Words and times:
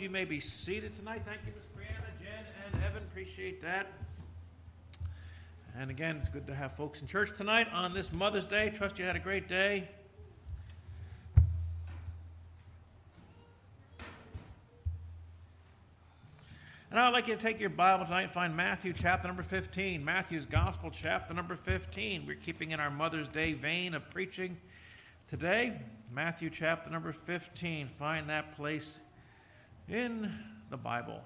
You 0.00 0.08
may 0.08 0.24
be 0.24 0.40
seated 0.40 0.96
tonight. 0.96 1.20
Thank 1.26 1.40
you, 1.44 1.52
Miss 1.54 1.66
Brianna, 1.76 2.08
Jen, 2.18 2.72
and 2.72 2.82
Evan. 2.82 3.02
Appreciate 3.02 3.60
that. 3.60 3.86
And 5.78 5.90
again, 5.90 6.16
it's 6.16 6.30
good 6.30 6.46
to 6.46 6.54
have 6.54 6.72
folks 6.72 7.02
in 7.02 7.06
church 7.06 7.36
tonight 7.36 7.66
on 7.70 7.92
this 7.92 8.10
Mother's 8.10 8.46
Day. 8.46 8.70
Trust 8.70 8.98
you 8.98 9.04
had 9.04 9.14
a 9.14 9.18
great 9.18 9.46
day. 9.46 9.86
And 16.90 16.98
I'd 16.98 17.10
like 17.10 17.28
you 17.28 17.36
to 17.36 17.42
take 17.42 17.60
your 17.60 17.68
Bible 17.68 18.06
tonight 18.06 18.22
and 18.22 18.32
find 18.32 18.56
Matthew 18.56 18.94
chapter 18.94 19.28
number 19.28 19.42
15. 19.42 20.02
Matthew's 20.02 20.46
Gospel 20.46 20.90
chapter 20.90 21.34
number 21.34 21.56
15. 21.56 22.24
We're 22.26 22.36
keeping 22.36 22.70
in 22.70 22.80
our 22.80 22.90
Mother's 22.90 23.28
Day 23.28 23.52
vein 23.52 23.92
of 23.92 24.08
preaching 24.08 24.56
today. 25.28 25.78
Matthew 26.10 26.48
chapter 26.48 26.88
number 26.88 27.12
15. 27.12 27.88
Find 27.88 28.30
that 28.30 28.56
place 28.56 28.98
in 29.90 30.32
the 30.70 30.76
Bible. 30.76 31.20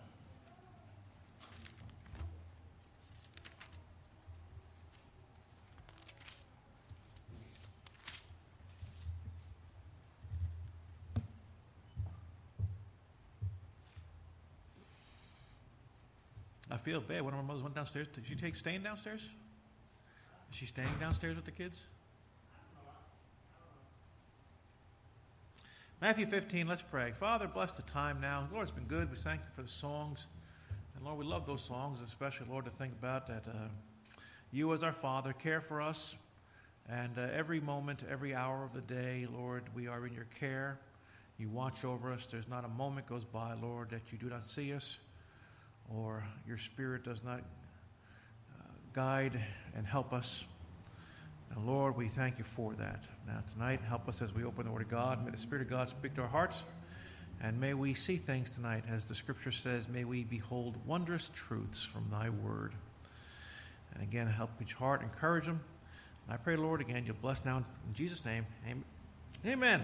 I 16.71 16.77
feel 16.79 17.01
bad. 17.01 17.23
One 17.23 17.35
of 17.35 17.39
my 17.39 17.47
mothers 17.47 17.63
went 17.63 17.75
downstairs. 17.75 18.09
Did 18.15 18.25
she 18.27 18.35
take 18.35 18.57
staying 18.57 18.83
downstairs? 18.83 19.21
Is 20.51 20.57
she 20.57 20.67
staying 20.67 20.89
downstairs 20.99 21.37
with 21.37 21.45
the 21.45 21.51
kids? 21.51 21.85
Matthew 26.01 26.27
15, 26.27 26.67
let's 26.67 26.83
pray. 26.83 27.13
Father, 27.19 27.47
bless 27.47 27.77
the 27.77 27.83
time 27.83 28.21
now. 28.21 28.47
Lord, 28.53 28.65
it's 28.65 28.73
been 28.73 28.85
good. 28.85 29.11
We 29.11 29.17
thank 29.17 29.41
you 29.41 29.47
for 29.55 29.63
the 29.63 29.69
songs. 29.69 30.27
And 30.97 31.05
Lord, 31.05 31.19
we 31.19 31.25
love 31.25 31.47
those 31.47 31.63
songs, 31.63 32.01
especially, 32.07 32.47
Lord, 32.51 32.67
to 32.67 32.71
think 32.73 32.93
about 32.93 33.27
that 33.29 33.45
uh, 33.49 33.69
you, 34.53 34.75
as 34.75 34.83
our 34.83 34.93
Father, 34.93 35.33
care 35.33 35.61
for 35.61 35.81
us. 35.81 36.17
And 36.91 37.17
uh, 37.17 37.29
every 37.33 37.61
moment, 37.61 38.03
every 38.11 38.35
hour 38.35 38.65
of 38.65 38.75
the 38.75 38.83
day, 38.83 39.27
Lord, 39.33 39.63
we 39.75 39.87
are 39.87 40.07
in 40.07 40.13
your 40.13 40.27
care. 40.39 40.79
You 41.39 41.49
watch 41.49 41.85
over 41.85 42.13
us. 42.13 42.27
There's 42.31 42.49
not 42.49 42.65
a 42.65 42.69
moment 42.69 43.07
goes 43.07 43.25
by, 43.25 43.55
Lord, 43.55 43.89
that 43.91 44.03
you 44.11 44.19
do 44.19 44.29
not 44.29 44.47
see 44.47 44.75
us 44.75 44.99
or 45.95 46.25
your 46.47 46.59
Spirit 46.59 47.05
does 47.05 47.23
not 47.25 47.39
uh, 47.41 48.65
guide 48.93 49.41
and 49.75 49.87
help 49.87 50.13
us. 50.13 50.45
And 51.55 51.67
Lord, 51.67 51.97
we 51.97 52.09
thank 52.09 52.39
you 52.39 52.45
for 52.45 52.73
that. 52.75 53.05
Now, 53.27 53.41
tonight, 53.53 53.81
help 53.89 54.09
us 54.09 54.21
as 54.21 54.35
we 54.35 54.45
open 54.45 54.67
the 54.67 54.73
Word 54.73 54.83
of 54.83 54.89
God. 54.89 55.25
May 55.25 55.31
the 55.31 55.39
Spirit 55.39 55.63
of 55.63 55.71
God 55.71 55.89
speak 55.89 56.15
to 56.15 56.23
our 56.23 56.29
hearts. 56.29 56.63
And 57.41 57.61
may 57.61 57.75
we 57.75 57.95
see 57.95 58.17
things 58.17 58.51
tonight, 58.51 58.85
as 58.91 59.05
the 59.05 59.15
Scripture 59.15 59.53
says, 59.53 59.89
may 59.89 60.05
we 60.05 60.25
behold 60.25 60.77
wondrous 60.85 61.31
truths 61.33 61.85
from 61.85 62.07
thy 62.11 62.31
Word. 62.31 62.73
And 63.93 64.03
again, 64.03 64.27
help 64.27 64.51
each 64.61 64.75
heart, 64.75 65.03
encourage 65.03 65.45
them. 65.45 65.61
And 66.27 66.35
I 66.35 66.39
pray, 66.39 66.57
Lord, 66.57 66.81
again, 66.81 67.05
you'll 67.07 67.17
bless 67.21 67.45
now 67.45 67.59
in 67.59 67.65
Jesus' 67.95 68.25
name. 68.25 68.47
Amen. 69.47 69.83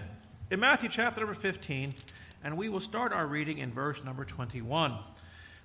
In 0.49 0.59
Matthew 0.59 0.89
chapter 0.89 1.21
number 1.21 1.35
15, 1.35 1.93
and 2.43 2.57
we 2.57 2.67
will 2.67 2.81
start 2.81 3.13
our 3.13 3.27
reading 3.27 3.59
in 3.59 3.71
verse 3.71 4.03
number 4.03 4.25
21. 4.25 4.97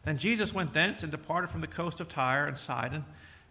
Then 0.04 0.18
Jesus 0.18 0.54
went 0.54 0.72
thence 0.72 1.02
and 1.02 1.10
departed 1.10 1.50
from 1.50 1.62
the 1.62 1.66
coast 1.66 1.98
of 1.98 2.08
Tyre 2.08 2.46
and 2.46 2.56
Sidon. 2.56 3.04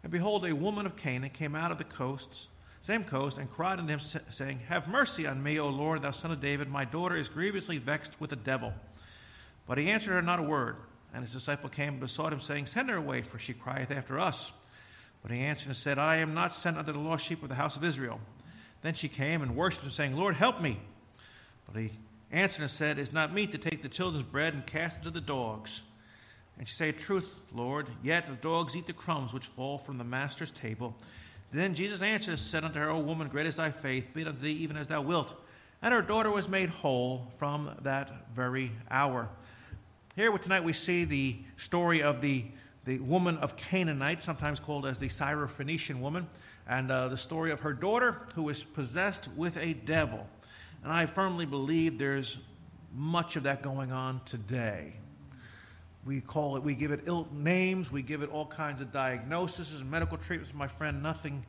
And 0.06 0.12
behold, 0.12 0.46
a 0.46 0.54
woman 0.54 0.86
of 0.86 0.96
Canaan 0.96 1.32
came 1.32 1.56
out 1.56 1.72
of 1.72 1.80
the 1.80 1.84
coasts, 1.84 2.46
same 2.80 3.04
coast, 3.06 3.40
and 3.40 3.52
cried 3.52 3.80
unto 3.80 3.92
him, 3.92 4.00
saying, 4.30 4.60
Have 4.68 4.88
mercy 4.88 5.26
on 5.26 5.42
me, 5.42 5.60
O 5.60 5.68
Lord, 5.70 6.04
thou 6.04 6.12
son 6.12 6.30
of 6.30 6.40
David. 6.40 6.70
My 6.70 6.86
daughter 6.86 7.16
is 7.16 7.28
grievously 7.28 7.80
vexed 7.80 8.22
with 8.22 8.32
a 8.32 8.36
devil. 8.36 8.72
But 9.66 9.80
he 9.80 9.90
answered 9.90 10.12
her 10.12 10.22
not 10.22 10.38
a 10.38 10.44
word. 10.44 10.76
And 11.12 11.24
his 11.24 11.34
disciple 11.34 11.70
came 11.70 11.94
and 11.94 12.00
besought 12.00 12.32
him, 12.32 12.40
saying, 12.40 12.68
Send 12.68 12.92
her 12.92 12.98
away, 12.98 13.24
for 13.24 13.40
she 13.40 13.54
crieth 13.56 13.90
after 13.90 14.20
us. 14.20 14.52
But 15.24 15.32
he 15.32 15.40
answered 15.40 15.70
and 15.70 15.78
said, 15.78 15.98
I 15.98 16.18
am 16.18 16.36
not 16.36 16.54
sent 16.54 16.78
unto 16.78 16.92
the 16.92 17.00
lost 17.00 17.26
sheep 17.26 17.42
of 17.42 17.50
the 17.50 17.56
house 17.56 17.76
of 17.76 17.84
Israel. 17.84 18.20
Then 18.84 18.94
she 18.94 19.08
came 19.08 19.42
and 19.42 19.56
worshipped 19.56 19.86
him, 19.86 19.90
saying, 19.90 20.16
Lord, 20.16 20.36
help 20.36 20.62
me. 20.62 20.78
But 21.66 21.82
he 21.82 21.90
answered 22.32 22.62
and 22.62 22.70
said, 22.70 23.00
It 23.00 23.02
is 23.02 23.12
not 23.12 23.34
meet 23.34 23.54
to 23.54 23.58
take 23.58 23.82
the 23.82 23.90
children's 23.90 24.28
bread 24.28 24.54
and 24.54 24.68
cast 24.68 24.98
it 24.98 25.04
to 25.06 25.10
the 25.10 25.20
dogs. 25.20 25.82
And 26.58 26.68
she 26.68 26.74
said, 26.74 26.98
Truth, 26.98 27.34
Lord, 27.54 27.88
yet 28.04 28.28
the 28.28 28.36
dogs 28.36 28.76
eat 28.76 28.88
the 28.88 28.94
crumbs 28.94 29.34
which 29.34 29.46
fall 29.46 29.78
from 29.78 29.98
the 29.98 30.04
master's 30.04 30.52
table. 30.52 30.96
Then 31.52 31.74
Jesus 31.74 32.02
answered 32.02 32.32
and 32.32 32.40
said 32.40 32.64
unto 32.64 32.80
her, 32.80 32.90
O 32.90 33.00
woman, 33.00 33.28
great 33.28 33.46
is 33.46 33.58
thy 33.58 33.72
faith, 33.72 34.14
be 34.14 34.22
it 34.22 34.28
unto 34.28 34.42
thee 34.42 34.52
even 34.52 34.78
as 34.78 34.88
thou 34.88 35.02
wilt. 35.02 35.36
And 35.82 35.94
her 35.94 36.02
daughter 36.02 36.32
was 36.32 36.50
made 36.50 36.70
whole 36.70 37.28
from 37.38 37.72
that 37.84 38.34
very 38.34 38.72
hour. 38.90 39.30
Here 40.16 40.36
tonight 40.38 40.64
we 40.64 40.74
see 40.74 41.04
the 41.04 41.38
story 41.58 42.02
of 42.02 42.22
the, 42.22 42.46
the 42.86 43.00
woman 43.00 43.38
of 43.38 43.58
Canaanite, 43.58 44.24
sometimes 44.24 44.60
called 44.60 44.86
as 44.86 44.98
the 44.98 45.08
Syrophoenician 45.08 46.00
woman, 46.00 46.28
and 46.68 46.90
uh, 46.90 47.10
the 47.10 47.18
story 47.18 47.52
of 47.52 47.60
her 47.60 47.74
daughter 47.74 48.22
who 48.34 48.44
was 48.44 48.64
possessed 48.64 49.30
with 49.36 49.58
a 49.58 49.74
devil. 49.74 50.26
And 50.84 50.92
I 50.92 51.06
firmly 51.06 51.46
believe 51.46 52.00
there's 52.00 52.38
much 52.94 53.36
of 53.36 53.44
that 53.44 53.62
going 53.62 53.92
on 53.92 54.22
today. 54.26 54.94
We 56.06 56.22
call 56.22 56.56
it, 56.56 56.64
we 56.64 56.76
give 56.76 56.92
it 56.92 57.02
ill 57.08 57.28
names, 57.34 57.92
we 57.92 58.04
give 58.04 58.22
it 58.22 58.30
all 58.30 58.46
kinds 58.46 58.80
of 58.80 58.92
diagnoses 58.92 59.74
and 59.74 59.90
medical 59.90 60.18
treatments. 60.18 60.54
My 60.54 60.68
friend, 60.68 61.02
nothing, 61.02 61.44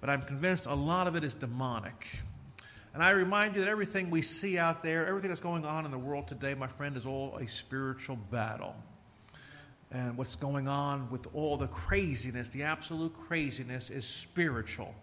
but 0.00 0.10
I'm 0.10 0.22
convinced 0.22 0.66
a 0.66 0.74
lot 0.74 1.06
of 1.06 1.16
it 1.16 1.24
is 1.24 1.34
demonic. 1.34 2.06
And 2.92 3.02
I 3.02 3.10
remind 3.10 3.54
you 3.54 3.60
that 3.60 3.68
everything 3.68 4.10
we 4.10 4.22
see 4.22 4.58
out 4.58 4.82
there, 4.82 5.06
everything 5.06 5.28
that's 5.28 5.40
going 5.40 5.64
on 5.64 5.84
in 5.84 5.90
the 5.90 5.98
world 5.98 6.28
today, 6.28 6.54
my 6.54 6.66
friend, 6.66 6.96
is 6.96 7.06
all 7.06 7.36
a 7.38 7.46
spiritual 7.46 8.16
battle. 8.30 8.74
And 9.90 10.16
what's 10.16 10.36
going 10.36 10.68
on 10.68 11.10
with 11.10 11.26
all 11.34 11.56
the 11.56 11.68
craziness, 11.68 12.48
the 12.48 12.64
absolute 12.64 13.14
craziness, 13.14 13.88
is 13.88 14.06
spiritual. 14.06 14.94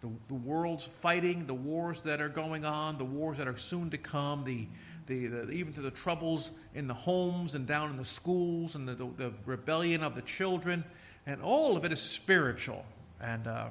The, 0.00 0.08
the 0.28 0.34
world's 0.34 0.86
fighting, 0.86 1.46
the 1.46 1.54
wars 1.54 2.02
that 2.02 2.20
are 2.20 2.28
going 2.28 2.64
on, 2.64 2.96
the 2.96 3.04
wars 3.04 3.36
that 3.38 3.48
are 3.48 3.56
soon 3.56 3.90
to 3.90 3.98
come, 3.98 4.44
the, 4.44 4.66
the, 5.10 5.26
the, 5.26 5.50
even 5.50 5.72
to 5.72 5.80
the 5.80 5.90
troubles 5.90 6.50
in 6.74 6.86
the 6.86 6.94
homes 6.94 7.54
and 7.54 7.66
down 7.66 7.90
in 7.90 7.96
the 7.96 8.04
schools 8.04 8.76
and 8.76 8.86
the, 8.86 8.94
the, 8.94 9.08
the 9.16 9.32
rebellion 9.44 10.02
of 10.02 10.14
the 10.14 10.22
children. 10.22 10.84
And 11.26 11.42
all 11.42 11.76
of 11.76 11.84
it 11.84 11.92
is 11.92 12.00
spiritual. 12.00 12.84
And, 13.20 13.46
um, 13.46 13.70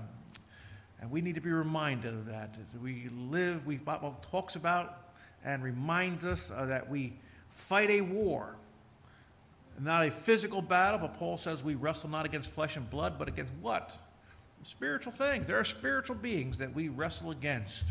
and 1.01 1.09
we 1.09 1.21
need 1.21 1.35
to 1.35 1.41
be 1.41 1.51
reminded 1.51 2.13
of 2.13 2.25
that. 2.27 2.55
We 2.81 3.09
live, 3.29 3.65
we 3.65 3.77
Bible 3.77 4.17
talks 4.29 4.55
about 4.55 5.11
and 5.45 5.63
reminds 5.63 6.25
us 6.25 6.51
uh, 6.51 6.65
that 6.65 6.89
we 6.89 7.13
fight 7.51 7.89
a 7.89 8.01
war. 8.01 8.55
Not 9.79 10.05
a 10.05 10.11
physical 10.11 10.61
battle, 10.61 10.99
but 10.99 11.17
Paul 11.17 11.37
says 11.37 11.63
we 11.63 11.75
wrestle 11.75 12.09
not 12.09 12.25
against 12.25 12.51
flesh 12.51 12.75
and 12.75 12.89
blood, 12.89 13.17
but 13.17 13.29
against 13.29 13.53
what? 13.61 13.97
Spiritual 14.63 15.13
things. 15.13 15.47
There 15.47 15.57
are 15.57 15.63
spiritual 15.63 16.17
beings 16.17 16.57
that 16.57 16.75
we 16.75 16.89
wrestle 16.89 17.31
against. 17.31 17.85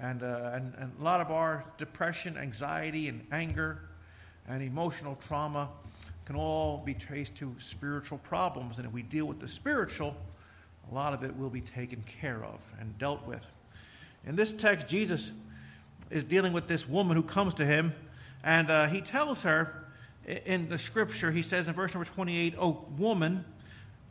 And, 0.00 0.22
uh, 0.22 0.52
and, 0.54 0.74
and 0.78 0.92
a 0.98 1.04
lot 1.04 1.20
of 1.20 1.30
our 1.30 1.64
depression, 1.76 2.38
anxiety, 2.38 3.08
and 3.08 3.26
anger 3.30 3.82
and 4.48 4.62
emotional 4.62 5.16
trauma 5.16 5.68
can 6.24 6.36
all 6.36 6.78
be 6.78 6.94
traced 6.94 7.36
to 7.36 7.54
spiritual 7.58 8.18
problems. 8.18 8.78
And 8.78 8.86
if 8.86 8.92
we 8.92 9.02
deal 9.02 9.26
with 9.26 9.40
the 9.40 9.48
spiritual, 9.48 10.16
a 10.90 10.94
lot 10.94 11.12
of 11.12 11.22
it 11.22 11.36
will 11.36 11.50
be 11.50 11.60
taken 11.60 12.02
care 12.20 12.44
of 12.44 12.60
and 12.80 12.96
dealt 12.98 13.26
with. 13.26 13.48
In 14.26 14.36
this 14.36 14.52
text, 14.52 14.88
Jesus 14.88 15.32
is 16.10 16.24
dealing 16.24 16.52
with 16.52 16.66
this 16.66 16.88
woman 16.88 17.16
who 17.16 17.22
comes 17.22 17.54
to 17.54 17.66
him, 17.66 17.92
and 18.42 18.70
uh, 18.70 18.86
he 18.86 19.00
tells 19.00 19.42
her 19.42 19.84
in 20.26 20.68
the 20.68 20.78
scripture, 20.78 21.30
he 21.30 21.42
says 21.42 21.68
in 21.68 21.74
verse 21.74 21.94
number 21.94 22.08
28, 22.08 22.54
O 22.58 22.84
woman, 22.96 23.44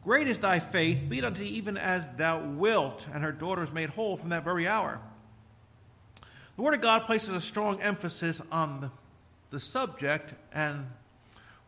great 0.04 0.28
is 0.28 0.40
thy 0.40 0.60
faith, 0.60 1.00
be 1.08 1.20
it 1.20 1.26
unto 1.26 1.42
thee 1.42 1.50
even 1.50 1.78
as 1.78 2.08
thou 2.18 2.40
wilt. 2.40 3.08
And 3.14 3.24
her 3.24 3.32
daughter 3.32 3.64
is 3.64 3.72
made 3.72 3.90
whole 3.90 4.18
from 4.18 4.30
that 4.30 4.44
very 4.44 4.68
hour. 4.68 5.00
The 6.60 6.64
Word 6.64 6.74
of 6.74 6.82
God 6.82 7.06
places 7.06 7.30
a 7.30 7.40
strong 7.40 7.82
emphasis 7.82 8.42
on 8.52 8.82
the, 8.82 8.92
the 9.50 9.62
subject 9.62 10.34
and 10.52 10.88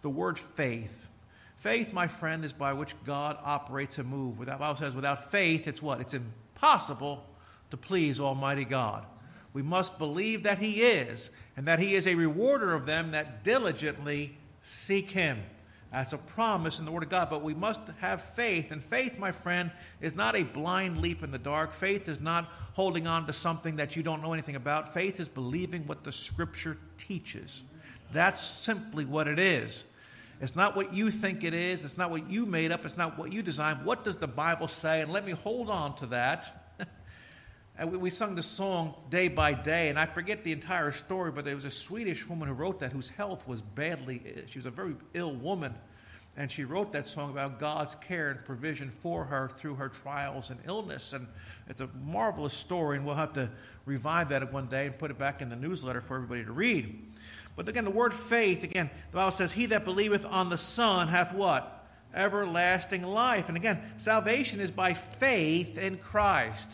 the 0.02 0.10
word 0.10 0.38
faith. 0.38 1.08
Faith, 1.56 1.94
my 1.94 2.10
friend, 2.10 2.44
is 2.44 2.52
by 2.52 2.74
which 2.74 2.94
God 3.06 3.38
operates 3.42 4.00
and 4.00 4.10
moves. 4.10 4.38
Without 4.38 4.60
Bible 4.60 4.76
says, 4.76 4.94
without 4.94 5.32
faith, 5.32 5.66
it's 5.66 5.82
what? 5.82 6.02
It's 6.02 6.14
impossible 6.14 7.24
to 7.70 7.78
please 7.78 8.20
Almighty 8.20 8.66
God. 8.66 9.06
We 9.54 9.62
must 9.62 9.98
believe 9.98 10.44
that 10.44 10.58
He 10.58 10.82
is, 10.82 11.30
and 11.56 11.66
that 11.68 11.80
He 11.80 11.96
is 11.96 12.06
a 12.06 12.16
rewarder 12.16 12.74
of 12.74 12.86
them 12.86 13.12
that 13.12 13.46
diligently 13.46 14.36
seek 14.62 15.12
Him. 15.12 15.42
That's 15.92 16.14
a 16.14 16.18
promise 16.18 16.80
in 16.80 16.86
the 16.86 16.92
Word 16.92 17.04
of 17.04 17.10
God, 17.10 17.30
but 17.30 17.44
we 17.44 17.54
must 17.54 17.82
have 18.00 18.22
faith. 18.24 18.72
And 18.72 18.82
faith, 18.82 19.20
my 19.20 19.34
friend, 19.34 19.72
is 20.00 20.16
not 20.16 20.38
a 20.38 20.44
blind 20.44 21.02
leap 21.02 21.22
in 21.22 21.32
the 21.32 21.38
dark. 21.38 21.74
Faith 21.74 22.08
is 22.08 22.22
not 22.22 22.46
holding 22.74 23.08
on 23.08 23.28
to 23.28 23.34
something 23.34 23.76
that 23.76 23.98
you 23.98 24.04
don't 24.04 24.22
know 24.22 24.32
anything 24.32 24.56
about. 24.56 24.94
Faith 24.94 25.20
is 25.20 25.28
believing 25.28 25.86
what 25.88 26.06
the 26.06 26.12
Scripture 26.12 26.78
teaches. 26.98 27.62
That's 28.14 28.42
simply 28.42 29.04
what 29.04 29.28
it 29.28 29.38
is. 29.38 29.84
It's 30.40 30.56
not 30.56 30.76
what 30.76 30.94
you 30.94 31.12
think 31.12 31.44
it 31.44 31.54
is. 31.54 31.84
It's 31.84 31.98
not 31.98 32.10
what 32.10 32.30
you 32.30 32.46
made 32.46 32.72
up. 32.72 32.86
It's 32.86 32.98
not 32.98 33.18
what 33.18 33.34
you 33.34 33.44
designed. 33.44 33.86
What 33.86 34.06
does 34.06 34.18
the 34.18 34.28
Bible 34.28 34.70
say? 34.70 35.02
And 35.02 35.12
let 35.12 35.26
me 35.26 35.34
hold 35.34 35.70
on 35.70 35.96
to 35.98 36.08
that 36.08 36.61
we, 37.86 37.98
we 37.98 38.10
sung 38.10 38.36
the 38.36 38.44
song 38.44 38.96
day 39.10 39.28
by 39.28 39.54
day, 39.54 39.90
and 39.90 40.00
I 40.00 40.06
forget 40.06 40.44
the 40.44 40.52
entire 40.52 40.92
story, 40.92 41.32
but 41.32 41.46
there 41.46 41.56
was 41.56 41.66
a 41.66 41.72
Swedish 41.72 42.28
woman 42.28 42.48
who 42.48 42.54
wrote 42.54 42.80
that 42.80 42.92
whose 42.92 43.10
health 43.10 43.48
was 43.48 43.62
badly, 43.62 44.22
she 44.48 44.60
was 44.60 44.66
a 44.66 44.72
very 44.72 44.96
ill 45.14 45.34
woman. 45.34 45.74
And 46.38 46.50
she 46.50 46.64
wrote 46.64 46.94
that 46.94 47.10
song 47.10 47.30
about 47.30 47.60
God's 47.60 47.96
care 47.96 48.32
and 48.32 48.46
provision 48.46 48.90
for 48.90 49.26
her 49.26 49.50
through 49.58 49.76
her 49.76 49.90
trials 49.90 50.50
and 50.50 50.60
illness. 50.66 51.12
And 51.12 51.28
it's 51.68 51.82
a 51.82 51.90
marvelous 52.06 52.54
story, 52.54 52.96
and 52.96 53.06
we'll 53.06 53.16
have 53.16 53.34
to 53.34 53.50
revive 53.86 54.30
that 54.30 54.52
one 54.54 54.68
day 54.68 54.86
and 54.86 54.98
put 54.98 55.12
it 55.12 55.18
back 55.18 55.42
in 55.42 55.50
the 55.50 55.58
newsletter 55.58 56.00
for 56.00 56.16
everybody 56.16 56.46
to 56.46 56.52
read. 56.52 57.06
But 57.58 57.68
again, 57.68 57.84
the 57.84 57.92
word 57.92 58.14
faith, 58.14 58.64
again, 58.64 58.90
the 59.12 59.18
Bible 59.18 59.32
says, 59.32 59.52
He 59.52 59.66
that 59.68 59.84
believeth 59.84 60.26
on 60.26 60.50
the 60.50 60.58
Son 60.58 61.10
hath 61.10 61.34
what? 61.34 61.86
Everlasting 62.14 63.04
life. 63.04 63.50
And 63.50 63.58
again, 63.58 63.82
salvation 63.98 64.62
is 64.62 64.72
by 64.72 64.94
faith 64.94 65.78
in 65.78 65.98
Christ. 65.98 66.70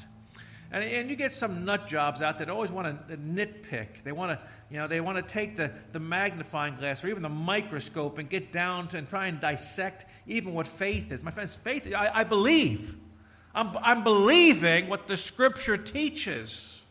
And, 0.72 0.84
and 0.84 1.10
you 1.10 1.16
get 1.16 1.34
some 1.34 1.64
nut 1.66 1.88
jobs 1.88 2.22
out 2.22 2.38
there 2.38 2.46
that 2.46 2.52
always 2.52 2.72
want 2.72 3.08
to 3.08 3.18
nitpick. 3.18 4.04
They 4.04 4.12
want 4.12 4.38
to, 4.38 4.48
you 4.70 4.78
know, 4.78 4.88
they 4.88 5.00
want 5.00 5.18
to 5.18 5.34
take 5.34 5.56
the, 5.56 5.72
the 5.94 6.00
magnifying 6.00 6.76
glass 6.76 7.04
or 7.04 7.08
even 7.08 7.24
the 7.24 7.30
microscope 7.30 8.18
and 8.18 8.30
get 8.30 8.52
down 8.52 8.90
to 8.90 8.98
and 8.98 9.08
try 9.08 9.28
and 9.28 9.40
dissect 9.40 10.06
even 10.28 10.54
what 10.54 10.68
faith 10.68 11.12
is. 11.12 11.24
My 11.24 11.32
friends, 11.32 11.56
faith, 11.56 11.94
I, 11.96 12.12
I 12.14 12.24
believe. 12.24 12.96
I'm, 13.56 13.78
I'm 13.82 14.04
believing 14.04 14.90
what 14.90 15.08
the 15.08 15.18
Scripture 15.18 15.78
teaches. 15.78 16.82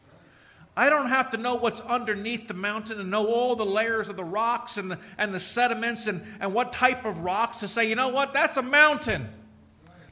I 0.76 0.90
don't 0.90 1.08
have 1.08 1.30
to 1.30 1.36
know 1.36 1.54
what's 1.54 1.80
underneath 1.80 2.48
the 2.48 2.54
mountain 2.54 3.00
and 3.00 3.10
know 3.10 3.26
all 3.26 3.56
the 3.56 3.64
layers 3.64 4.08
of 4.08 4.16
the 4.16 4.24
rocks 4.24 4.76
and 4.76 4.90
the, 4.90 4.98
and 5.16 5.32
the 5.32 5.40
sediments 5.40 6.06
and, 6.06 6.22
and 6.40 6.52
what 6.52 6.72
type 6.72 7.04
of 7.04 7.20
rocks 7.20 7.58
to 7.58 7.68
say, 7.68 7.88
you 7.88 7.94
know 7.94 8.08
what, 8.08 8.34
that's 8.34 8.56
a 8.56 8.62
mountain. 8.62 9.28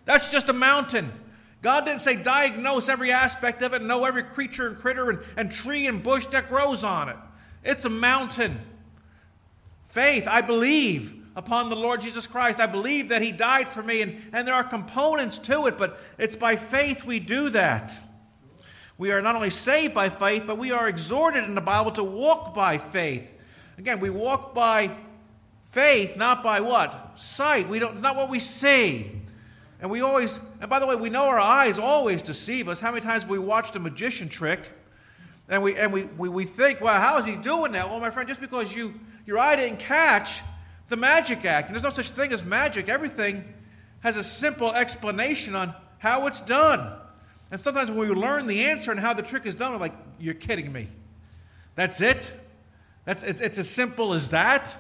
That's 0.05 0.31
just 0.31 0.49
a 0.49 0.53
mountain. 0.55 1.13
God 1.65 1.87
didn't 1.87 2.03
say 2.03 2.15
diagnose 2.15 2.91
every 2.91 3.11
aspect 3.11 3.63
of 3.63 3.73
it 3.73 3.81
know 3.81 4.05
every 4.05 4.23
creature 4.23 4.69
and 4.69 4.77
critter 4.77 5.09
and, 5.09 5.21
and 5.35 5.51
tree 5.51 5.87
and 5.87 6.03
bush 6.03 6.27
that 6.27 6.51
grows 6.51 6.85
on 6.85 7.09
it. 7.09 7.17
It's 7.65 7.87
a 7.87 7.89
mountain. 7.89 8.61
Faith, 9.89 10.29
I 10.29 10.43
believe 10.43 11.15
upon 11.35 11.71
the 11.71 11.77
Lord 11.77 12.03
Jesus 12.03 12.27
Christ. 12.27 12.61
I 12.61 12.67
believe 12.67 13.09
that 13.09 13.23
He 13.23 13.33
died 13.33 13.67
for 13.67 13.83
me, 13.83 14.03
and, 14.03 14.21
and 14.35 14.47
there 14.47 14.55
are 14.55 14.63
components 14.63 15.39
to 15.39 15.67
it, 15.67 15.79
but 15.79 15.99
it's 16.19 16.37
by 16.37 16.57
faith 16.57 17.03
we 17.07 17.19
do 17.19 17.49
that. 17.49 17.99
We 18.99 19.11
are 19.13 19.23
not 19.23 19.35
only 19.35 19.49
saved 19.49 19.95
by 19.95 20.11
faith, 20.11 20.45
but 20.47 20.59
we 20.59 20.71
are 20.71 20.87
exhorted 20.87 21.45
in 21.45 21.55
the 21.55 21.63
Bible 21.63 21.93
to 21.93 22.05
walk 22.05 22.55
by 22.55 22.77
faith. 22.77 23.27
Again, 23.79 24.01
we 24.01 24.11
walk 24.11 24.55
by 24.55 24.91
faith, 25.73 26.19
not 26.19 26.43
by 26.43 26.61
what? 26.61 27.15
Sight. 27.17 27.71
We 27.71 27.79
don't, 27.79 27.95
it's 27.95 28.03
not 28.03 28.17
what 28.17 28.29
we 28.29 28.39
see. 28.39 29.23
And 29.81 29.91
we 29.91 30.01
always, 30.01 30.39
and 30.61 30.71
by 30.71 30.79
the 30.79 30.87
way, 30.87 30.95
we 30.95 31.11
know 31.11 31.25
our 31.25 31.41
eyes 31.41 31.79
always 31.79 32.23
deceive 32.23 32.69
us. 32.69 32.81
How 32.81 32.91
many 32.91 33.05
times 33.05 33.23
have 33.23 33.31
we 33.31 33.39
watched 33.39 33.77
a 33.77 33.81
magician 33.81 34.29
trick 34.29 34.73
and 35.49 35.63
we, 35.63 35.77
and 35.77 35.93
we, 35.93 36.05
we, 36.05 36.29
we 36.29 36.45
think, 36.45 36.81
well, 36.81 36.99
how 36.99 37.19
is 37.19 37.27
he 37.27 37.37
doing 37.37 37.73
that? 37.73 37.91
Well, 37.91 38.01
my 38.01 38.11
friend, 38.11 38.29
just 38.29 38.41
because 38.41 38.75
you, 38.75 38.95
your 39.27 39.39
eye 39.39 39.57
didn't 39.57 39.79
catch 39.79 40.41
the 40.89 40.97
magic 40.97 41.45
act, 41.45 41.69
and 41.69 41.75
there's 41.75 41.83
no 41.83 41.91
such 41.91 42.11
thing 42.11 42.33
as 42.33 42.45
magic, 42.45 42.89
everything 42.89 43.45
has 44.01 44.17
a 44.17 44.25
simple 44.25 44.73
explanation 44.73 45.55
on 45.55 45.75
how 45.99 46.27
it's 46.27 46.41
done. 46.41 46.93
And 47.51 47.61
sometimes 47.61 47.91
when 47.91 47.99
we 47.99 48.09
learn 48.09 48.47
the 48.47 48.65
answer 48.65 48.91
and 48.91 49.01
how 49.01 49.13
the 49.13 49.23
trick 49.23 49.47
is 49.47 49.55
done, 49.55 49.73
we're 49.73 49.79
like, 49.79 49.95
you're 50.19 50.35
kidding 50.35 50.73
me. 50.73 50.89
That's 51.75 52.01
it? 52.01 52.33
That's, 53.05 53.23
it's, 53.23 53.41
it's 53.41 53.59
as 53.59 53.69
simple 53.69 54.15
as 54.15 54.31
that? 54.31 54.77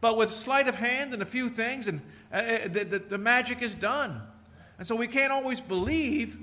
But 0.00 0.16
with 0.16 0.32
sleight 0.32 0.68
of 0.68 0.76
hand 0.76 1.12
and 1.12 1.22
a 1.22 1.26
few 1.26 1.48
things, 1.48 1.88
and 1.88 2.00
uh, 2.32 2.36
uh, 2.36 2.68
the, 2.68 2.84
the, 2.84 2.98
the, 2.98 3.18
magic 3.18 3.62
is 3.62 3.74
done. 3.74 4.20
And 4.78 4.86
so 4.86 4.94
we 4.94 5.06
can't 5.06 5.32
always 5.32 5.60
believe 5.60 6.38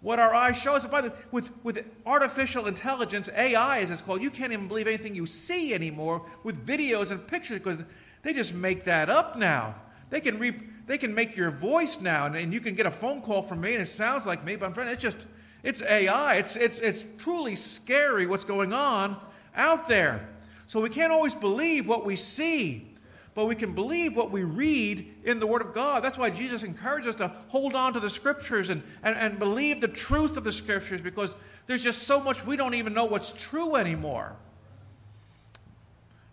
what 0.00 0.18
our 0.18 0.34
eyes 0.34 0.56
show 0.56 0.74
us. 0.74 0.84
By 0.86 1.00
the, 1.00 1.12
with, 1.30 1.50
with 1.64 1.84
artificial 2.04 2.66
intelligence, 2.66 3.30
AI 3.34 3.80
as 3.80 3.90
it's 3.90 4.02
called, 4.02 4.20
you 4.20 4.30
can't 4.30 4.52
even 4.52 4.68
believe 4.68 4.86
anything 4.86 5.14
you 5.14 5.26
see 5.26 5.72
anymore 5.72 6.22
with 6.44 6.66
videos 6.66 7.10
and 7.10 7.26
pictures 7.26 7.58
because 7.58 7.78
they 8.22 8.34
just 8.34 8.52
make 8.52 8.84
that 8.84 9.08
up 9.08 9.36
now. 9.36 9.74
They 10.10 10.20
can, 10.20 10.38
re, 10.38 10.52
they 10.86 10.98
can 10.98 11.14
make 11.14 11.36
your 11.36 11.50
voice 11.50 12.00
now, 12.00 12.26
and, 12.26 12.36
and 12.36 12.52
you 12.52 12.60
can 12.60 12.74
get 12.74 12.84
a 12.84 12.90
phone 12.90 13.22
call 13.22 13.40
from 13.42 13.62
me 13.62 13.72
and 13.72 13.82
it 13.82 13.86
sounds 13.86 14.26
like 14.26 14.44
me, 14.44 14.56
but 14.56 14.78
I'm 14.78 14.88
it's 14.88 15.02
just, 15.02 15.26
it's 15.62 15.80
AI. 15.82 16.34
It's, 16.34 16.56
it's, 16.56 16.80
it's 16.80 17.06
truly 17.16 17.54
scary 17.54 18.26
what's 18.26 18.44
going 18.44 18.72
on 18.74 19.16
out 19.56 19.88
there. 19.88 20.28
So 20.66 20.80
we 20.80 20.90
can't 20.90 21.12
always 21.12 21.34
believe 21.34 21.88
what 21.88 22.04
we 22.04 22.16
see 22.16 22.91
but 23.34 23.46
we 23.46 23.54
can 23.54 23.72
believe 23.72 24.16
what 24.16 24.30
we 24.30 24.44
read 24.44 25.14
in 25.24 25.38
the 25.38 25.46
Word 25.46 25.62
of 25.62 25.72
God. 25.72 26.04
That's 26.04 26.18
why 26.18 26.30
Jesus 26.30 26.62
encourages 26.62 27.10
us 27.10 27.14
to 27.16 27.28
hold 27.48 27.74
on 27.74 27.94
to 27.94 28.00
the 28.00 28.10
Scriptures 28.10 28.68
and, 28.68 28.82
and, 29.02 29.16
and 29.16 29.38
believe 29.38 29.80
the 29.80 29.88
truth 29.88 30.36
of 30.36 30.44
the 30.44 30.52
Scriptures 30.52 31.00
because 31.00 31.34
there's 31.66 31.82
just 31.82 32.02
so 32.02 32.20
much 32.20 32.44
we 32.44 32.56
don't 32.56 32.74
even 32.74 32.92
know 32.92 33.06
what's 33.06 33.32
true 33.32 33.76
anymore. 33.76 34.36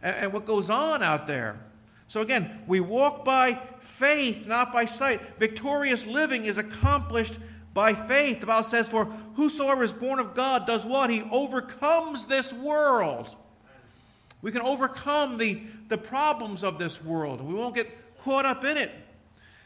And, 0.02 0.16
and 0.16 0.34
what 0.34 0.46
goes 0.46 0.70
on 0.70 1.02
out 1.02 1.26
there. 1.26 1.60
So 2.08 2.22
again, 2.22 2.64
we 2.68 2.80
walk 2.80 3.24
by 3.24 3.62
faith, 3.80 4.46
not 4.46 4.74
by 4.74 4.86
sight. 4.86 5.22
Victorious 5.38 6.06
living 6.06 6.46
is 6.46 6.58
accomplished 6.58 7.38
by 7.74 7.94
faith. 7.94 8.42
The 8.42 8.48
Bible 8.48 8.64
says, 8.64 8.90
For 8.90 9.06
whosoever 9.36 9.84
is 9.84 9.94
born 9.94 10.20
of 10.20 10.34
God 10.34 10.66
does 10.66 10.86
what? 10.86 11.10
He 11.10 11.22
overcomes 11.32 12.26
this 12.26 12.52
world. 12.52 13.36
We 14.42 14.52
can 14.52 14.62
overcome 14.62 15.38
the, 15.38 15.62
the 15.90 15.98
problems 15.98 16.64
of 16.64 16.80
this 16.80 17.04
world. 17.04 17.40
and 17.40 17.50
We 17.50 17.56
won't 17.56 17.76
get 17.76 17.90
caught 18.20 18.46
up 18.46 18.64
in 18.64 18.78
it. 18.78 18.92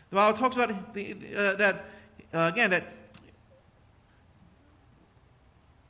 The 0.09 0.15
Bible 0.15 0.37
talks 0.37 0.55
about 0.55 0.93
the, 0.93 1.15
uh, 1.35 1.55
that, 1.55 1.85
uh, 2.33 2.51
again, 2.51 2.71
that, 2.71 2.83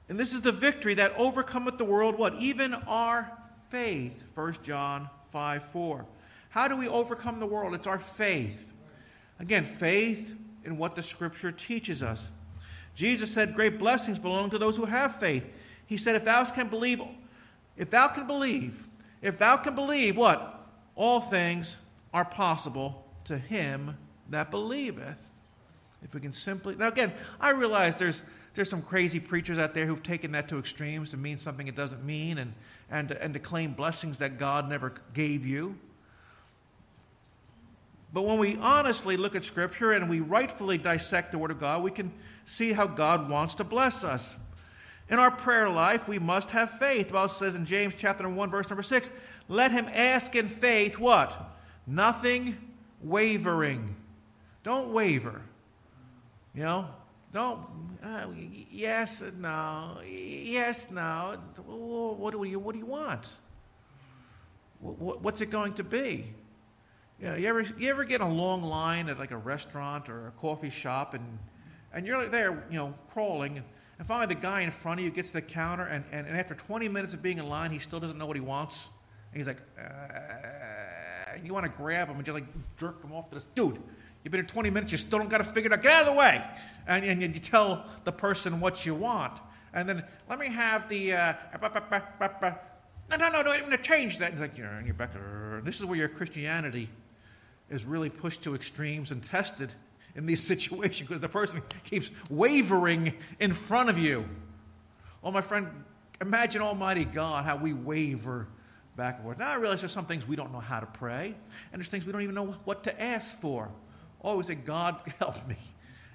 and 0.10 0.20
this 0.20 0.34
is 0.34 0.42
the 0.42 0.52
victory 0.52 0.96
that 0.96 1.14
overcometh 1.18 1.78
the 1.78 1.86
world, 1.86 2.18
what? 2.18 2.36
Even 2.36 2.74
our 2.74 3.32
faith. 3.70 4.22
1 4.36 4.56
John 4.64 5.10
5 5.32 5.66
4. 5.66 6.06
How 6.50 6.68
do 6.68 6.78
we 6.78 6.88
overcome 6.88 7.40
the 7.40 7.46
world? 7.46 7.74
It's 7.74 7.88
our 7.88 8.00
faith. 8.00 8.60
Again, 9.40 9.66
faith 9.66 10.36
in 10.64 10.78
what 10.78 10.96
the 10.96 11.02
Scripture 11.02 11.52
teaches 11.52 12.04
us. 12.04 12.30
Jesus 12.96 13.34
said, 13.34 13.56
Great 13.56 13.80
blessings 13.80 14.20
belong 14.20 14.52
to 14.52 14.58
those 14.58 14.78
who 14.78 14.86
have 14.86 15.20
faith. 15.20 15.44
He 15.86 15.98
said, 15.98 16.16
If 16.16 16.26
thou 16.26 16.46
can 16.46 16.68
believe, 16.68 17.02
if 17.78 17.90
thou 17.90 18.08
can 18.08 18.28
believe, 18.28 18.88
if 19.22 19.38
thou 19.38 19.58
can 19.58 19.75
believe, 19.75 20.18
what? 20.18 20.68
All 20.96 21.20
things 21.20 21.75
are 22.14 22.25
possible 22.25 23.06
to 23.25 23.38
him 23.38 23.98
that 24.30 24.52
believeth. 24.52 25.18
If 26.04 26.14
we 26.14 26.20
can 26.20 26.34
simply. 26.34 26.75
Now, 26.75 26.90
again, 26.90 27.14
I 27.40 27.52
realize 27.52 27.96
there's, 27.96 28.22
there's 28.56 28.70
some 28.70 28.81
crazy 28.81 29.20
preachers 29.20 29.58
out 29.58 29.74
there 29.74 29.86
who've 29.86 30.04
taken 30.04 30.34
that 30.34 30.50
to 30.50 30.60
extremes 30.60 31.12
to 31.12 31.18
mean 31.18 31.38
something 31.38 31.68
it 31.68 31.75
doesn't 31.75 32.04
mean 32.04 32.38
and, 32.38 32.54
and, 32.92 33.12
and 33.12 33.34
to 33.34 33.40
claim 33.40 33.74
blessings 33.74 34.18
that 34.18 34.38
God 34.38 34.70
never 34.70 34.94
gave 35.14 35.46
you. 35.46 35.75
But 38.12 38.24
when 38.24 38.38
we 38.38 38.58
honestly 38.58 39.18
look 39.18 39.36
at 39.36 39.44
Scripture 39.44 39.94
and 39.94 40.08
we 40.10 40.20
rightfully 40.20 40.77
dissect 40.77 41.32
the 41.32 41.39
Word 41.39 41.50
of 41.50 41.60
God, 41.60 41.82
we 41.82 41.89
can 41.89 42.12
see 42.46 42.74
how 42.74 42.86
God 42.86 43.30
wants 43.30 43.56
to 43.56 43.63
bless 43.63 44.03
us. 44.03 44.38
In 45.10 45.19
our 45.19 45.31
prayer 45.31 45.69
life, 45.69 46.07
we 46.07 46.19
must 46.19 46.51
have 46.51 46.72
faith. 46.72 47.07
The 47.07 47.13
Bible 47.13 47.29
says 47.29 47.55
in 47.55 47.65
James 47.65 47.93
chapter 47.98 48.27
1, 48.27 48.50
verse 48.50 48.69
number 48.69 48.83
6, 48.83 49.12
let 49.50 49.72
him 49.72 49.88
ask 49.91 50.36
in 50.36 50.48
faith 50.48 50.98
what? 50.98 51.51
Nothing 51.86 52.57
wavering. 53.01 53.95
Don't 54.63 54.93
waver. 54.93 55.41
You 56.55 56.63
know, 56.63 56.88
don't, 57.33 57.60
uh, 58.03 58.27
yes, 58.72 59.24
no, 59.39 59.98
yes, 60.05 60.91
no. 60.91 61.38
What 61.65 62.31
do 62.31 62.43
you, 62.43 62.60
what 62.60 62.74
do 62.74 62.79
you 62.79 62.86
want? 62.86 63.27
What's 64.79 65.41
it 65.41 65.50
going 65.50 65.74
to 65.75 65.83
be? 65.83 66.25
You, 67.19 67.29
know, 67.29 67.36
you, 67.36 67.48
ever, 67.48 67.62
you 67.62 67.89
ever 67.89 68.03
get 68.03 68.22
a 68.22 68.27
long 68.27 68.63
line 68.63 69.10
at 69.10 69.17
like 69.17 69.31
a 69.31 69.38
restaurant 69.38 70.10
or 70.10 70.27
a 70.27 70.31
coffee 70.31 70.69
shop 70.69 71.13
and, 71.13 71.39
and 71.93 72.05
you're 72.05 72.27
there, 72.27 72.65
you 72.69 72.77
know, 72.77 72.93
crawling 73.12 73.63
and 74.03 74.07
finally, 74.10 74.36
the 74.36 74.41
guy 74.41 74.60
in 74.60 74.72
front 74.72 75.00
of 75.00 75.05
you 75.05 75.12
gets 75.12 75.29
to 75.29 75.36
the 75.36 75.41
counter, 75.41 75.86
and, 75.86 76.03
and, 76.12 76.27
and 76.27 76.38
after 76.38 76.53
20 76.53 76.89
minutes 76.89 77.13
of 77.13 77.22
being 77.22 77.38
in 77.38 77.48
line, 77.48 77.72
he 77.72 77.79
still 77.79 78.01
doesn't 78.01 78.17
know 78.17 78.25
what 78.25 78.36
he 78.36 78.41
wants. 78.41 78.89
And 79.31 79.38
he's 79.38 79.48
like, 79.48 79.62
uh, 79.79 81.38
you 81.41 81.53
want 81.53 81.65
to 81.65 81.72
grab 81.72 82.10
him 82.10 82.17
and 82.17 82.25
just 82.25 82.33
like 82.33 82.43
jerk 82.75 83.01
him 83.01 83.13
off 83.13 83.29
to 83.29 83.36
this. 83.36 83.45
Dude, 83.55 83.81
you've 84.22 84.31
been 84.33 84.41
here 84.41 84.43
20 84.43 84.69
minutes, 84.72 84.91
you 84.91 84.98
still 84.98 85.19
don't 85.19 85.29
got 85.29 85.38
to 85.38 85.45
figure 85.45 85.72
it 85.72 85.74
out. 85.74 85.81
Get 85.81 85.93
out 85.93 86.01
of 86.01 86.07
the 86.07 86.19
way. 86.19 86.43
And, 86.86 87.05
and 87.05 87.22
you 87.33 87.39
tell 87.39 87.86
the 88.03 88.12
person 88.12 88.60
what 88.60 88.86
you 88.86 88.93
want. 88.93 89.39
And 89.74 89.88
then, 89.88 90.03
let 90.29 90.38
me 90.38 90.48
have 90.48 90.89
the. 90.89 91.13
Uh, 91.13 91.33
no, 91.62 93.15
no, 93.15 93.29
no, 93.29 93.41
no, 93.41 93.51
I'm 93.51 93.77
change 93.83 94.17
that. 94.17 94.33
And 94.33 94.33
he's 94.33 94.41
like, 94.41 94.57
and 94.57 94.86
you're 94.86 94.95
back. 94.95 95.12
This 95.63 95.79
is 95.79 95.86
where 95.86 95.98
your 95.98 96.10
Christianity 96.10 96.89
is 97.69 97.86
really 97.86 98.10
pushed 98.10 98.43
to 98.43 98.53
extremes 98.53 99.12
and 99.12 99.24
tested 99.24 99.74
in 100.15 100.25
these 100.25 100.43
situations 100.48 101.08
because 101.08 101.22
the 101.22 101.29
person 101.29 101.62
keeps 101.84 102.10
wavering 102.29 103.13
in 103.39 103.53
front 103.53 103.89
of 103.89 103.98
you. 103.98 104.25
Oh, 105.24 105.32
my 105.32 105.41
friend, 105.41 105.67
imagine 106.22 106.62
Almighty 106.62 107.05
God, 107.05 107.46
how 107.46 107.55
we 107.55 107.74
waver 107.74 108.48
back 108.96 109.15
and 109.15 109.24
forth. 109.24 109.38
Now 109.38 109.51
I 109.51 109.55
realize 109.55 109.82
there's 109.82 109.91
some 109.91 110.05
things 110.05 110.27
we 110.27 110.36
don't 110.36 110.51
know 110.51 110.60
how 110.60 110.79
to 110.79 110.86
pray, 110.86 111.36
and 111.72 111.79
there's 111.79 111.89
things 111.89 112.05
we 112.05 112.12
don't 112.12 112.22
even 112.22 112.36
know 112.36 112.55
what 112.65 112.84
to 112.84 113.01
ask 113.01 113.39
for. 113.39 113.70
Oh, 114.24 114.29
Always 114.29 114.48
say, 114.48 114.55
God, 114.55 115.00
help 115.20 115.48
me. 115.48 115.58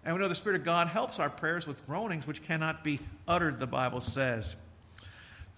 And 0.05 0.15
we 0.15 0.21
know 0.21 0.29
the 0.29 0.35
Spirit 0.35 0.61
of 0.61 0.65
God 0.65 0.89
helps 0.89 1.19
our 1.19 1.29
prayers 1.29 1.67
with 1.67 1.85
groanings 1.87 2.27
which 2.27 2.43
cannot 2.43 2.85
be 2.85 3.01
uttered, 3.27 3.61
the 3.61 3.67
Bible 3.67 4.01
says. 4.01 4.57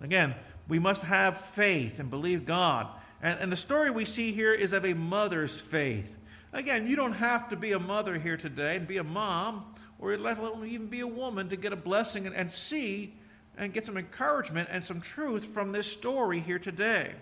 Again, 0.00 0.34
we 0.66 0.78
must 0.78 1.02
have 1.02 1.40
faith 1.40 1.98
and 1.98 2.10
believe 2.10 2.46
God. 2.46 2.88
And, 3.22 3.38
and 3.38 3.52
the 3.52 3.56
story 3.56 3.90
we 3.90 4.04
see 4.04 4.32
here 4.32 4.54
is 4.54 4.72
of 4.72 4.84
a 4.84 4.94
mother's 4.94 5.60
faith. 5.60 6.16
Again, 6.52 6.86
you 6.86 6.96
don't 6.96 7.12
have 7.12 7.48
to 7.50 7.56
be 7.56 7.72
a 7.72 7.78
mother 7.78 8.18
here 8.18 8.36
today 8.36 8.76
and 8.76 8.86
be 8.86 8.96
a 8.96 9.04
mom, 9.04 9.64
or 9.98 10.16
let 10.16 10.38
alone 10.38 10.66
even 10.66 10.88
be 10.88 11.00
a 11.00 11.06
woman 11.06 11.48
to 11.50 11.56
get 11.56 11.72
a 11.72 11.76
blessing 11.76 12.26
and, 12.26 12.34
and 12.34 12.50
see 12.50 13.14
and 13.56 13.72
get 13.72 13.86
some 13.86 13.96
encouragement 13.96 14.68
and 14.72 14.82
some 14.82 15.00
truth 15.00 15.44
from 15.44 15.72
this 15.72 15.86
story 15.86 16.40
here 16.40 16.58
today. 16.58 17.12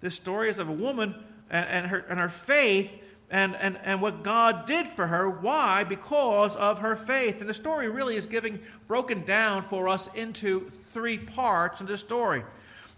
This 0.00 0.14
story 0.14 0.48
is 0.48 0.58
of 0.58 0.68
a 0.68 0.72
woman 0.72 1.14
and, 1.50 1.66
and, 1.66 1.86
her, 1.86 1.98
and 1.98 2.18
her 2.18 2.28
faith 2.28 2.90
and, 3.30 3.54
and, 3.56 3.78
and 3.84 4.00
what 4.00 4.22
God 4.22 4.66
did 4.66 4.86
for 4.86 5.06
her. 5.06 5.28
Why? 5.28 5.84
Because 5.84 6.56
of 6.56 6.80
her 6.80 6.96
faith. 6.96 7.40
And 7.40 7.48
the 7.48 7.54
story 7.54 7.88
really 7.88 8.16
is 8.16 8.26
giving 8.26 8.60
broken 8.86 9.24
down 9.24 9.62
for 9.64 9.88
us 9.88 10.08
into 10.14 10.70
three 10.92 11.18
parts 11.18 11.80
in 11.80 11.86
the 11.86 11.98
story. 11.98 12.44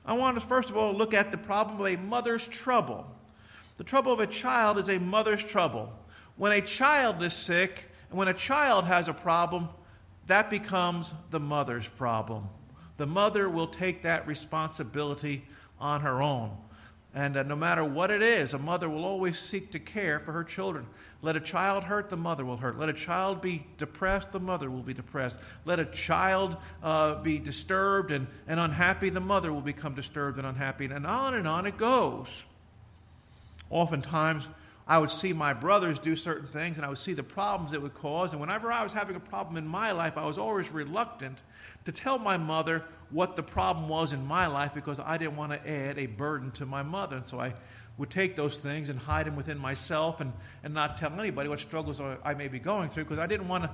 I 0.05 0.13
want 0.13 0.37
to 0.37 0.41
first 0.41 0.71
of 0.71 0.77
all 0.77 0.95
look 0.95 1.15
at 1.15 1.33
the 1.33 1.39
problem 1.39 1.81
of 1.81 1.87
a 1.87 1.97
mother's 1.97 2.47
trouble. 2.47 3.07
The 3.77 3.85
trouble 3.85 4.13
of 4.13 4.21
a 4.21 4.27
child 4.27 4.79
is 4.79 4.89
a 4.89 4.99
mother's 4.99 5.45
trouble. 5.45 5.93
When 6.37 6.53
a 6.53 6.61
child 6.61 7.23
is 7.23 7.35
sick, 7.35 7.91
and 8.11 8.19
when 8.19 8.29
a 8.29 8.35
child 8.35 8.85
has 8.85 9.09
a 9.09 9.15
problem, 9.15 9.69
that 10.27 10.51
becomes 10.51 11.13
the 11.31 11.41
mother's 11.41 11.89
problem. 11.89 12.49
The 12.97 13.07
mother 13.07 13.49
will 13.49 13.67
take 13.67 14.03
that 14.03 14.27
responsibility 14.27 15.45
on 15.79 16.01
her 16.01 16.23
own. 16.23 16.57
And 17.15 17.37
uh, 17.37 17.43
no 17.45 17.57
matter 17.57 17.83
what 17.83 18.11
it 18.11 18.23
is, 18.23 18.53
a 18.53 18.59
mother 18.59 18.91
will 18.91 19.05
always 19.05 19.39
seek 19.39 19.73
to 19.73 19.79
care 19.79 20.21
for 20.21 20.33
her 20.33 20.45
children. 20.45 20.87
Let 21.23 21.35
a 21.35 21.41
child 21.41 21.85
hurt, 21.85 22.11
the 22.11 22.17
mother 22.17 22.45
will 22.45 22.59
hurt. 22.59 22.79
Let 22.79 22.91
a 22.91 22.95
child 22.95 23.41
be 23.41 23.67
depressed, 23.79 24.33
the 24.33 24.41
mother 24.41 24.71
will 24.71 24.83
be 24.83 24.93
depressed. 24.93 25.39
Let 25.65 25.81
a 25.81 25.87
child 25.87 26.59
uh, 26.83 27.15
be 27.23 27.39
disturbed 27.39 28.11
and, 28.11 28.27
and 28.47 28.61
unhappy, 28.61 29.09
the 29.09 29.21
mother 29.21 29.51
will 29.51 29.63
become 29.63 29.95
disturbed 29.95 30.37
and 30.37 30.47
unhappy. 30.47 30.85
And 30.87 31.07
on 31.07 31.35
and 31.35 31.49
on 31.49 31.65
it 31.65 31.79
goes. 31.79 32.45
Oftentimes, 33.71 34.49
I 34.89 34.99
would 34.99 35.11
see 35.11 35.33
my 35.33 35.53
brothers 35.53 35.99
do 35.99 36.15
certain 36.15 36.47
things 36.47 36.77
and 36.77 36.87
I 36.87 36.89
would 36.89 36.99
see 36.99 37.13
the 37.13 37.25
problems 37.25 37.73
it 37.73 37.83
would 37.83 37.95
cause. 37.95 38.33
And 38.33 38.41
whenever 38.41 38.71
I 38.71 38.85
was 38.85 38.93
having 38.93 39.17
a 39.17 39.21
problem 39.21 39.57
in 39.57 39.67
my 39.67 39.91
life, 39.91 40.17
I 40.17 40.25
was 40.25 40.39
always 40.39 40.71
reluctant 40.71 41.43
to 41.87 41.93
tell 41.93 42.19
my 42.19 42.37
mother 42.37 42.85
what 43.11 43.35
the 43.35 43.43
problem 43.43 43.89
was 43.89 44.13
in 44.13 44.25
my 44.25 44.47
life 44.47 44.75
because 44.75 45.01
I 45.01 45.19
didn't 45.19 45.37
want 45.37 45.53
to 45.53 45.69
add 45.69 45.99
a 45.99 46.07
burden 46.07 46.53
to 46.53 46.67
my 46.67 46.83
mother. 46.83 47.17
And 47.17 47.27
so 47.27 47.41
I 47.41 47.55
would 47.99 48.11
take 48.11 48.37
those 48.37 48.59
things 48.59 48.89
and 48.89 48.99
hide 48.99 49.27
them 49.27 49.35
within 49.35 49.59
myself 49.59 50.21
and, 50.21 50.33
and 50.63 50.73
not 50.73 50.99
tell 50.99 51.13
anybody 51.19 51.49
what 51.49 51.59
struggles 51.59 52.01
I 52.01 52.35
may 52.35 52.47
be 52.47 52.61
going 52.61 52.89
through 52.89 53.05
because 53.05 53.19
I 53.19 53.27
didn't 53.27 53.49
want 53.49 53.65
to 53.65 53.71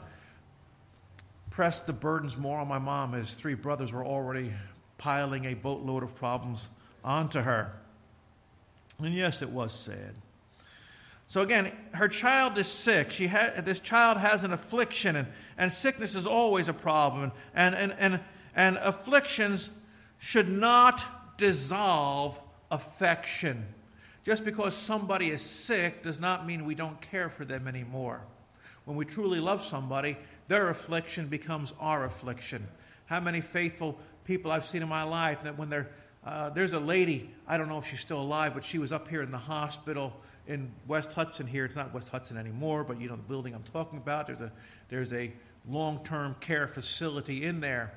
press 1.51 1.83
the 1.83 1.93
burdens 1.93 2.39
more 2.39 2.59
on 2.59 2.69
my 2.69 2.79
mom 2.79 3.15
as 3.15 3.35
three 3.35 3.55
brothers 3.55 3.93
were 3.93 4.05
already 4.05 4.55
piling 4.97 5.45
a 5.45 5.55
boatload 5.55 6.03
of 6.03 6.15
problems 6.15 6.69
onto 7.05 7.41
her. 7.41 7.82
And 8.99 9.15
yes, 9.15 9.43
it 9.43 9.51
was 9.51 9.73
sad. 9.73 10.15
So 11.27 11.41
again, 11.41 11.73
her 11.93 12.09
child 12.09 12.59
is 12.59 12.67
sick. 12.67 13.11
She 13.11 13.27
ha- 13.27 13.53
this 13.65 13.81
child 13.81 14.19
has 14.19 14.45
an 14.45 14.53
affliction, 14.53 15.17
and, 15.17 15.29
and 15.57 15.73
sickness 15.73 16.15
is 16.15 16.27
always 16.27 16.69
a 16.69 16.75
problem. 16.75 17.33
And, 17.55 17.75
and, 17.75 17.95
and, 17.99 18.21
and 18.55 18.77
afflictions 18.77 19.71
should 20.19 20.49
not 20.49 21.39
dissolve 21.39 22.39
affection. 22.71 23.67
Just 24.25 24.45
because 24.45 24.77
somebody 24.77 25.31
is 25.31 25.43
sick 25.43 26.03
does 26.03 26.21
not 26.21 26.47
mean 26.47 26.65
we 26.65 26.75
don't 26.75 27.01
care 27.01 27.29
for 27.29 27.45
them 27.45 27.67
anymore. 27.67 28.21
When 28.85 28.97
we 28.97 29.05
truly 29.05 29.41
love 29.41 29.65
somebody, 29.65 30.17
their 30.49 30.69
affliction 30.69 31.29
becomes 31.29 31.73
our 31.81 32.05
affliction. 32.05 32.67
How 33.07 33.21
many 33.21 33.41
faithful 33.41 33.99
people 34.25 34.53
I've 34.53 34.67
seen 34.67 34.83
in 34.83 34.89
my 34.89 35.03
life 35.03 35.43
that 35.45 35.59
when 35.59 35.71
they're 35.71 35.91
uh, 36.25 36.51
there's 36.51 36.73
a 36.73 36.81
lady, 36.81 37.31
I 37.49 37.59
don't 37.59 37.69
know 37.69 37.79
if 37.79 37.89
she's 37.89 38.01
still 38.01 38.21
alive, 38.21 38.55
but 38.55 38.65
she 38.65 38.79
was 38.79 38.93
up 38.93 39.09
here 39.09 39.23
in 39.23 39.31
the 39.31 39.39
hospital 39.39 40.13
in 40.47 40.71
West 40.87 41.13
Hudson 41.13 41.47
here. 41.47 41.65
It's 41.65 41.75
not 41.75 41.93
West 41.93 42.11
Hudson 42.11 42.37
anymore, 42.37 42.85
but 42.85 43.01
you 43.01 43.09
know 43.09 43.17
the 43.17 43.23
building 43.23 43.55
I'm 43.55 43.65
talking 43.65 43.99
about. 43.99 44.29
There's 44.29 44.41
a 44.41 44.53
there's 44.89 45.13
a 45.13 45.33
long-term 45.69 46.37
care 46.41 46.69
facility 46.69 47.45
in 47.45 47.61
there, 47.61 47.95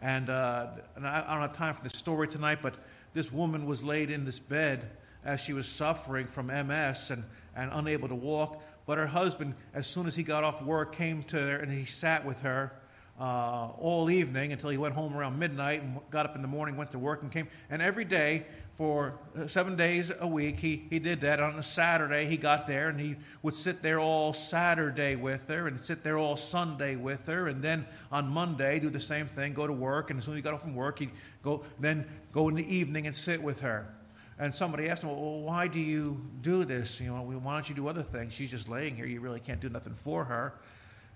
and, 0.00 0.28
uh, 0.30 0.66
and 0.96 1.06
I, 1.06 1.24
I 1.26 1.32
don't 1.32 1.42
have 1.42 1.52
time 1.52 1.74
for 1.74 1.82
the 1.82 1.90
story 1.90 2.26
tonight, 2.26 2.58
but 2.62 2.74
this 3.14 3.30
woman 3.30 3.66
was 3.66 3.82
laid 3.82 4.10
in 4.10 4.24
this 4.24 4.38
bed 4.38 4.90
as 5.24 5.40
she 5.40 5.52
was 5.52 5.68
suffering 5.68 6.26
from 6.26 6.46
MS 6.46 7.10
and, 7.10 7.24
and 7.54 7.70
unable 7.72 8.08
to 8.08 8.14
walk. 8.14 8.62
But 8.86 8.98
her 8.98 9.06
husband, 9.06 9.54
as 9.74 9.86
soon 9.86 10.06
as 10.06 10.16
he 10.16 10.24
got 10.24 10.42
off 10.42 10.62
work, 10.62 10.96
came 10.96 11.22
to 11.24 11.38
her 11.38 11.56
and 11.56 11.70
he 11.70 11.84
sat 11.84 12.24
with 12.24 12.40
her 12.40 12.72
uh, 13.20 13.68
all 13.78 14.10
evening 14.10 14.52
until 14.52 14.70
he 14.70 14.78
went 14.78 14.94
home 14.94 15.16
around 15.16 15.38
midnight 15.38 15.82
and 15.82 15.98
got 16.10 16.26
up 16.26 16.34
in 16.34 16.42
the 16.42 16.48
morning, 16.48 16.76
went 16.76 16.92
to 16.92 16.98
work, 16.98 17.22
and 17.22 17.30
came. 17.30 17.48
And 17.70 17.80
every 17.80 18.04
day 18.04 18.46
for 18.76 19.18
uh, 19.38 19.46
seven 19.46 19.76
days 19.76 20.10
a 20.20 20.26
week. 20.26 20.58
He, 20.58 20.86
he 20.88 20.98
did 20.98 21.20
that. 21.20 21.40
On 21.40 21.54
a 21.56 21.62
Saturday, 21.62 22.26
he 22.26 22.36
got 22.36 22.66
there 22.66 22.88
and 22.88 22.98
he 22.98 23.16
would 23.42 23.54
sit 23.54 23.82
there 23.82 24.00
all 24.00 24.32
Saturday 24.32 25.14
with 25.14 25.46
her 25.48 25.68
and 25.68 25.78
sit 25.80 26.02
there 26.02 26.18
all 26.18 26.36
Sunday 26.36 26.96
with 26.96 27.26
her. 27.26 27.48
And 27.48 27.62
then 27.62 27.86
on 28.10 28.28
Monday, 28.28 28.80
do 28.80 28.90
the 28.90 29.00
same 29.00 29.26
thing, 29.26 29.52
go 29.52 29.66
to 29.66 29.72
work. 29.72 30.10
And 30.10 30.18
as 30.18 30.24
soon 30.24 30.34
as 30.34 30.38
he 30.38 30.42
got 30.42 30.54
off 30.54 30.62
from 30.62 30.74
work, 30.74 30.98
he'd 31.00 31.10
go, 31.42 31.64
then 31.78 32.06
go 32.32 32.48
in 32.48 32.54
the 32.54 32.74
evening 32.74 33.06
and 33.06 33.14
sit 33.14 33.42
with 33.42 33.60
her. 33.60 33.94
And 34.38 34.54
somebody 34.54 34.88
asked 34.88 35.02
him, 35.02 35.10
well, 35.10 35.40
why 35.42 35.68
do 35.68 35.78
you 35.78 36.20
do 36.40 36.64
this? 36.64 36.98
You 36.98 37.08
know, 37.08 37.22
why 37.22 37.52
don't 37.52 37.68
you 37.68 37.74
do 37.74 37.86
other 37.86 38.02
things? 38.02 38.32
She's 38.32 38.50
just 38.50 38.68
laying 38.68 38.96
here. 38.96 39.06
You 39.06 39.20
really 39.20 39.40
can't 39.40 39.60
do 39.60 39.68
nothing 39.68 39.94
for 39.94 40.24
her. 40.24 40.54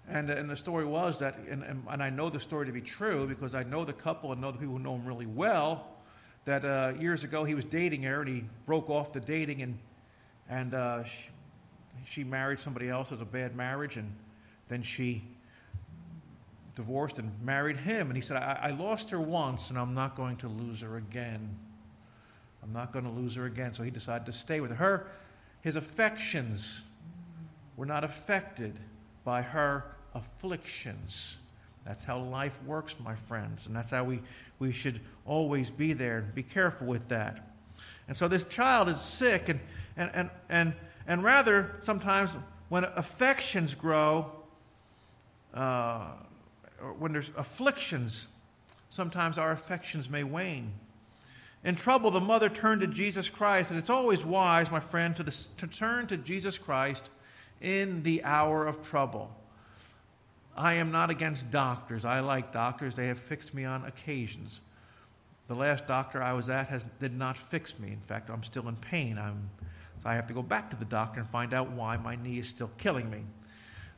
And, 0.08 0.30
and 0.30 0.48
the 0.48 0.56
story 0.56 0.84
was 0.84 1.18
that, 1.18 1.36
and, 1.50 1.64
and, 1.64 1.82
and 1.90 2.02
I 2.02 2.10
know 2.10 2.30
the 2.30 2.38
story 2.38 2.66
to 2.66 2.72
be 2.72 2.80
true 2.80 3.26
because 3.26 3.54
I 3.54 3.64
know 3.64 3.84
the 3.84 3.92
couple 3.92 4.30
and 4.32 4.40
know 4.40 4.52
the 4.52 4.58
people 4.58 4.74
who 4.74 4.82
know 4.82 4.94
him 4.94 5.04
really 5.04 5.26
well 5.26 5.88
that 6.44 6.64
uh, 6.64 6.92
years 6.98 7.24
ago 7.24 7.42
he 7.42 7.54
was 7.54 7.64
dating 7.64 8.04
her 8.04 8.20
and 8.20 8.28
he 8.28 8.44
broke 8.66 8.88
off 8.88 9.12
the 9.12 9.20
dating 9.20 9.62
and, 9.62 9.78
and 10.48 10.74
uh, 10.74 11.02
she, 11.04 11.10
she, 12.08 12.24
married 12.24 12.60
somebody 12.60 12.88
else. 12.88 13.10
It 13.10 13.14
was 13.14 13.20
a 13.20 13.24
bad 13.24 13.56
marriage. 13.56 13.96
And 13.96 14.14
then 14.68 14.80
she 14.80 15.24
divorced 16.76 17.18
and 17.18 17.32
married 17.42 17.76
him. 17.76 18.06
And 18.06 18.16
he 18.16 18.22
said, 18.22 18.36
I, 18.36 18.58
I 18.62 18.70
lost 18.70 19.10
her 19.10 19.20
once 19.20 19.70
and 19.70 19.78
I'm 19.78 19.92
not 19.92 20.14
going 20.14 20.36
to 20.36 20.48
lose 20.48 20.82
her 20.82 20.98
again. 20.98 21.58
I'm 22.62 22.72
not 22.72 22.92
going 22.92 23.04
to 23.04 23.10
lose 23.10 23.34
her 23.34 23.46
again. 23.46 23.72
So 23.72 23.82
he 23.82 23.90
decided 23.90 24.24
to 24.26 24.32
stay 24.32 24.60
with 24.60 24.76
her. 24.76 25.08
His 25.62 25.74
affections 25.74 26.82
were 27.76 27.86
not 27.86 28.04
affected 28.04 28.78
by 29.24 29.42
her 29.42 29.95
afflictions. 30.16 31.36
That's 31.84 32.02
how 32.02 32.18
life 32.18 32.58
works, 32.64 32.96
my 32.98 33.14
friends. 33.14 33.66
And 33.66 33.76
that's 33.76 33.90
how 33.90 34.02
we 34.04 34.20
we 34.58 34.72
should 34.72 35.00
always 35.24 35.70
be 35.70 35.92
there. 35.92 36.18
and 36.18 36.34
Be 36.34 36.42
careful 36.42 36.86
with 36.86 37.08
that. 37.08 37.50
And 38.08 38.16
so 38.16 38.28
this 38.28 38.44
child 38.44 38.88
is 38.88 39.00
sick, 39.00 39.48
and, 39.48 39.60
and, 39.96 40.10
and, 40.14 40.30
and, 40.48 40.74
and 41.06 41.24
rather, 41.24 41.76
sometimes 41.80 42.36
when 42.68 42.84
affections 42.84 43.74
grow, 43.74 44.30
uh, 45.52 46.08
when 46.98 47.12
there's 47.12 47.30
afflictions, 47.36 48.28
sometimes 48.90 49.38
our 49.38 49.52
affections 49.52 50.08
may 50.08 50.22
wane. 50.22 50.72
In 51.64 51.74
trouble, 51.74 52.12
the 52.12 52.20
mother 52.20 52.48
turned 52.48 52.80
to 52.82 52.86
Jesus 52.86 53.28
Christ, 53.28 53.70
and 53.70 53.78
it's 53.78 53.90
always 53.90 54.24
wise, 54.24 54.70
my 54.70 54.78
friend, 54.78 55.16
to, 55.16 55.24
the, 55.24 55.36
to 55.56 55.66
turn 55.66 56.06
to 56.06 56.16
Jesus 56.16 56.58
Christ 56.58 57.08
in 57.60 58.04
the 58.04 58.22
hour 58.22 58.66
of 58.66 58.86
trouble. 58.86 59.34
I 60.56 60.74
am 60.74 60.90
not 60.90 61.10
against 61.10 61.50
doctors. 61.50 62.04
I 62.04 62.20
like 62.20 62.52
doctors. 62.52 62.94
They 62.94 63.08
have 63.08 63.18
fixed 63.18 63.54
me 63.54 63.64
on 63.64 63.84
occasions. 63.84 64.60
The 65.48 65.54
last 65.54 65.86
doctor 65.86 66.22
I 66.22 66.32
was 66.32 66.48
at 66.48 66.68
has, 66.68 66.84
did 66.98 67.16
not 67.16 67.36
fix 67.36 67.78
me. 67.78 67.92
In 67.92 68.00
fact, 68.00 68.30
I'm 68.30 68.42
still 68.42 68.68
in 68.68 68.76
pain. 68.76 69.18
I'm, 69.18 69.50
so 70.02 70.08
I 70.08 70.14
have 70.14 70.26
to 70.28 70.34
go 70.34 70.42
back 70.42 70.70
to 70.70 70.76
the 70.76 70.84
doctor 70.84 71.20
and 71.20 71.28
find 71.28 71.54
out 71.54 71.70
why 71.70 71.96
my 71.96 72.16
knee 72.16 72.38
is 72.38 72.48
still 72.48 72.70
killing 72.78 73.10
me. 73.10 73.22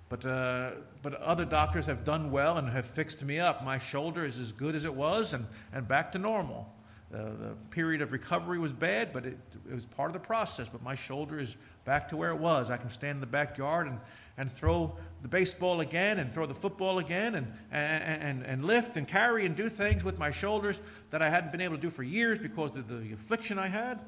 But, 0.09 0.25
uh, 0.25 0.71
but 1.03 1.15
other 1.15 1.45
doctors 1.45 1.87
have 1.87 2.05
done 2.05 2.31
well 2.31 2.57
and 2.57 2.69
have 2.69 2.87
fixed 2.87 3.25
me 3.25 3.39
up. 3.39 3.65
My 3.65 3.79
shoulder 3.79 4.25
is 4.25 4.39
as 4.39 4.53
good 4.53 4.75
as 4.75 4.85
it 4.85 4.95
was 4.95 5.33
and, 5.33 5.47
and 5.73 5.87
back 5.87 6.13
to 6.13 6.19
normal. 6.19 6.73
Uh, 7.13 7.17
the 7.17 7.55
period 7.71 8.03
of 8.03 8.13
recovery 8.13 8.59
was 8.59 8.73
bad, 8.73 9.13
but 9.15 9.25
it, 9.25 9.39
it 9.71 9.75
was 9.75 9.87
part 9.87 10.11
of 10.11 10.13
the 10.13 10.27
process. 10.27 10.67
But 10.71 10.83
my 10.83 10.95
shoulder 10.95 11.39
is 11.39 11.57
back 11.85 12.09
to 12.11 12.17
where 12.17 12.31
it 12.31 12.39
was. 12.39 12.71
I 12.71 12.77
can 12.77 12.91
stand 12.91 13.17
in 13.17 13.21
the 13.21 13.27
backyard 13.27 13.87
and, 13.87 13.99
and 14.37 14.53
throw 14.53 14.95
the 15.23 15.29
baseball 15.29 15.81
again 15.81 16.19
and 16.19 16.33
throw 16.33 16.47
the 16.47 16.55
football 16.55 16.99
again 16.99 17.35
and, 17.35 17.53
and, 17.73 18.45
and, 18.45 18.65
lift 18.65 18.97
and 18.97 19.09
carry 19.09 19.47
and 19.47 19.57
do 19.57 19.69
things 19.69 20.05
with 20.05 20.19
my 20.19 20.31
shoulders 20.31 20.79
that 21.11 21.23
I 21.23 21.29
hadn't 21.29 21.51
been 21.51 21.61
able 21.61 21.77
to 21.77 21.83
do 21.83 21.91
for 21.91 22.03
years 22.03 22.39
because 22.39 22.77
of 22.77 22.89
the 22.89 23.13
affliction 23.13 23.59
I 23.59 23.69
had. 23.69 23.99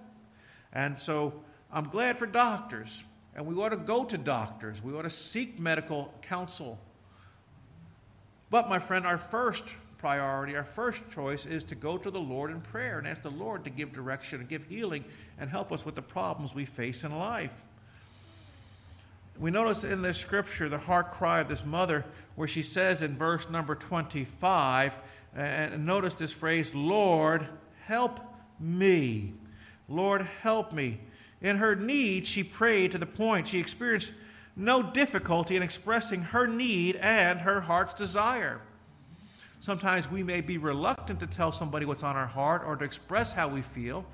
And 0.73 0.97
so 0.97 1.43
I'm 1.73 1.89
glad 1.89 2.17
for 2.17 2.27
doctors. 2.27 3.05
And 3.35 3.47
we 3.47 3.55
ought 3.61 3.71
to 3.71 3.77
go 3.77 4.05
to 4.05 4.19
doctors. 4.19 4.83
We 4.83 4.93
ought 4.95 5.03
to 5.03 5.11
seek 5.11 5.59
medical 5.59 6.13
counsel. 6.23 6.79
But, 8.51 8.69
my 8.69 8.81
friend, 8.81 9.07
our 9.07 9.19
first 9.19 9.65
priority, 9.99 10.57
our 10.57 10.65
first 10.65 11.09
choice 11.11 11.47
is 11.47 11.63
to 11.65 11.75
go 11.75 11.97
to 11.97 12.11
the 12.11 12.21
Lord 12.21 12.51
in 12.51 12.61
prayer 12.61 12.99
and 12.99 13.07
ask 13.07 13.23
the 13.23 13.31
Lord 13.31 13.65
to 13.65 13.71
give 13.71 13.93
direction 13.93 14.41
and 14.41 14.49
give 14.49 14.65
healing 14.65 15.05
and 15.39 15.49
help 15.49 15.71
us 15.71 15.85
with 15.85 15.95
the 15.95 16.03
problems 16.03 16.55
we 16.55 16.65
face 16.65 17.05
in 17.05 17.17
life 17.17 17.55
We 19.41 19.51
notice 19.51 19.85
in 19.85 20.03
this 20.03 20.19
scripture 20.19 20.69
the 20.69 20.77
heart 20.77 21.13
cry 21.13 21.41
of 21.41 21.49
this 21.49 21.65
mother, 21.65 22.05
where 22.35 22.47
she 22.47 22.63
says 22.63 23.01
in 23.01 23.17
verse 23.17 23.49
number 23.49 23.75
25, 23.75 24.93
and 25.35 25.87
notice 25.87 26.15
this 26.15 26.31
phrase, 26.31 26.75
Lord, 26.75 27.49
help 27.87 28.21
me. 28.61 29.33
Lord, 29.89 30.29
help 30.43 30.75
me. 30.75 31.01
In 31.41 31.57
her 31.57 31.75
need, 31.75 32.27
she 32.27 32.45
prayed 32.45 32.93
to 32.93 32.99
the 32.99 33.07
point 33.07 33.49
she 33.49 33.59
experienced 33.59 34.13
no 34.57 34.83
difficulty 34.83 35.57
in 35.57 35.63
expressing 35.63 36.21
her 36.21 36.47
need 36.47 36.97
and 36.97 37.41
her 37.41 37.63
heart's 37.63 37.95
desire. 37.95 38.61
Sometimes 39.59 40.11
we 40.11 40.23
may 40.23 40.43
be 40.43 40.59
reluctant 40.59 41.19
to 41.21 41.27
tell 41.27 41.51
somebody 41.51 41.87
what's 41.87 42.03
on 42.03 42.15
our 42.15 42.27
heart 42.27 42.63
or 42.67 42.77
to 42.77 42.85
express 42.85 43.33
how 43.33 43.49
we 43.49 43.63
feel. 43.63 44.05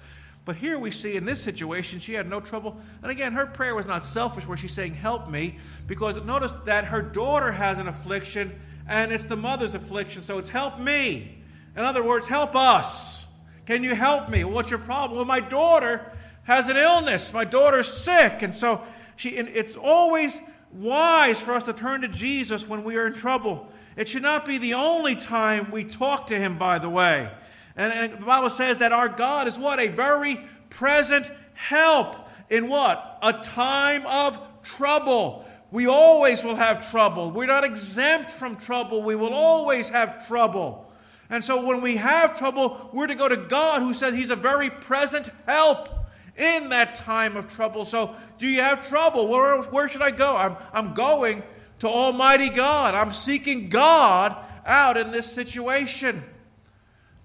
But 0.46 0.56
here 0.56 0.78
we 0.78 0.92
see 0.92 1.16
in 1.16 1.24
this 1.26 1.40
situation, 1.40 1.98
she 1.98 2.14
had 2.14 2.30
no 2.30 2.38
trouble. 2.38 2.80
And 3.02 3.10
again, 3.10 3.32
her 3.32 3.46
prayer 3.46 3.74
was 3.74 3.84
not 3.84 4.04
selfish, 4.04 4.46
where 4.46 4.56
she's 4.56 4.72
saying, 4.72 4.94
Help 4.94 5.28
me, 5.28 5.58
because 5.88 6.16
notice 6.24 6.52
that 6.64 6.84
her 6.84 7.02
daughter 7.02 7.50
has 7.50 7.78
an 7.78 7.88
affliction, 7.88 8.58
and 8.88 9.12
it's 9.12 9.24
the 9.24 9.36
mother's 9.36 9.74
affliction, 9.74 10.22
so 10.22 10.38
it's 10.38 10.48
help 10.48 10.78
me. 10.78 11.42
In 11.76 11.82
other 11.82 12.02
words, 12.02 12.26
help 12.26 12.54
us. 12.54 13.26
Can 13.66 13.82
you 13.82 13.96
help 13.96 14.30
me? 14.30 14.44
what's 14.44 14.70
your 14.70 14.78
problem? 14.78 15.16
Well, 15.16 15.26
my 15.26 15.40
daughter 15.40 16.12
has 16.44 16.68
an 16.70 16.76
illness. 16.76 17.32
My 17.32 17.44
daughter's 17.44 17.92
sick. 17.92 18.42
And 18.42 18.56
so 18.56 18.82
she, 19.16 19.30
it's 19.30 19.76
always 19.76 20.38
wise 20.72 21.40
for 21.40 21.54
us 21.54 21.64
to 21.64 21.72
turn 21.72 22.02
to 22.02 22.08
Jesus 22.08 22.68
when 22.68 22.84
we 22.84 22.96
are 22.96 23.08
in 23.08 23.14
trouble. 23.14 23.66
It 23.96 24.08
should 24.08 24.22
not 24.22 24.46
be 24.46 24.58
the 24.58 24.74
only 24.74 25.16
time 25.16 25.72
we 25.72 25.82
talk 25.82 26.28
to 26.28 26.38
him, 26.38 26.56
by 26.56 26.78
the 26.78 26.88
way. 26.88 27.30
And, 27.76 27.92
and 27.92 28.12
the 28.21 28.26
Bible 28.26 28.50
says 28.50 28.78
that 28.78 28.92
our 28.92 29.09
God 29.09 29.49
is 29.49 29.59
what? 29.59 29.78
A 29.78 29.88
very 29.88 30.40
present 30.71 31.30
help 31.54 32.16
in 32.49 32.68
what? 32.68 33.18
A 33.23 33.33
time 33.35 34.06
of 34.06 34.38
trouble. 34.62 35.45
We 35.71 35.87
always 35.87 36.42
will 36.42 36.56
have 36.56 36.90
trouble. 36.90 37.30
We're 37.30 37.47
not 37.47 37.64
exempt 37.64 38.30
from 38.30 38.56
trouble. 38.56 39.02
We 39.02 39.14
will 39.14 39.35
always 39.35 39.88
have 39.90 40.26
trouble. 40.26 40.90
And 41.28 41.42
so 41.42 41.66
when 41.66 41.80
we 41.80 41.97
have 41.97 42.38
trouble, 42.38 42.90
we're 42.92 43.09
to 43.09 43.14
go 43.14 43.28
to 43.28 43.37
God 43.37 43.83
who 43.83 43.95
says 43.95 44.14
He's 44.14 44.30
a 44.30 44.37
very 44.37 44.71
present 44.71 45.28
help 45.47 45.88
in 46.37 46.68
that 46.68 46.95
time 46.95 47.37
of 47.37 47.52
trouble. 47.52 47.85
So, 47.85 48.14
do 48.38 48.47
you 48.47 48.61
have 48.61 48.87
trouble? 48.87 49.28
Where, 49.28 49.62
where 49.62 49.88
should 49.88 50.02
I 50.02 50.11
go? 50.11 50.37
I'm, 50.37 50.56
I'm 50.73 50.95
going 50.95 51.42
to 51.80 51.88
Almighty 51.88 52.50
God. 52.50 52.95
I'm 52.95 53.12
seeking 53.12 53.68
God 53.71 54.37
out 54.64 54.97
in 54.97 55.11
this 55.11 55.30
situation. 55.30 56.23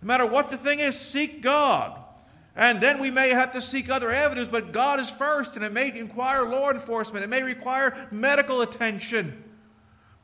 No 0.02 0.08
matter 0.08 0.26
what 0.26 0.50
the 0.50 0.58
thing 0.58 0.80
is, 0.80 1.00
seek 1.00 1.42
God. 1.42 1.98
And 2.56 2.82
then 2.82 3.00
we 3.00 3.12
may 3.12 3.30
have 3.30 3.54
to 3.54 3.62
seek 3.62 3.90
other 3.90 4.12
avenues, 4.12 4.50
but 4.50 4.74
God 4.74 5.00
is 5.00 5.10
first, 5.10 5.56
and 5.56 5.64
it 5.64 5.72
may 5.72 5.92
require 5.92 6.48
law 6.48 6.70
enforcement, 6.70 7.24
it 7.24 7.30
may 7.30 7.44
require 7.44 8.08
medical 8.12 8.62
attention. 8.62 9.44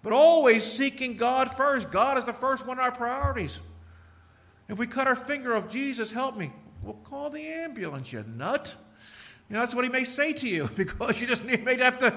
But 0.03 0.13
always 0.13 0.63
seeking 0.63 1.17
God 1.17 1.55
first. 1.55 1.89
God 1.91 2.17
is 2.17 2.25
the 2.25 2.33
first 2.33 2.65
one 2.65 2.77
of 2.77 2.83
our 2.83 2.91
priorities. 2.91 3.59
If 4.67 4.77
we 4.77 4.87
cut 4.87 5.07
our 5.07 5.15
finger 5.15 5.55
off, 5.55 5.69
Jesus, 5.69 6.11
help 6.11 6.37
me. 6.37 6.51
Well, 6.83 6.97
call 7.03 7.29
the 7.29 7.41
ambulance, 7.41 8.11
you 8.11 8.23
nut. 8.35 8.73
You 9.49 9.53
know, 9.53 9.61
that's 9.61 9.73
what 9.73 9.85
he 9.85 9.89
may 9.89 10.03
say 10.03 10.33
to 10.33 10.47
you 10.47 10.69
because 10.75 11.21
you 11.21 11.27
just 11.27 11.43
may 11.43 11.77
have 11.77 11.99
to 11.99 12.13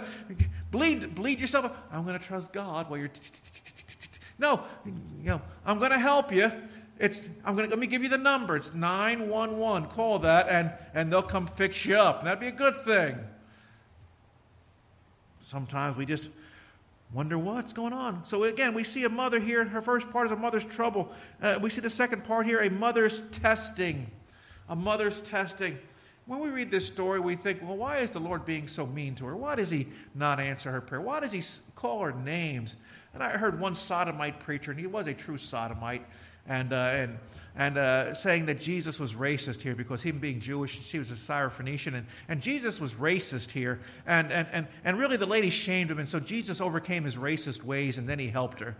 bleed, 0.71 1.14
bleed 1.14 1.40
yourself. 1.40 1.73
I'm 1.93 2.05
going 2.05 2.19
to 2.19 2.25
trust 2.25 2.52
God 2.52 2.90
while 2.90 2.99
you're. 2.99 3.11
No, 4.38 4.64
you 4.85 4.95
know, 5.25 5.43
I'm 5.64 5.79
going 5.79 5.90
to 5.90 5.99
help 5.99 6.33
you. 6.33 6.50
It's, 7.00 7.23
I'm 7.45 7.57
to, 7.57 7.66
let 7.66 7.78
me 7.78 7.88
give 7.88 8.02
you 8.02 8.09
the 8.09 8.19
number. 8.19 8.57
It's 8.57 8.73
911. 8.73 9.88
Call 9.88 10.21
that, 10.21 10.49
and, 10.49 10.71
and 10.95 11.12
they'll 11.12 11.23
come 11.23 11.49
fix 11.49 11.85
you 11.85 11.97
up. 11.97 12.21
And 12.21 12.28
that'd 12.28 12.38
be 12.38 12.47
a 12.47 12.52
good 12.52 12.85
thing. 12.85 13.19
Sometimes 15.42 15.97
we 15.97 16.07
just 16.07 16.28
wonder 17.12 17.37
what's 17.37 17.73
going 17.73 17.92
on. 17.92 18.25
So 18.25 18.45
again, 18.45 18.75
we 18.75 18.85
see 18.85 19.02
a 19.02 19.09
mother 19.09 19.40
here. 19.40 19.64
Her 19.64 19.83
first 19.83 20.11
part 20.11 20.26
is 20.26 20.33
a 20.33 20.37
mother's 20.37 20.64
trouble. 20.64 21.11
Uh, 21.42 21.59
we 21.61 21.71
see 21.71 21.80
the 21.80 21.90
second 21.90 22.23
part 22.23 22.47
here, 22.47 22.61
a 22.61 22.71
mother's 22.71 23.23
testing 23.30 24.09
a 24.71 24.76
mother's 24.76 25.21
testing. 25.21 25.78
When 26.26 26.38
we 26.38 26.49
read 26.49 26.71
this 26.71 26.87
story, 26.87 27.19
we 27.19 27.35
think, 27.35 27.61
well, 27.61 27.76
why 27.76 27.99
is 27.99 28.12
the 28.12 28.21
Lord 28.21 28.47
being 28.47 28.69
so 28.69 28.87
mean 28.87 29.16
to 29.16 29.26
her? 29.26 29.37
Why 29.37 29.57
does 29.57 29.69
he 29.69 29.88
not 30.14 30.38
answer 30.38 30.71
her 30.71 30.80
prayer? 30.80 31.00
Why 31.00 31.19
does 31.19 31.33
he 31.33 31.42
call 31.75 32.00
her 32.02 32.13
names? 32.13 32.76
And 33.13 33.23
I 33.23 33.30
heard 33.30 33.58
one 33.58 33.75
sodomite 33.75 34.39
preacher, 34.39 34.71
and 34.71 34.78
he 34.78 34.86
was 34.86 35.08
a 35.08 35.13
true 35.13 35.36
sodomite, 35.36 36.06
and, 36.50 36.73
uh, 36.73 36.76
and, 36.76 37.19
and 37.54 37.78
uh, 37.78 38.13
saying 38.13 38.47
that 38.47 38.60
Jesus 38.60 38.99
was 38.99 39.15
racist 39.15 39.60
here 39.63 39.76
because 39.76 40.02
him 40.02 40.19
being 40.19 40.41
Jewish, 40.41 40.84
she 40.84 40.99
was 40.99 41.08
a 41.13 41.15
Syrophoenician, 41.15 41.95
and, 41.95 42.06
and 42.28 42.43
Jesus 42.43 42.80
was 42.80 42.95
racist 42.95 43.52
here. 43.52 43.80
And, 44.04 44.32
and, 44.32 44.49
and, 44.50 44.67
and 44.84 44.99
really, 44.99 45.17
the 45.17 45.26
lady 45.26 45.49
shamed 45.49 45.93
him, 45.93 46.00
and 46.00 46.08
so 46.08 46.19
Jesus 46.19 46.60
overcame 46.60 47.04
his 47.04 47.17
racist 47.17 47.63
ways, 47.63 47.99
and 47.99 48.08
then 48.08 48.19
he 48.19 48.26
helped 48.26 48.58
her. 48.58 48.76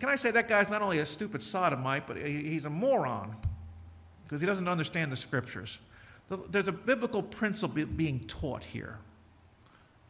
Can 0.00 0.10
I 0.10 0.16
say 0.16 0.30
that 0.32 0.48
guy's 0.48 0.68
not 0.68 0.82
only 0.82 0.98
a 0.98 1.06
stupid 1.06 1.42
sodomite, 1.42 2.06
but 2.06 2.18
he's 2.18 2.66
a 2.66 2.70
moron 2.70 3.34
because 4.24 4.42
he 4.42 4.46
doesn't 4.46 4.68
understand 4.68 5.10
the 5.10 5.16
scriptures. 5.16 5.78
There's 6.50 6.68
a 6.68 6.72
biblical 6.72 7.22
principle 7.22 7.86
being 7.86 8.20
taught 8.20 8.64
here, 8.64 8.98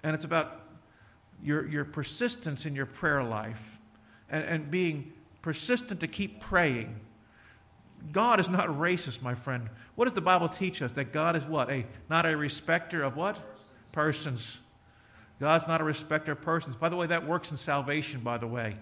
and 0.03 0.17
it's 0.17 0.25
about 0.25 0.63
your, 1.45 1.65
your 1.69 1.85
persistence 1.85 2.67
in 2.67 2.75
your 2.75 2.87
prayer 2.87 3.23
life 3.23 3.79
and, 4.29 4.45
and 4.45 4.71
being 4.71 5.13
persistent 5.49 6.01
to 6.01 6.07
keep 6.07 6.43
praying. 6.43 6.95
God 8.13 8.39
is 8.39 8.51
not 8.51 8.67
racist, 8.69 9.23
my 9.23 9.35
friend. 9.35 9.71
What 9.95 10.05
does 10.05 10.13
the 10.13 10.21
Bible 10.21 10.47
teach 10.47 10.83
us? 10.83 10.93
That 10.93 11.11
God 11.11 11.37
is 11.37 11.45
what? 11.47 11.71
A 11.71 11.87
not 12.11 12.27
a 12.27 12.37
respecter 12.37 13.03
of 13.03 13.17
what? 13.17 13.39
Persons. 13.91 14.59
God's 15.41 15.67
not 15.67 15.81
a 15.81 15.85
respecter 15.85 16.33
of 16.33 16.43
persons. 16.43 16.77
By 16.77 16.91
the 16.91 16.97
way, 16.97 17.07
that 17.07 17.27
works 17.27 17.51
in 17.51 17.57
salvation, 17.57 18.21
by 18.21 18.37
the 18.37 18.47
way. 18.47 18.77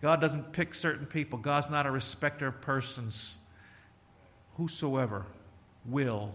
God 0.00 0.20
doesn't 0.20 0.52
pick 0.52 0.72
certain 0.72 1.04
people. 1.04 1.36
God's 1.36 1.68
not 1.68 1.84
a 1.84 1.90
respecter 1.90 2.46
of 2.46 2.60
persons 2.60 3.34
whosoever 4.56 5.26
will 5.84 6.32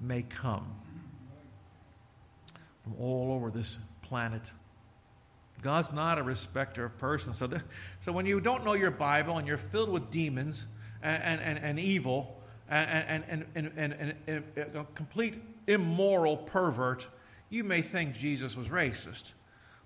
may 0.00 0.22
come 0.22 0.72
from 2.82 2.94
all 2.98 3.32
over 3.32 3.50
this 3.50 3.76
planet. 4.00 4.40
God's 5.66 5.90
not 5.90 6.16
a 6.16 6.22
respecter 6.22 6.84
of 6.84 6.96
persons. 6.96 7.38
So, 7.38 7.48
the, 7.48 7.60
so 7.98 8.12
when 8.12 8.24
you 8.24 8.40
don't 8.40 8.64
know 8.64 8.74
your 8.74 8.92
Bible 8.92 9.36
and 9.36 9.48
you're 9.48 9.58
filled 9.58 9.88
with 9.88 10.12
demons 10.12 10.64
and, 11.02 11.40
and, 11.40 11.58
and 11.58 11.80
evil 11.80 12.40
and, 12.70 13.24
and, 13.28 13.46
and, 13.56 13.72
and, 13.76 14.14
and 14.28 14.44
a 14.76 14.84
complete 14.94 15.42
immoral 15.66 16.36
pervert, 16.36 17.08
you 17.50 17.64
may 17.64 17.82
think 17.82 18.14
Jesus 18.14 18.56
was 18.56 18.68
racist. 18.68 19.32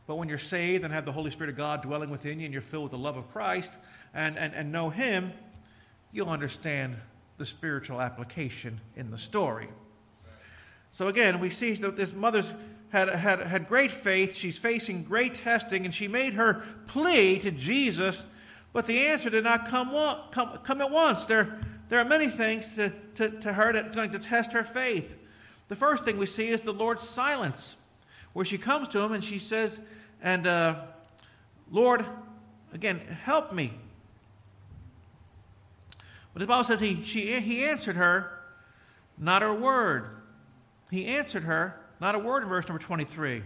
But 0.06 0.16
when 0.16 0.28
you're 0.28 0.36
saved 0.36 0.84
and 0.84 0.92
have 0.92 1.06
the 1.06 1.12
Holy 1.12 1.30
Spirit 1.30 1.48
of 1.48 1.56
God 1.56 1.80
dwelling 1.80 2.10
within 2.10 2.40
you 2.40 2.44
and 2.44 2.52
you're 2.52 2.60
filled 2.60 2.82
with 2.82 2.92
the 2.92 2.98
love 2.98 3.16
of 3.16 3.32
Christ 3.32 3.72
and, 4.12 4.36
and, 4.36 4.52
and 4.52 4.70
know 4.70 4.90
Him, 4.90 5.32
you'll 6.12 6.28
understand 6.28 6.94
the 7.38 7.46
spiritual 7.46 8.02
application 8.02 8.82
in 8.96 9.10
the 9.10 9.16
story. 9.16 9.68
So 10.90 11.08
again, 11.08 11.40
we 11.40 11.48
see 11.48 11.72
that 11.72 11.96
this 11.96 12.12
mother's 12.12 12.52
had, 12.90 13.08
had, 13.08 13.40
had 13.40 13.68
great 13.68 13.90
faith. 13.90 14.34
She's 14.34 14.58
facing 14.58 15.04
great 15.04 15.34
testing, 15.36 15.84
and 15.84 15.94
she 15.94 16.08
made 16.08 16.34
her 16.34 16.64
plea 16.86 17.38
to 17.40 17.50
Jesus, 17.50 18.24
but 18.72 18.86
the 18.86 19.06
answer 19.06 19.30
did 19.30 19.44
not 19.44 19.66
come, 19.68 19.90
come, 20.30 20.58
come 20.62 20.80
at 20.80 20.90
once. 20.90 21.24
There, 21.24 21.58
there 21.88 22.00
are 22.00 22.04
many 22.04 22.28
things 22.28 22.72
to, 22.74 22.92
to, 23.16 23.30
to 23.40 23.52
her 23.52 23.72
that's 23.72 23.94
going 23.94 24.10
to 24.12 24.18
test 24.18 24.52
her 24.52 24.64
faith. 24.64 25.12
The 25.68 25.76
first 25.76 26.04
thing 26.04 26.18
we 26.18 26.26
see 26.26 26.48
is 26.48 26.60
the 26.60 26.72
Lord's 26.72 27.08
silence, 27.08 27.76
where 28.32 28.44
she 28.44 28.58
comes 28.58 28.88
to 28.88 29.00
him 29.00 29.12
and 29.12 29.24
she 29.24 29.38
says, 29.38 29.80
and 30.22 30.46
uh, 30.46 30.82
Lord, 31.70 32.04
again, 32.72 32.98
help 32.98 33.52
me. 33.52 33.72
But 36.32 36.40
the 36.40 36.46
Bible 36.46 36.64
says 36.64 36.80
he, 36.80 37.02
she, 37.02 37.40
he 37.40 37.64
answered 37.64 37.96
her, 37.96 38.38
not 39.18 39.42
her 39.42 39.54
word. 39.54 40.06
He 40.90 41.06
answered 41.06 41.44
her, 41.44 41.79
not 42.00 42.14
a 42.14 42.18
word 42.18 42.42
in 42.42 42.48
verse 42.48 42.66
number 42.66 42.82
23. 42.82 43.42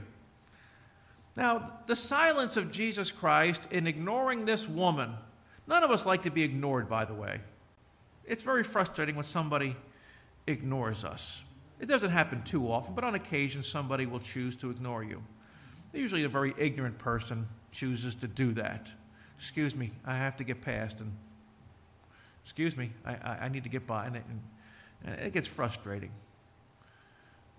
Now, 1.36 1.72
the 1.86 1.96
silence 1.96 2.56
of 2.56 2.70
Jesus 2.70 3.10
Christ 3.10 3.66
in 3.70 3.86
ignoring 3.86 4.44
this 4.44 4.68
woman, 4.68 5.14
none 5.66 5.82
of 5.82 5.90
us 5.90 6.06
like 6.06 6.22
to 6.22 6.30
be 6.30 6.44
ignored, 6.44 6.88
by 6.88 7.04
the 7.04 7.14
way. 7.14 7.40
It's 8.24 8.44
very 8.44 8.62
frustrating 8.62 9.16
when 9.16 9.24
somebody 9.24 9.76
ignores 10.46 11.04
us. 11.04 11.42
It 11.80 11.86
doesn't 11.86 12.10
happen 12.10 12.42
too 12.44 12.70
often, 12.70 12.94
but 12.94 13.04
on 13.04 13.14
occasion 13.14 13.62
somebody 13.62 14.06
will 14.06 14.20
choose 14.20 14.54
to 14.56 14.70
ignore 14.70 15.02
you. 15.02 15.22
Usually 15.92 16.24
a 16.24 16.28
very 16.28 16.54
ignorant 16.56 16.98
person 16.98 17.48
chooses 17.72 18.14
to 18.16 18.28
do 18.28 18.52
that. 18.54 18.90
Excuse 19.38 19.74
me, 19.74 19.90
I 20.06 20.16
have 20.16 20.36
to 20.36 20.44
get 20.44 20.60
past 20.60 21.00
and 21.00 21.12
excuse 22.44 22.76
me, 22.76 22.90
I, 23.04 23.12
I, 23.14 23.38
I 23.42 23.48
need 23.48 23.64
to 23.64 23.68
get 23.68 23.86
by. 23.86 24.06
And 24.06 24.16
it, 24.16 24.24
and 25.04 25.20
it 25.20 25.32
gets 25.32 25.48
frustrating. 25.48 26.10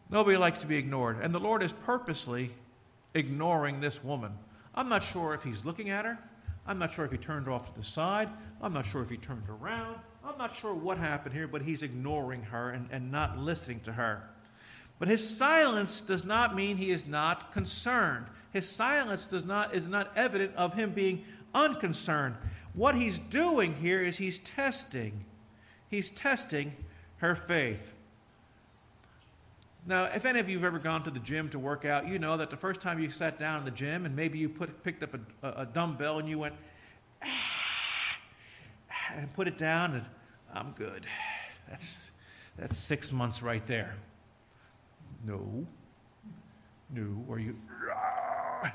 Nobody 0.09 0.37
likes 0.37 0.59
to 0.59 0.67
be 0.67 0.77
ignored. 0.77 1.19
And 1.21 1.33
the 1.33 1.39
Lord 1.39 1.63
is 1.63 1.71
purposely 1.71 2.51
ignoring 3.13 3.79
this 3.79 4.03
woman. 4.03 4.31
I'm 4.73 4.89
not 4.89 5.03
sure 5.03 5.33
if 5.33 5.43
he's 5.43 5.65
looking 5.65 5.89
at 5.89 6.05
her. 6.05 6.19
I'm 6.67 6.79
not 6.79 6.93
sure 6.93 7.05
if 7.05 7.11
he 7.11 7.17
turned 7.17 7.47
off 7.47 7.71
to 7.71 7.79
the 7.79 7.85
side. 7.85 8.29
I'm 8.61 8.73
not 8.73 8.85
sure 8.85 9.01
if 9.01 9.09
he 9.09 9.17
turned 9.17 9.47
around. 9.49 9.97
I'm 10.23 10.37
not 10.37 10.55
sure 10.55 10.73
what 10.73 10.97
happened 10.97 11.35
here, 11.35 11.47
but 11.47 11.61
he's 11.61 11.83
ignoring 11.83 12.41
her 12.43 12.71
and, 12.71 12.87
and 12.91 13.11
not 13.11 13.37
listening 13.37 13.79
to 13.81 13.93
her. 13.93 14.23
But 14.97 15.07
his 15.07 15.37
silence 15.37 16.01
does 16.01 16.23
not 16.23 16.55
mean 16.55 16.77
he 16.77 16.91
is 16.91 17.05
not 17.05 17.51
concerned. 17.51 18.27
His 18.51 18.67
silence 18.67 19.27
does 19.27 19.45
not, 19.45 19.75
is 19.75 19.87
not 19.87 20.11
evident 20.15 20.55
of 20.55 20.73
him 20.73 20.91
being 20.91 21.25
unconcerned. 21.53 22.35
What 22.73 22.95
he's 22.95 23.19
doing 23.19 23.75
here 23.75 24.01
is 24.01 24.17
he's 24.17 24.39
testing. 24.39 25.25
He's 25.89 26.09
testing 26.09 26.73
her 27.17 27.35
faith. 27.35 27.93
Now, 29.87 30.05
if 30.05 30.25
any 30.25 30.39
of 30.39 30.49
you 30.49 30.57
have 30.57 30.65
ever 30.65 30.79
gone 30.79 31.03
to 31.03 31.11
the 31.11 31.19
gym 31.19 31.49
to 31.49 31.59
work 31.59 31.85
out, 31.85 32.07
you 32.07 32.17
know 32.17 32.37
that 32.37 32.49
the 32.49 32.57
first 32.57 32.81
time 32.81 32.99
you 32.99 33.11
sat 33.11 33.37
down 33.37 33.59
in 33.59 33.65
the 33.65 33.71
gym 33.71 34.05
and 34.05 34.15
maybe 34.15 34.39
you 34.39 34.49
put, 34.49 34.83
picked 34.83 35.03
up 35.03 35.15
a, 35.43 35.61
a 35.61 35.65
dumbbell 35.67 36.17
and 36.17 36.27
you 36.27 36.39
went, 36.39 36.55
ah, 37.23 37.27
and 39.15 39.31
put 39.33 39.47
it 39.47 39.59
down, 39.59 39.93
and 39.93 40.05
I'm 40.51 40.71
good. 40.71 41.05
That's, 41.69 42.09
that's 42.57 42.77
six 42.77 43.11
months 43.11 43.43
right 43.43 43.65
there. 43.67 43.95
No. 45.23 45.67
No. 46.89 47.23
Or 47.27 47.37
you. 47.37 47.55
Ah. 47.93 48.73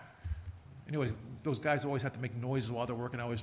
Anyways, 0.88 1.12
those 1.42 1.59
guys 1.59 1.85
always 1.85 2.03
have 2.03 2.12
to 2.12 2.20
make 2.20 2.37
noises 2.37 2.70
while 2.70 2.87
they're 2.87 2.94
working. 2.94 3.18
I 3.18 3.25
always, 3.25 3.42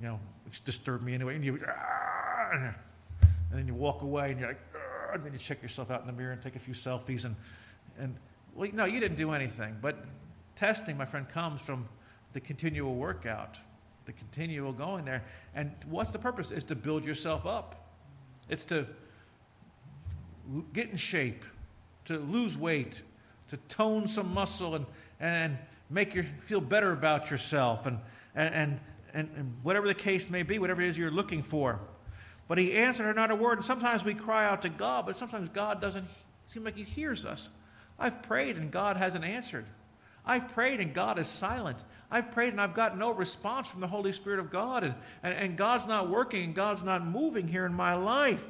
you 0.00 0.08
know, 0.08 0.18
disturb 0.64 1.02
me 1.02 1.14
anyway. 1.14 1.36
And 1.36 1.44
you, 1.44 1.60
ah, 1.68 2.50
and 2.52 2.74
then 3.52 3.68
you 3.68 3.74
walk 3.74 4.02
away 4.02 4.32
and 4.32 4.40
you're 4.40 4.48
like, 4.48 4.60
and 5.16 5.26
then 5.26 5.32
you 5.32 5.38
check 5.38 5.62
yourself 5.62 5.90
out 5.90 6.00
in 6.00 6.06
the 6.06 6.12
mirror 6.12 6.32
and 6.32 6.42
take 6.42 6.56
a 6.56 6.60
few 6.60 6.74
selfies. 6.74 7.24
And, 7.24 7.36
and 7.98 8.16
well, 8.54 8.68
no, 8.72 8.84
you 8.84 9.00
didn't 9.00 9.16
do 9.16 9.32
anything. 9.32 9.76
But 9.80 10.04
testing, 10.56 10.96
my 10.96 11.06
friend, 11.06 11.28
comes 11.28 11.60
from 11.60 11.88
the 12.32 12.40
continual 12.40 12.94
workout, 12.94 13.58
the 14.06 14.12
continual 14.12 14.72
going 14.72 15.04
there. 15.04 15.22
And 15.54 15.72
what's 15.88 16.10
the 16.10 16.18
purpose? 16.18 16.50
Is 16.50 16.64
to 16.64 16.74
build 16.74 17.04
yourself 17.04 17.46
up. 17.46 17.88
It's 18.48 18.64
to 18.66 18.86
get 20.72 20.90
in 20.90 20.96
shape, 20.96 21.44
to 22.06 22.18
lose 22.18 22.56
weight, 22.56 23.02
to 23.48 23.56
tone 23.68 24.08
some 24.08 24.32
muscle 24.34 24.74
and, 24.74 24.86
and 25.20 25.56
make 25.90 26.14
you 26.14 26.24
feel 26.42 26.60
better 26.60 26.92
about 26.92 27.30
yourself 27.30 27.86
and, 27.86 27.98
and, 28.34 28.80
and, 29.14 29.30
and 29.36 29.56
whatever 29.62 29.86
the 29.86 29.94
case 29.94 30.28
may 30.28 30.42
be, 30.42 30.58
whatever 30.58 30.82
it 30.82 30.88
is 30.88 30.98
you're 30.98 31.10
looking 31.10 31.42
for. 31.42 31.80
But 32.46 32.58
he 32.58 32.72
answered 32.72 33.04
her 33.04 33.14
not 33.14 33.30
a 33.30 33.34
word. 33.34 33.58
And 33.58 33.64
sometimes 33.64 34.04
we 34.04 34.14
cry 34.14 34.44
out 34.46 34.62
to 34.62 34.68
God, 34.68 35.06
but 35.06 35.16
sometimes 35.16 35.48
God 35.48 35.80
doesn't 35.80 36.06
seem 36.48 36.64
like 36.64 36.76
he 36.76 36.82
hears 36.82 37.24
us. 37.24 37.48
I've 37.98 38.22
prayed 38.22 38.56
and 38.56 38.70
God 38.70 38.96
hasn't 38.96 39.24
answered. 39.24 39.66
I've 40.26 40.52
prayed 40.52 40.80
and 40.80 40.92
God 40.94 41.18
is 41.18 41.28
silent. 41.28 41.78
I've 42.10 42.32
prayed 42.32 42.52
and 42.52 42.60
I've 42.60 42.74
got 42.74 42.98
no 42.98 43.12
response 43.12 43.68
from 43.68 43.80
the 43.80 43.86
Holy 43.86 44.12
Spirit 44.12 44.38
of 44.38 44.50
God, 44.50 44.84
and, 44.84 44.94
and, 45.22 45.34
and 45.34 45.56
God's 45.56 45.86
not 45.86 46.08
working 46.08 46.44
and 46.44 46.54
God's 46.54 46.82
not 46.82 47.04
moving 47.04 47.48
here 47.48 47.66
in 47.66 47.74
my 47.74 47.94
life. 47.94 48.44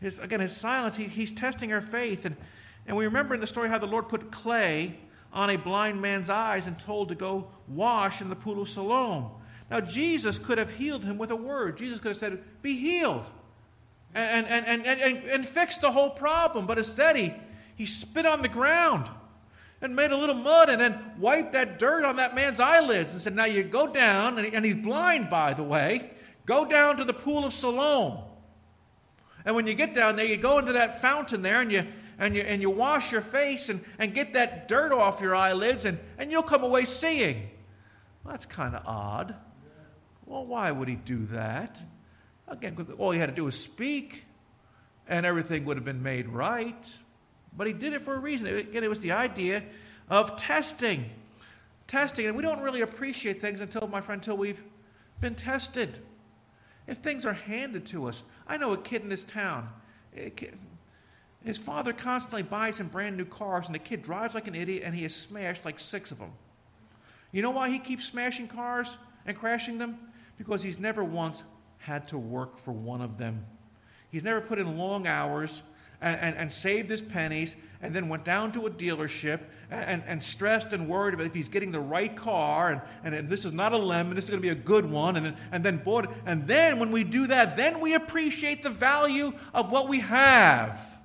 His, 0.00 0.18
again, 0.18 0.40
his 0.40 0.56
silence, 0.56 0.96
he, 0.96 1.04
he's 1.04 1.32
testing 1.32 1.72
our 1.72 1.80
faith. 1.80 2.24
And, 2.24 2.36
and 2.86 2.96
we 2.96 3.04
remember 3.04 3.34
in 3.34 3.40
the 3.40 3.46
story 3.46 3.68
how 3.68 3.78
the 3.78 3.86
Lord 3.86 4.08
put 4.08 4.30
clay 4.30 4.98
on 5.32 5.50
a 5.50 5.56
blind 5.56 6.00
man's 6.00 6.30
eyes 6.30 6.66
and 6.66 6.78
told 6.78 7.08
to 7.08 7.14
go 7.14 7.48
wash 7.68 8.20
in 8.20 8.28
the 8.28 8.36
pool 8.36 8.62
of 8.62 8.68
Siloam. 8.68 9.30
Now, 9.70 9.80
Jesus 9.80 10.38
could 10.38 10.58
have 10.58 10.72
healed 10.72 11.04
him 11.04 11.18
with 11.18 11.30
a 11.30 11.36
word. 11.36 11.78
Jesus 11.78 11.98
could 11.98 12.08
have 12.08 12.16
said, 12.16 12.42
Be 12.62 12.76
healed, 12.76 13.28
and, 14.14 14.46
and, 14.46 14.66
and, 14.66 14.86
and, 14.86 15.24
and, 15.24 15.46
fixed 15.46 15.80
the 15.80 15.90
whole 15.90 16.10
problem. 16.10 16.66
But 16.66 16.78
instead, 16.78 17.16
he, 17.16 17.34
he 17.74 17.86
spit 17.86 18.26
on 18.26 18.42
the 18.42 18.48
ground 18.48 19.08
and 19.80 19.96
made 19.96 20.12
a 20.12 20.16
little 20.16 20.36
mud 20.36 20.68
and 20.68 20.80
then 20.80 20.98
wiped 21.18 21.52
that 21.52 21.78
dirt 21.78 22.04
on 22.04 22.16
that 22.16 22.34
man's 22.34 22.60
eyelids 22.60 23.12
and 23.12 23.20
said, 23.20 23.34
Now 23.34 23.46
you 23.46 23.64
go 23.64 23.86
down, 23.86 24.38
and, 24.38 24.54
and 24.54 24.64
he's 24.64 24.76
blind, 24.76 25.30
by 25.30 25.54
the 25.54 25.64
way, 25.64 26.10
go 26.46 26.64
down 26.64 26.98
to 26.98 27.04
the 27.04 27.14
pool 27.14 27.44
of 27.44 27.52
Siloam. 27.52 28.18
And 29.44 29.54
when 29.54 29.66
you 29.66 29.74
get 29.74 29.94
down 29.94 30.16
there, 30.16 30.24
you 30.24 30.36
go 30.36 30.58
into 30.58 30.72
that 30.72 31.00
fountain 31.00 31.42
there 31.42 31.60
and 31.60 31.70
you, 31.70 31.86
and 32.18 32.34
you, 32.34 32.42
and 32.42 32.62
you 32.62 32.70
wash 32.70 33.12
your 33.12 33.20
face 33.20 33.68
and, 33.68 33.84
and 33.98 34.14
get 34.14 34.32
that 34.34 34.68
dirt 34.68 34.92
off 34.92 35.20
your 35.20 35.34
eyelids, 35.34 35.84
and, 35.84 35.98
and 36.18 36.30
you'll 36.30 36.42
come 36.42 36.62
away 36.62 36.84
seeing. 36.84 37.48
Well, 38.22 38.32
that's 38.32 38.46
kind 38.46 38.74
of 38.74 38.86
odd. 38.86 39.34
Well, 40.26 40.46
why 40.46 40.70
would 40.70 40.88
he 40.88 40.96
do 40.96 41.26
that? 41.26 41.80
Again, 42.48 42.76
all 42.98 43.10
he 43.10 43.18
had 43.18 43.28
to 43.28 43.34
do 43.34 43.44
was 43.44 43.58
speak, 43.58 44.24
and 45.08 45.24
everything 45.26 45.64
would 45.64 45.76
have 45.76 45.84
been 45.84 46.02
made 46.02 46.28
right. 46.28 46.98
But 47.56 47.66
he 47.66 47.72
did 47.72 47.92
it 47.92 48.02
for 48.02 48.14
a 48.14 48.18
reason. 48.18 48.46
Again, 48.46 48.84
it 48.84 48.90
was 48.90 49.00
the 49.00 49.12
idea 49.12 49.62
of 50.08 50.36
testing. 50.36 51.10
Testing. 51.86 52.26
And 52.26 52.36
we 52.36 52.42
don't 52.42 52.60
really 52.60 52.80
appreciate 52.80 53.40
things 53.40 53.60
until, 53.60 53.86
my 53.86 54.00
friend, 54.00 54.20
until 54.20 54.36
we've 54.36 54.62
been 55.20 55.34
tested. 55.34 55.96
If 56.86 56.98
things 56.98 57.24
are 57.24 57.32
handed 57.32 57.86
to 57.86 58.06
us, 58.06 58.22
I 58.46 58.56
know 58.56 58.72
a 58.72 58.78
kid 58.78 59.02
in 59.02 59.08
this 59.08 59.24
town. 59.24 59.68
His 61.44 61.58
father 61.58 61.92
constantly 61.92 62.42
buys 62.42 62.80
him 62.80 62.88
brand 62.88 63.16
new 63.16 63.24
cars, 63.24 63.66
and 63.66 63.74
the 63.74 63.78
kid 63.78 64.02
drives 64.02 64.34
like 64.34 64.48
an 64.48 64.54
idiot, 64.54 64.82
and 64.84 64.94
he 64.94 65.02
has 65.02 65.14
smashed 65.14 65.64
like 65.64 65.78
six 65.78 66.10
of 66.10 66.18
them. 66.18 66.32
You 67.32 67.42
know 67.42 67.50
why 67.50 67.68
he 67.68 67.78
keeps 67.78 68.04
smashing 68.04 68.48
cars 68.48 68.96
and 69.26 69.36
crashing 69.36 69.78
them? 69.78 69.98
Because 70.44 70.62
he's 70.62 70.78
never 70.78 71.02
once 71.02 71.42
had 71.78 72.08
to 72.08 72.18
work 72.18 72.58
for 72.58 72.72
one 72.72 73.00
of 73.00 73.18
them. 73.18 73.44
He's 74.10 74.24
never 74.24 74.40
put 74.40 74.58
in 74.58 74.78
long 74.78 75.06
hours 75.06 75.62
and, 76.00 76.20
and, 76.20 76.36
and 76.36 76.52
saved 76.52 76.90
his 76.90 77.02
pennies 77.02 77.56
and 77.82 77.94
then 77.94 78.08
went 78.08 78.24
down 78.24 78.52
to 78.52 78.66
a 78.66 78.70
dealership 78.70 79.40
and, 79.70 80.02
and, 80.06 80.22
stressed 80.22 80.72
and 80.72 80.88
worried 80.88 81.14
about 81.14 81.26
if 81.26 81.34
he's 81.34 81.48
getting 81.48 81.70
the 81.70 81.80
right 81.80 82.14
car 82.16 82.82
and, 83.02 83.14
and, 83.14 83.28
this 83.28 83.44
is 83.44 83.52
not 83.52 83.72
a 83.72 83.76
lemon, 83.76 84.14
this 84.14 84.24
is 84.24 84.30
going 84.30 84.40
to 84.40 84.42
be 84.42 84.52
a 84.52 84.54
good 84.54 84.90
one, 84.90 85.16
and, 85.16 85.36
and 85.52 85.64
then 85.64 85.78
bought 85.78 86.04
it. 86.04 86.10
And 86.24 86.46
then 86.46 86.78
when 86.78 86.92
we 86.92 87.04
do 87.04 87.26
that, 87.26 87.56
then 87.56 87.80
we 87.80 87.94
appreciate 87.94 88.62
the 88.62 88.70
value 88.70 89.32
of 89.52 89.70
what 89.70 89.88
we 89.88 90.00
have. 90.00 90.98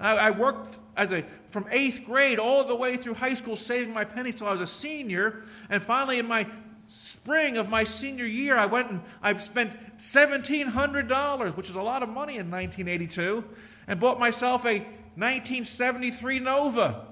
I, 0.00 0.16
I 0.16 0.30
worked 0.30 0.78
as 0.96 1.12
a 1.12 1.24
from 1.48 1.66
eighth 1.70 2.04
grade 2.04 2.38
all 2.38 2.64
the 2.64 2.74
way 2.74 2.96
through 2.96 3.14
high 3.14 3.34
school 3.34 3.56
saving 3.56 3.94
my 3.94 4.04
pennies 4.04 4.36
till 4.36 4.48
I 4.48 4.52
was 4.52 4.60
a 4.60 4.66
senior, 4.66 5.44
and 5.70 5.82
finally 5.82 6.18
in 6.18 6.26
my 6.26 6.48
spring 6.86 7.56
of 7.56 7.68
my 7.68 7.84
senior 7.84 8.26
year, 8.26 8.56
I 8.56 8.66
went 8.66 8.90
and 8.90 9.00
I 9.22 9.36
spent 9.36 9.76
$1,700, 9.98 11.56
which 11.56 11.70
is 11.70 11.76
a 11.76 11.82
lot 11.82 12.02
of 12.02 12.08
money 12.08 12.36
in 12.36 12.50
1982, 12.50 13.44
and 13.86 14.00
bought 14.00 14.18
myself 14.18 14.64
a 14.64 14.78
1973 15.16 16.40
Nova, 16.40 17.06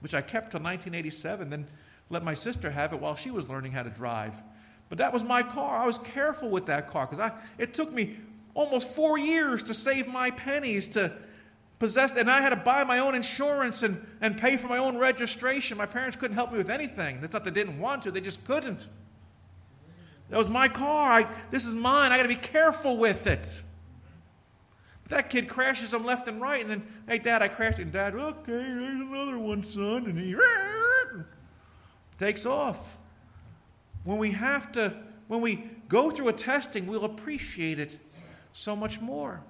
which 0.00 0.14
I 0.14 0.20
kept 0.20 0.52
till 0.52 0.60
1987, 0.60 1.50
then 1.50 1.66
let 2.08 2.22
my 2.22 2.34
sister 2.34 2.70
have 2.70 2.92
it 2.92 3.00
while 3.00 3.16
she 3.16 3.30
was 3.30 3.48
learning 3.48 3.72
how 3.72 3.82
to 3.82 3.90
drive. 3.90 4.34
But 4.88 4.98
that 4.98 5.12
was 5.12 5.24
my 5.24 5.42
car. 5.42 5.82
I 5.82 5.86
was 5.86 5.98
careful 5.98 6.48
with 6.48 6.66
that 6.66 6.88
car 6.88 7.06
because 7.06 7.32
it 7.58 7.74
took 7.74 7.92
me 7.92 8.16
almost 8.54 8.88
four 8.94 9.18
years 9.18 9.62
to 9.64 9.74
save 9.74 10.06
my 10.06 10.30
pennies 10.30 10.88
to 10.88 11.12
possess, 11.78 12.12
and 12.12 12.30
I 12.30 12.40
had 12.40 12.50
to 12.50 12.56
buy 12.56 12.84
my 12.84 12.98
own 12.98 13.14
insurance 13.14 13.82
and, 13.82 14.04
and 14.20 14.38
pay 14.38 14.56
for 14.56 14.66
my 14.68 14.78
own 14.78 14.96
registration. 14.96 15.76
My 15.76 15.86
parents 15.86 16.16
couldn't 16.16 16.34
help 16.34 16.52
me 16.52 16.58
with 16.58 16.70
anything. 16.70 17.20
It's 17.22 17.32
not 17.32 17.44
they 17.44 17.50
didn't 17.50 17.78
want 17.78 18.02
to, 18.04 18.10
they 18.10 18.20
just 18.20 18.44
couldn't. 18.44 18.86
That 20.30 20.38
was 20.38 20.48
my 20.48 20.68
car. 20.68 21.12
I, 21.12 21.26
this 21.50 21.64
is 21.64 21.74
mine. 21.74 22.12
I 22.12 22.16
got 22.16 22.24
to 22.24 22.28
be 22.28 22.34
careful 22.34 22.96
with 22.96 23.26
it. 23.26 23.62
That 25.08 25.30
kid 25.30 25.48
crashes 25.48 25.92
them 25.92 26.04
left 26.04 26.26
and 26.26 26.40
right, 26.40 26.60
and 26.62 26.70
then, 26.70 26.82
hey, 27.08 27.18
Dad, 27.18 27.40
I 27.40 27.48
crashed. 27.48 27.78
And 27.78 27.92
Dad, 27.92 28.14
okay, 28.14 28.42
there's 28.46 29.00
another 29.00 29.38
one, 29.38 29.62
son. 29.62 30.06
And 30.06 30.18
he 30.18 30.34
takes 32.18 32.44
off. 32.44 32.96
When 34.02 34.18
we 34.18 34.32
have 34.32 34.72
to, 34.72 34.94
when 35.28 35.40
we 35.40 35.70
go 35.88 36.10
through 36.10 36.28
a 36.28 36.32
testing, 36.32 36.86
we'll 36.86 37.04
appreciate 37.04 37.78
it 37.78 37.98
so 38.52 38.74
much 38.74 39.00
more. 39.00 39.42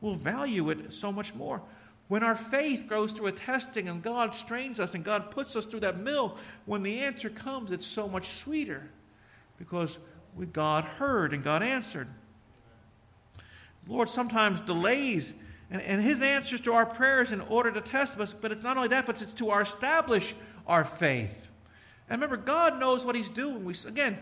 We'll 0.00 0.14
value 0.14 0.70
it 0.70 0.92
so 0.92 1.12
much 1.12 1.34
more. 1.34 1.62
When 2.08 2.24
our 2.24 2.34
faith 2.34 2.88
goes 2.88 3.12
through 3.12 3.28
a 3.28 3.32
testing 3.32 3.88
and 3.88 4.02
God 4.02 4.34
strains 4.34 4.80
us 4.80 4.94
and 4.94 5.04
God 5.04 5.30
puts 5.30 5.54
us 5.54 5.66
through 5.66 5.80
that 5.80 5.98
mill, 5.98 6.36
when 6.66 6.82
the 6.82 7.00
answer 7.00 7.30
comes, 7.30 7.70
it's 7.70 7.86
so 7.86 8.08
much 8.08 8.28
sweeter 8.28 8.90
because 9.58 9.98
we, 10.34 10.46
God 10.46 10.84
heard 10.84 11.32
and 11.32 11.44
God 11.44 11.62
answered. 11.62 12.08
The 13.86 13.92
Lord 13.92 14.08
sometimes 14.08 14.60
delays 14.60 15.32
and, 15.70 15.80
and 15.82 16.02
his 16.02 16.20
answers 16.20 16.60
to 16.62 16.72
our 16.72 16.86
prayers 16.86 17.30
in 17.30 17.40
order 17.42 17.70
to 17.70 17.80
test 17.80 18.18
us, 18.18 18.32
but 18.32 18.50
it's 18.50 18.64
not 18.64 18.76
only 18.76 18.88
that, 18.88 19.06
but 19.06 19.22
it's 19.22 19.32
to 19.34 19.50
our 19.50 19.62
establish 19.62 20.34
our 20.66 20.84
faith. 20.84 21.48
And 22.08 22.20
remember, 22.20 22.42
God 22.42 22.80
knows 22.80 23.04
what 23.04 23.14
he's 23.14 23.30
doing. 23.30 23.64
We, 23.64 23.74
again, 23.86 24.18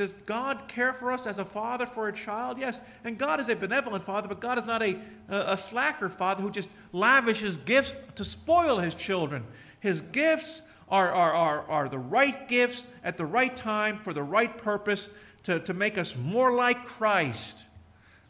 does 0.00 0.10
God 0.24 0.62
care 0.66 0.94
for 0.94 1.12
us 1.12 1.26
as 1.26 1.38
a 1.38 1.44
father 1.44 1.84
for 1.84 2.08
a 2.08 2.12
child? 2.12 2.56
Yes. 2.58 2.80
And 3.04 3.18
God 3.18 3.38
is 3.38 3.50
a 3.50 3.54
benevolent 3.54 4.02
father, 4.02 4.28
but 4.28 4.40
God 4.40 4.56
is 4.56 4.64
not 4.64 4.82
a, 4.82 4.98
a, 5.28 5.58
slacker 5.58 6.08
father 6.08 6.40
who 6.42 6.50
just 6.50 6.70
lavishes 6.94 7.58
gifts 7.58 7.94
to 8.14 8.24
spoil 8.24 8.78
his 8.78 8.94
children. 8.94 9.44
His 9.80 10.00
gifts 10.00 10.62
are, 10.88 11.12
are, 11.12 11.34
are, 11.34 11.70
are 11.70 11.88
the 11.90 11.98
right 11.98 12.48
gifts 12.48 12.86
at 13.04 13.18
the 13.18 13.26
right 13.26 13.54
time 13.54 13.98
for 13.98 14.14
the 14.14 14.22
right 14.22 14.56
purpose 14.56 15.10
to, 15.42 15.60
to 15.60 15.74
make 15.74 15.98
us 15.98 16.16
more 16.16 16.54
like 16.54 16.86
Christ 16.86 17.58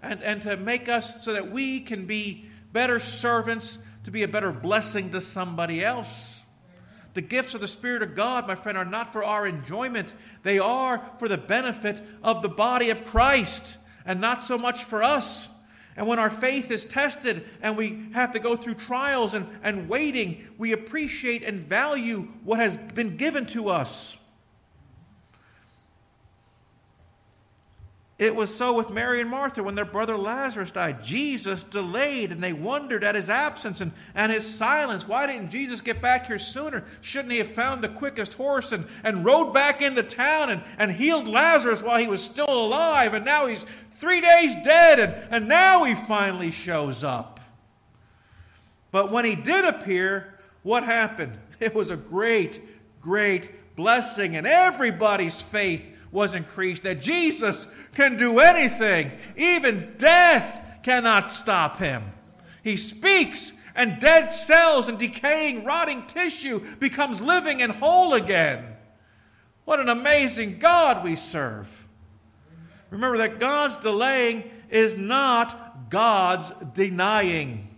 and, 0.03 0.21
and 0.25 0.43
to 0.43 0.57
make 0.57 0.89
us 0.89 1.23
so 1.25 1.35
that 1.35 1.53
we 1.53 1.79
can 1.79 2.05
be 2.05 2.47
better 2.73 2.99
servants, 2.99 3.79
to 4.03 4.11
be 4.11 4.25
a 4.25 4.29
better 4.29 4.51
blessing 4.51 5.11
to 5.11 5.21
somebody 5.21 5.85
else. 5.85 6.39
The 7.14 7.20
gifts 7.20 7.55
of 7.55 7.61
the 7.61 7.68
Spirit 7.68 8.03
of 8.03 8.14
God, 8.14 8.46
my 8.46 8.55
friend, 8.55 8.79
are 8.79 8.85
not 8.85 9.12
for 9.12 9.25
our 9.25 9.46
enjoyment. 9.46 10.14
They 10.42 10.59
are 10.59 11.05
for 11.18 11.29
the 11.29 11.37
benefit 11.37 12.01
of 12.23 12.42
the 12.42 12.49
body 12.49 12.90
of 12.90 13.05
Christ 13.05 13.79
and 14.05 14.20
not 14.20 14.44
so 14.44 14.57
much 14.57 14.85
for 14.85 15.03
us. 15.03 15.49
And 15.96 16.07
when 16.07 16.18
our 16.18 16.31
faith 16.31 16.70
is 16.70 16.87
tested 16.87 17.44
and 17.61 17.77
we 17.77 18.07
have 18.12 18.33
to 18.33 18.38
go 18.38 18.57
through 18.57 18.75
trials 18.75 19.35
and, 19.35 19.46
and 19.62 19.88
waiting, 19.88 20.49
we 20.57 20.73
appreciate 20.73 21.42
and 21.42 21.66
value 21.66 22.29
what 22.44 22.61
has 22.61 22.77
been 22.77 23.16
given 23.16 23.44
to 23.46 23.68
us. 23.68 24.16
It 28.21 28.37
was 28.37 28.55
so 28.55 28.75
with 28.75 28.91
Mary 28.91 29.23
and 29.23 29.31
Martha 29.31 29.63
when 29.63 29.77
their 29.77 29.87
brother 29.87 30.19
Lazarus 30.19 30.71
died. 30.71 31.03
Jesus 31.03 31.65
delayed 31.65 32.31
and 32.31 32.45
they 32.45 32.53
wondered 32.53 33.03
at 33.03 33.15
his 33.15 33.31
absence 33.31 33.81
and, 33.81 33.93
and 34.15 34.31
his 34.31 34.47
silence. 34.47 35.09
Why 35.09 35.27
didn't 35.27 35.49
Jesus 35.49 35.81
get 35.81 36.03
back 36.03 36.27
here 36.27 36.39
sooner? 36.39 36.85
Shouldn't 37.01 37.33
he 37.33 37.39
have 37.39 37.51
found 37.51 37.83
the 37.83 37.89
quickest 37.89 38.35
horse 38.35 38.73
and, 38.73 38.85
and 39.03 39.25
rode 39.25 39.55
back 39.55 39.81
into 39.81 40.03
town 40.03 40.51
and, 40.51 40.63
and 40.77 40.93
healed 40.93 41.29
Lazarus 41.29 41.83
while 41.83 41.99
he 41.99 42.09
was 42.09 42.23
still 42.23 42.51
alive? 42.51 43.15
And 43.15 43.25
now 43.25 43.47
he's 43.47 43.65
three 43.95 44.21
days 44.21 44.55
dead 44.65 45.01
and, 45.01 45.15
and 45.31 45.49
now 45.49 45.85
he 45.85 45.95
finally 45.95 46.51
shows 46.51 47.03
up. 47.03 47.41
But 48.91 49.11
when 49.11 49.25
he 49.25 49.35
did 49.35 49.65
appear, 49.65 50.39
what 50.63 50.85
happened? 50.85 51.39
It 51.59 51.75
was 51.75 51.91
a 51.91 51.97
great, 51.97 52.59
great 53.03 53.77
blessing, 53.77 54.35
and 54.35 54.47
everybody's 54.47 55.43
faith 55.43 55.83
was 56.12 56.35
increased 56.35 56.83
that 56.83 57.01
Jesus 57.01 57.66
can 57.94 58.16
do 58.16 58.38
anything. 58.40 59.12
Even 59.37 59.94
death 59.99 60.83
cannot 60.83 61.33
stop 61.33 61.79
him. 61.79 62.03
He 62.62 62.77
speaks, 62.77 63.53
and 63.75 64.01
dead 64.01 64.33
cells 64.33 64.88
and 64.88 64.99
decaying, 64.99 65.64
rotting 65.64 66.07
tissue 66.07 66.61
becomes 66.79 67.20
living 67.20 67.62
and 67.62 67.73
whole 67.73 68.14
again. 68.14 68.64
What 69.64 69.81
an 69.81 69.88
amazing 69.88 70.59
God 70.59 71.05
we 71.05 71.16
serve. 71.16 71.87
Remember 72.90 73.18
that 73.18 73.38
God's 73.38 73.77
delaying 73.77 74.51
is 74.68 74.96
not 74.96 75.90
God's 75.90 76.51
denying. 76.75 77.68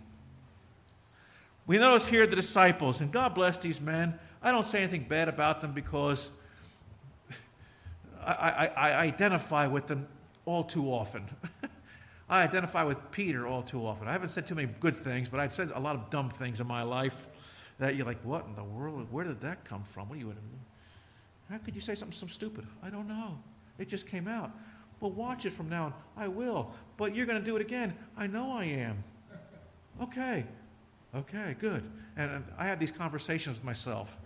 We 1.65 1.77
notice 1.77 2.07
here 2.07 2.27
the 2.27 2.35
disciples, 2.35 2.99
and 2.99 3.11
God 3.11 3.35
bless 3.35 3.57
these 3.57 3.79
men. 3.79 4.19
I 4.41 4.51
don't 4.51 4.67
say 4.67 4.79
anything 4.79 5.05
bad 5.07 5.29
about 5.29 5.61
them 5.61 5.73
because 5.73 6.29
I, 8.25 8.65
I, 8.65 8.91
I 8.91 9.01
identify 9.01 9.67
with 9.67 9.87
them 9.87 10.07
all 10.45 10.63
too 10.63 10.85
often. 10.85 11.29
I 12.29 12.43
identify 12.43 12.83
with 12.83 13.11
Peter 13.11 13.45
all 13.47 13.63
too 13.63 13.85
often. 13.85 14.07
I 14.07 14.13
haven't 14.13 14.29
said 14.29 14.47
too 14.47 14.55
many 14.55 14.71
good 14.79 14.95
things, 14.95 15.29
but 15.29 15.39
I've 15.39 15.53
said 15.53 15.71
a 15.75 15.79
lot 15.79 15.95
of 15.95 16.09
dumb 16.09 16.29
things 16.29 16.59
in 16.59 16.67
my 16.67 16.83
life 16.83 17.27
that 17.79 17.95
you're 17.95 18.05
like, 18.05 18.21
what 18.23 18.45
in 18.45 18.55
the 18.55 18.63
world? 18.63 19.07
Where 19.11 19.25
did 19.25 19.41
that 19.41 19.65
come 19.65 19.83
from? 19.83 20.09
What 20.09 20.15
are 20.15 20.19
you? 20.19 20.25
Doing?" 20.25 20.37
How 21.49 21.57
could 21.57 21.75
you 21.75 21.81
say 21.81 21.95
something 21.95 22.17
so 22.17 22.27
stupid? 22.27 22.65
I 22.81 22.89
don't 22.89 23.07
know. 23.07 23.37
It 23.77 23.87
just 23.87 24.07
came 24.07 24.27
out. 24.27 24.51
Well, 24.99 25.11
watch 25.11 25.45
it 25.45 25.51
from 25.53 25.69
now 25.69 25.85
on. 25.85 25.93
I 26.15 26.27
will. 26.27 26.71
But 26.97 27.15
you're 27.15 27.25
going 27.25 27.39
to 27.39 27.45
do 27.45 27.55
it 27.55 27.61
again. 27.61 27.93
I 28.17 28.27
know 28.27 28.51
I 28.51 28.65
am. 28.65 29.03
Okay. 30.01 30.45
Okay, 31.13 31.55
good. 31.59 31.83
And 32.15 32.43
I 32.57 32.65
have 32.65 32.79
these 32.79 32.91
conversations 32.91 33.57
with 33.57 33.65
myself. 33.65 34.17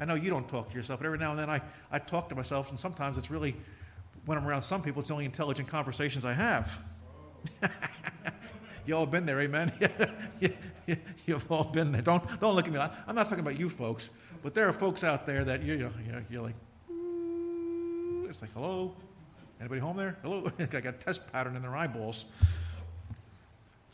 I 0.00 0.06
know 0.06 0.14
you 0.14 0.30
don't 0.30 0.48
talk 0.48 0.70
to 0.70 0.76
yourself, 0.76 1.00
but 1.00 1.06
every 1.06 1.18
now 1.18 1.30
and 1.30 1.38
then 1.38 1.50
I, 1.50 1.60
I 1.92 1.98
talk 1.98 2.30
to 2.30 2.34
myself, 2.34 2.70
and 2.70 2.80
sometimes 2.80 3.18
it's 3.18 3.30
really, 3.30 3.54
when 4.24 4.38
I'm 4.38 4.46
around 4.46 4.62
some 4.62 4.82
people, 4.82 5.00
it's 5.00 5.08
the 5.08 5.14
only 5.14 5.26
intelligent 5.26 5.68
conversations 5.68 6.24
I 6.24 6.32
have. 6.32 6.78
you 8.86 8.96
all 8.96 9.06
been 9.06 9.26
there, 9.26 9.40
amen? 9.40 9.70
You've 11.26 11.52
all 11.52 11.64
been 11.64 11.92
there. 11.92 12.00
Don't, 12.00 12.40
don't 12.40 12.56
look 12.56 12.66
at 12.66 12.72
me. 12.72 12.78
I'm 12.78 13.14
not 13.14 13.28
talking 13.28 13.40
about 13.40 13.58
you 13.58 13.68
folks, 13.68 14.08
but 14.42 14.54
there 14.54 14.66
are 14.66 14.72
folks 14.72 15.04
out 15.04 15.26
there 15.26 15.44
that 15.44 15.62
you, 15.62 15.74
you 15.74 15.78
know, 16.12 16.22
you're 16.30 16.42
like, 16.42 16.54
it's 18.30 18.40
like, 18.40 18.52
hello? 18.54 18.94
Anybody 19.60 19.80
home 19.80 19.98
there? 19.98 20.16
Hello? 20.22 20.50
I 20.58 20.64
got 20.64 20.86
a 20.86 20.92
test 20.92 21.30
pattern 21.30 21.56
in 21.56 21.62
their 21.62 21.76
eyeballs. 21.76 22.24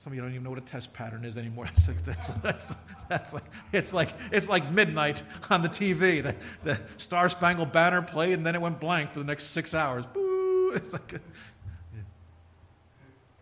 Some 0.06 0.12
of 0.12 0.18
you 0.18 0.22
don't 0.22 0.30
even 0.30 0.44
know 0.44 0.50
what 0.50 0.60
a 0.60 0.62
test 0.62 0.92
pattern 0.92 1.24
is 1.24 1.36
anymore. 1.36 1.66
That's, 2.04 2.28
that's, 2.28 2.74
that's, 3.08 3.32
like, 3.32 3.42
it's, 3.72 3.92
like, 3.92 4.10
it's 4.30 4.48
like 4.48 4.70
midnight 4.70 5.20
on 5.50 5.62
the 5.62 5.68
TV. 5.68 6.22
The, 6.22 6.36
the 6.62 6.78
Star 6.96 7.28
Spangled 7.28 7.72
Banner 7.72 8.02
played, 8.02 8.34
and 8.34 8.46
then 8.46 8.54
it 8.54 8.60
went 8.60 8.78
blank 8.78 9.10
for 9.10 9.18
the 9.18 9.24
next 9.24 9.46
six 9.46 9.74
hours. 9.74 10.06
Boo! 10.06 10.70
It's 10.76 10.92
like, 10.92 11.14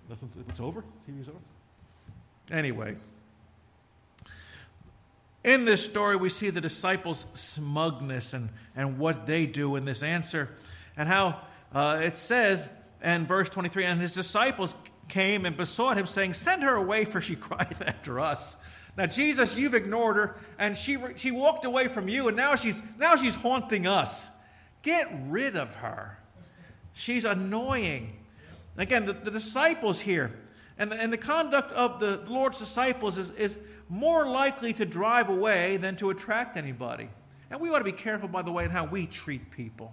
yeah. 0.09 0.17
it's 0.49 0.61
over? 0.61 0.83
TV's 1.07 1.29
over? 1.29 1.37
Anyway, 2.51 2.97
in 5.45 5.67
this 5.67 5.85
story, 5.85 6.17
we 6.17 6.31
see 6.31 6.49
the 6.49 6.63
disciples' 6.63 7.27
smugness 7.35 8.33
and, 8.33 8.49
and 8.75 8.99
what 8.99 9.27
they 9.27 9.45
do 9.45 9.77
in 9.77 9.85
this 9.85 10.03
answer, 10.03 10.49
and 10.97 11.11
how 11.11 11.43
uh, 11.75 12.01
it 12.03 12.17
says 12.17 12.67
in 13.03 13.27
verse 13.27 13.51
23 13.51 13.85
and 13.85 14.01
his 14.01 14.15
disciples 14.15 14.75
came 15.09 15.47
and 15.47 15.57
besought 15.57 15.97
him, 15.97 16.07
saying, 16.07 16.35
Send 16.35 16.63
her 16.63 16.75
away, 16.75 17.05
for 17.05 17.21
she 17.21 17.37
crieth 17.37 17.83
after 17.83 18.21
us. 18.21 18.57
Now, 18.97 19.07
Jesus, 19.07 19.57
you've 19.57 19.75
ignored 19.75 20.17
her, 20.17 20.37
and 20.59 20.77
she, 20.77 20.97
she 21.17 21.31
walked 21.31 21.65
away 21.65 21.89
from 21.89 22.09
you, 22.09 22.29
and 22.29 22.37
now 22.37 22.55
she's, 22.55 22.81
now 22.99 23.17
she's 23.17 23.35
haunting 23.35 23.87
us. 23.87 24.29
Get 24.83 25.11
rid 25.27 25.57
of 25.57 25.75
her. 25.77 26.19
She's 26.93 27.25
annoying. 27.25 28.17
Again, 28.77 29.07
the, 29.07 29.13
the 29.13 29.31
disciples 29.31 29.99
here, 29.99 30.33
and 30.79 30.93
the, 30.93 30.97
and 30.97 31.13
the 31.13 31.19
conduct 31.19 31.73
of 31.73 31.99
the 31.99 32.19
Lord's 32.29 32.59
disciples 32.59 33.19
is, 33.19 33.31
is 33.31 33.57
more 33.89 34.27
likely 34.27 34.73
to 34.75 34.85
drive 34.85 35.29
away 35.29 35.77
than 35.77 35.97
to 35.97 36.11
attract 36.11 36.57
anybody. 36.57 37.09
And 37.51 37.61
we 37.61 37.71
ought 37.71 37.79
to 37.79 37.85
be 37.85 37.93
careful, 37.93 38.29
by 38.29 38.43
the 38.43 38.53
way, 38.53 38.65
in 38.65 38.71
how 38.71 38.85
we 38.85 39.07
treat 39.07 39.51
people 39.51 39.93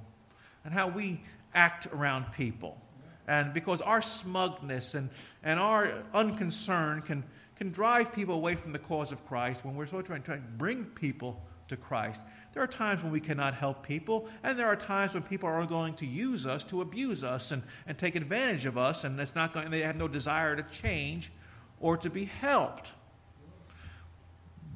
and 0.64 0.74
how 0.74 0.88
we 0.88 1.22
act 1.54 1.88
around 1.88 2.26
people. 2.34 2.78
And 3.28 3.54
because 3.54 3.82
our 3.82 4.02
smugness 4.02 4.96
and, 4.96 5.10
and 5.44 5.60
our 5.60 6.04
unconcern 6.14 7.02
can, 7.02 7.24
can 7.56 7.72
drive 7.72 8.14
people 8.14 8.36
away 8.36 8.56
from 8.56 8.72
the 8.72 8.80
cause 8.80 9.12
of 9.12 9.26
Christ 9.28 9.64
when 9.64 9.76
we're 9.76 9.88
so 9.88 10.02
trying, 10.02 10.24
trying 10.24 10.42
to 10.42 10.48
bring 10.48 10.86
people 10.86 11.42
to 11.68 11.78
Christ. 11.78 12.22
There 12.54 12.62
are 12.62 12.68
times 12.68 13.02
when 13.02 13.12
we 13.12 13.22
cannot 13.22 13.54
help 13.54 13.86
people, 13.86 14.28
and 14.44 14.60
there 14.60 14.68
are 14.68 14.76
times 14.76 15.14
when 15.14 15.24
people 15.24 15.48
are 15.48 15.66
going 15.66 15.94
to 15.96 16.06
use 16.06 16.46
us 16.46 16.64
to 16.66 16.82
abuse 16.82 17.24
us 17.24 17.52
and, 17.52 17.64
and 17.88 17.98
take 17.98 18.16
advantage 18.16 18.66
of 18.66 18.78
us, 18.78 19.06
and 19.06 19.20
it's 19.20 19.36
not 19.36 19.54
going, 19.54 19.72
they 19.72 19.82
have 19.82 19.96
no 19.96 20.08
desire 20.08 20.56
to 20.56 20.64
change 20.64 21.32
or 21.80 21.96
to 21.98 22.10
be 22.10 22.26
helped. 22.26 22.92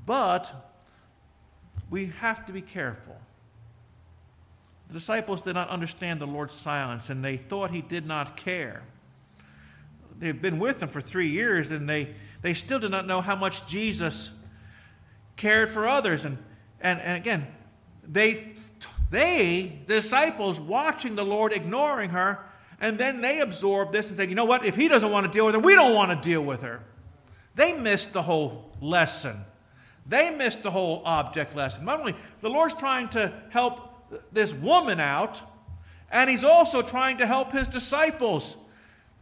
But 0.05 0.71
we 1.89 2.08
have 2.19 2.45
to 2.45 2.53
be 2.53 2.62
careful 2.62 3.17
the 4.88 4.93
disciples 4.93 5.41
did 5.41 5.54
not 5.54 5.69
understand 5.69 6.19
the 6.19 6.28
Lord's 6.28 6.54
silence 6.54 7.10
and 7.10 7.24
they 7.24 7.38
thought 7.38 7.71
he 7.71 7.82
did 7.82 8.06
not 8.06 8.38
care. 8.38 8.84
They've 10.17 10.39
been 10.39 10.60
with 10.60 10.82
him 10.82 10.89
for 10.89 11.02
three 11.02 11.30
years 11.30 11.71
and 11.71 11.89
they, 11.89 12.15
they 12.41 12.54
still 12.54 12.80
did 12.80 12.91
not 12.91 13.06
know 13.08 13.21
how 13.21 13.36
much 13.36 13.67
Jesus 13.67 14.32
cared 15.36 15.69
for 15.69 15.88
others. 15.88 16.26
And, 16.26 16.38
and, 16.80 17.00
and 17.02 17.17
again, 17.17 17.48
they, 18.08 18.54
they, 19.10 19.80
the 19.88 19.95
disciples, 19.95 20.60
watching 20.60 21.15
the 21.15 21.26
Lord, 21.26 21.52
ignoring 21.52 22.12
her, 22.12 22.39
and 22.80 22.98
then 22.98 23.21
they 23.21 23.39
absorbed 23.39 23.93
this 23.93 24.10
and 24.10 24.17
said, 24.17 24.30
you 24.30 24.36
know 24.36 24.45
what, 24.45 24.65
if 24.65 24.76
he 24.76 24.88
doesn't 24.88 25.12
want 25.12 25.26
to 25.26 25.32
deal 25.32 25.45
with 25.45 25.56
her, 25.56 25.62
we 25.62 25.76
don't 25.76 25.95
want 25.95 26.12
to 26.12 26.30
deal 26.30 26.41
with 26.41 26.62
her. 26.62 26.82
They 27.56 27.74
missed 27.74 28.13
the 28.13 28.21
whole 28.21 28.71
lesson. 28.82 29.38
They 30.06 30.36
missed 30.36 30.62
the 30.62 30.71
whole 30.71 31.02
object 31.06 31.56
lesson. 31.56 31.86
Not 31.86 32.00
only 32.00 32.15
the 32.41 32.50
Lord's 32.50 32.74
trying 32.74 33.10
to 33.10 33.34
help 33.50 33.85
this 34.32 34.54
woman 34.54 34.99
out, 34.99 35.41
and 36.12 36.30
he's 36.30 36.43
also 36.43 36.82
trying 36.82 37.17
to 37.17 37.28
help 37.28 37.51
his 37.51 37.67
disciples. 37.67 38.56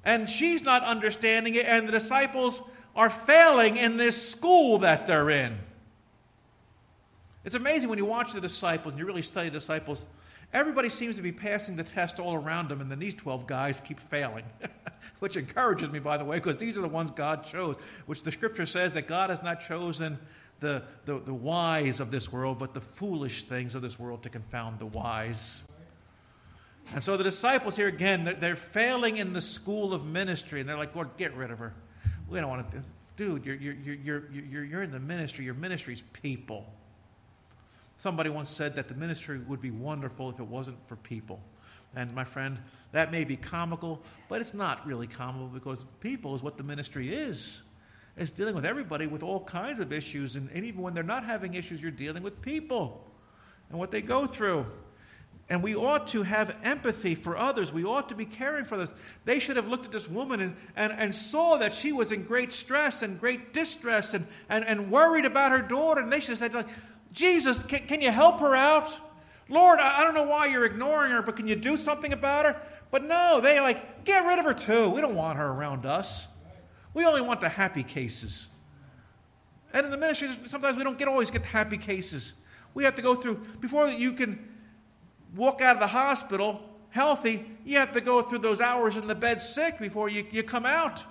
And 0.06 0.28
she's 0.28 0.64
not 0.64 0.84
understanding 0.84 1.56
it, 1.56 1.66
and 1.66 1.88
the 1.88 1.92
disciples 1.92 2.62
are 2.96 3.10
failing 3.10 3.78
in 3.78 3.98
this 3.98 4.32
school 4.32 4.80
that 4.80 5.08
they're 5.08 5.30
in. 5.30 5.58
It's 7.46 7.56
amazing 7.56 7.90
when 7.90 7.98
you 7.98 8.06
watch 8.06 8.34
the 8.34 8.42
disciples 8.42 8.94
and 8.94 9.00
you 9.00 9.06
really 9.06 9.22
study 9.22 9.50
the 9.50 9.60
disciples. 9.60 10.06
Everybody 10.54 10.90
seems 10.90 11.16
to 11.16 11.22
be 11.22 11.32
passing 11.32 11.76
the 11.76 11.84
test 11.84 12.20
all 12.20 12.36
around 12.36 12.70
them, 12.70 12.80
and 12.80 12.92
then 12.92 13.00
these 13.00 13.16
12 13.16 13.48
guys 13.48 13.82
keep 13.84 14.00
failing. 14.00 14.46
which 15.20 15.38
encourages 15.38 15.90
me, 15.90 16.00
by 16.00 16.18
the 16.18 16.26
way, 16.26 16.38
because 16.38 16.58
these 16.58 16.78
are 16.78 16.82
the 16.82 16.88
ones 16.88 17.12
God 17.12 17.46
chose, 17.46 17.76
which 18.06 18.24
the 18.24 18.32
scripture 18.32 18.66
says 18.66 18.92
that 18.94 19.08
God 19.08 19.30
has 19.30 19.42
not 19.42 19.62
chosen 19.62 20.18
the, 20.64 20.82
the, 21.06 21.20
the 21.20 21.34
wise 21.34 22.00
of 22.00 22.10
this 22.10 22.32
world, 22.32 22.58
but 22.58 22.74
the 22.74 22.82
foolish 22.82 23.44
things 23.44 23.76
of 23.76 23.84
this 23.84 24.00
world 24.00 24.24
to 24.24 24.30
confound 24.30 24.80
the 24.80 24.88
wise. 24.88 25.62
And 26.94 27.04
so 27.04 27.16
the 27.18 27.24
disciples 27.24 27.76
here 27.76 27.88
again, 27.88 28.24
they're, 28.24 28.34
they're 28.34 28.56
failing 28.56 29.18
in 29.18 29.34
the 29.34 29.42
school 29.42 29.94
of 29.94 30.06
ministry, 30.06 30.60
and 30.60 30.68
they're 30.68 30.78
like, 30.78 30.96
Lord, 30.96 31.10
get 31.18 31.36
rid 31.36 31.52
of 31.52 31.60
her. 31.60 31.74
We 32.28 32.40
don't 32.40 32.50
want 32.50 32.72
to. 32.72 32.82
Dude, 33.16 33.46
you're, 33.46 33.56
you're, 33.56 33.76
you're, 33.76 34.24
you're, 34.32 34.64
you're 34.64 34.82
in 34.82 34.92
the 34.92 35.00
ministry. 35.00 35.46
Your 35.46 35.54
ministry's 35.54 36.02
people. 36.14 36.66
Somebody 38.00 38.30
once 38.30 38.50
said 38.50 38.76
that 38.76 38.88
the 38.88 38.96
ministry 38.96 39.40
would 39.40 39.62
be 39.62 39.72
wonderful 39.72 40.30
if 40.32 40.40
it 40.40 40.48
wasn't 40.48 40.78
for 40.88 40.96
people. 40.96 41.40
And 41.96 42.14
my 42.16 42.24
friend, 42.24 42.58
that 42.92 43.12
may 43.12 43.24
be 43.24 43.38
comical, 43.38 44.02
but 44.28 44.42
it's 44.42 44.54
not 44.54 44.86
really 44.88 45.08
comical 45.08 45.48
because 45.48 45.86
people 46.00 46.34
is 46.36 46.42
what 46.42 46.58
the 46.58 46.64
ministry 46.64 47.14
is. 47.14 47.62
It's 48.16 48.32
dealing 48.32 48.56
with 48.56 48.66
everybody 48.66 49.08
with 49.08 49.24
all 49.24 49.44
kinds 49.44 49.80
of 49.80 49.92
issues. 49.92 50.36
And, 50.36 50.50
and 50.54 50.66
even 50.66 50.82
when 50.82 50.94
they're 50.94 51.04
not 51.04 51.26
having 51.26 51.56
issues, 51.56 51.82
you're 51.82 51.92
dealing 51.92 52.22
with 52.22 52.42
people 52.42 53.04
and 53.70 53.80
what 53.80 53.92
they 53.92 54.02
go 54.02 54.28
through. 54.28 54.66
And 55.50 55.62
we 55.62 55.76
ought 55.76 56.08
to 56.10 56.24
have 56.24 56.56
empathy 56.64 57.16
for 57.16 57.36
others. 57.36 57.74
We 57.74 57.84
ought 57.84 58.10
to 58.10 58.16
be 58.16 58.26
caring 58.26 58.66
for 58.66 58.76
others. 58.76 58.94
They 59.26 59.40
should 59.40 59.58
have 59.58 59.68
looked 59.68 59.86
at 59.86 59.92
this 59.92 60.08
woman 60.08 60.40
and, 60.40 60.56
and, 60.76 60.94
and 60.94 61.14
saw 61.14 61.58
that 61.58 61.74
she 61.74 61.92
was 61.92 62.12
in 62.12 62.24
great 62.24 62.54
stress 62.54 63.02
and 63.02 63.20
great 63.20 63.54
distress 63.54 64.14
and, 64.14 64.26
and, 64.48 64.64
and 64.66 64.90
worried 64.90 65.26
about 65.26 65.52
her 65.52 65.62
daughter. 65.62 66.02
And 66.02 66.12
they 66.12 66.22
should 66.22 66.38
have 66.38 66.52
said, 66.52 66.66
Jesus, 67.12 67.58
can, 67.64 67.88
can 67.88 68.02
you 68.02 68.12
help 68.12 68.40
her 68.40 68.56
out? 68.56 68.96
Lord, 69.50 69.80
I, 69.80 70.00
I 70.00 70.04
don't 70.04 70.16
know 70.16 70.28
why 70.28 70.48
you're 70.48 70.66
ignoring 70.66 71.12
her, 71.12 71.22
but 71.22 71.36
can 71.36 71.48
you 71.48 71.56
do 71.56 71.76
something 71.78 72.14
about 72.14 72.46
her? 72.46 72.62
But 72.90 73.04
no, 73.04 73.42
they 73.42 73.60
like, 73.60 74.06
get 74.06 74.26
rid 74.26 74.40
of 74.40 74.46
her 74.46 74.54
too. 74.54 74.90
We 74.92 75.02
don't 75.02 75.16
want 75.16 75.38
her 75.40 75.48
around 75.48 75.86
us. 75.86 76.28
We 76.94 77.06
only 77.06 77.22
want 77.22 77.42
the 77.42 77.50
happy 77.50 77.84
cases. 77.84 78.48
And 79.74 79.86
in 79.86 79.92
the 79.92 79.98
ministry, 79.98 80.30
sometimes 80.48 80.78
we 80.78 80.84
don't 80.84 80.98
get 80.98 81.08
always 81.08 81.32
get 81.32 81.42
the 81.42 81.48
happy 81.48 81.78
cases. 81.78 82.34
We 82.74 82.84
have 82.84 82.96
to 82.96 83.02
go 83.02 83.16
through, 83.16 83.44
before 83.60 83.88
you 83.88 84.14
can 84.14 84.48
walk 85.36 85.62
out 85.62 85.76
of 85.76 85.80
the 85.80 85.88
hospital 85.88 86.62
healthy, 86.90 87.44
you 87.66 87.78
have 87.80 87.92
to 87.94 88.02
go 88.02 88.22
through 88.22 88.38
those 88.38 88.62
hours 88.62 88.96
in 88.98 89.08
the 89.08 89.16
bed 89.16 89.42
sick 89.42 89.80
before 89.80 90.10
you, 90.10 90.26
you 90.32 90.44
come 90.44 90.66
out. 90.66 91.04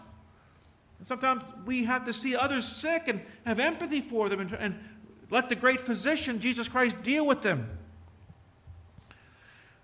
And 1.01 1.09
sometimes 1.09 1.43
we 1.67 1.83
have 1.85 2.05
to 2.05 2.13
see 2.13 2.37
others 2.37 2.65
sick 2.65 3.09
and 3.09 3.21
have 3.45 3.59
empathy 3.59 4.01
for 4.01 4.29
them 4.29 4.39
and, 4.39 4.53
and 4.53 4.79
let 5.29 5.49
the 5.49 5.57
great 5.57 5.81
physician, 5.81 6.39
Jesus 6.39 6.69
Christ, 6.69 7.03
deal 7.03 7.27
with 7.27 7.43
them. 7.43 7.69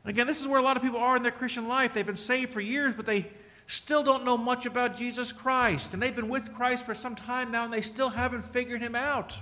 Again, 0.04 0.28
this 0.28 0.40
is 0.40 0.46
where 0.46 0.60
a 0.60 0.62
lot 0.62 0.76
of 0.76 0.82
people 0.84 1.00
are 1.00 1.16
in 1.16 1.24
their 1.24 1.32
Christian 1.32 1.66
life. 1.66 1.94
They've 1.94 2.06
been 2.06 2.16
saved 2.16 2.52
for 2.52 2.60
years, 2.60 2.94
but 2.96 3.04
they 3.04 3.26
still 3.68 4.02
don't 4.02 4.24
know 4.24 4.36
much 4.36 4.66
about 4.66 4.96
Jesus 4.96 5.30
Christ. 5.30 5.92
And 5.92 6.02
they've 6.02 6.16
been 6.16 6.28
with 6.28 6.52
Christ 6.54 6.84
for 6.84 6.94
some 6.94 7.14
time 7.14 7.52
now, 7.52 7.64
and 7.64 7.72
they 7.72 7.82
still 7.82 8.08
haven't 8.08 8.44
figured 8.46 8.80
him 8.80 8.94
out. 8.94 9.38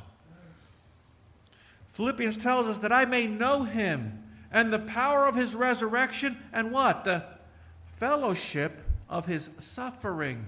Philippians 1.93 2.37
tells 2.37 2.67
us 2.67 2.79
that 2.79 2.93
I 2.93 3.07
may 3.07 3.27
know 3.27 3.62
him 3.62 4.23
and 4.53 4.73
the 4.73 4.81
power 4.81 5.27
of 5.27 5.35
his 5.35 5.55
resurrection 5.55 6.37
and 6.53 6.71
what? 6.71 7.05
The 7.05 7.25
fellowship 7.99 8.83
of 9.09 9.27
his 9.27 9.49
suffering. 9.61 10.45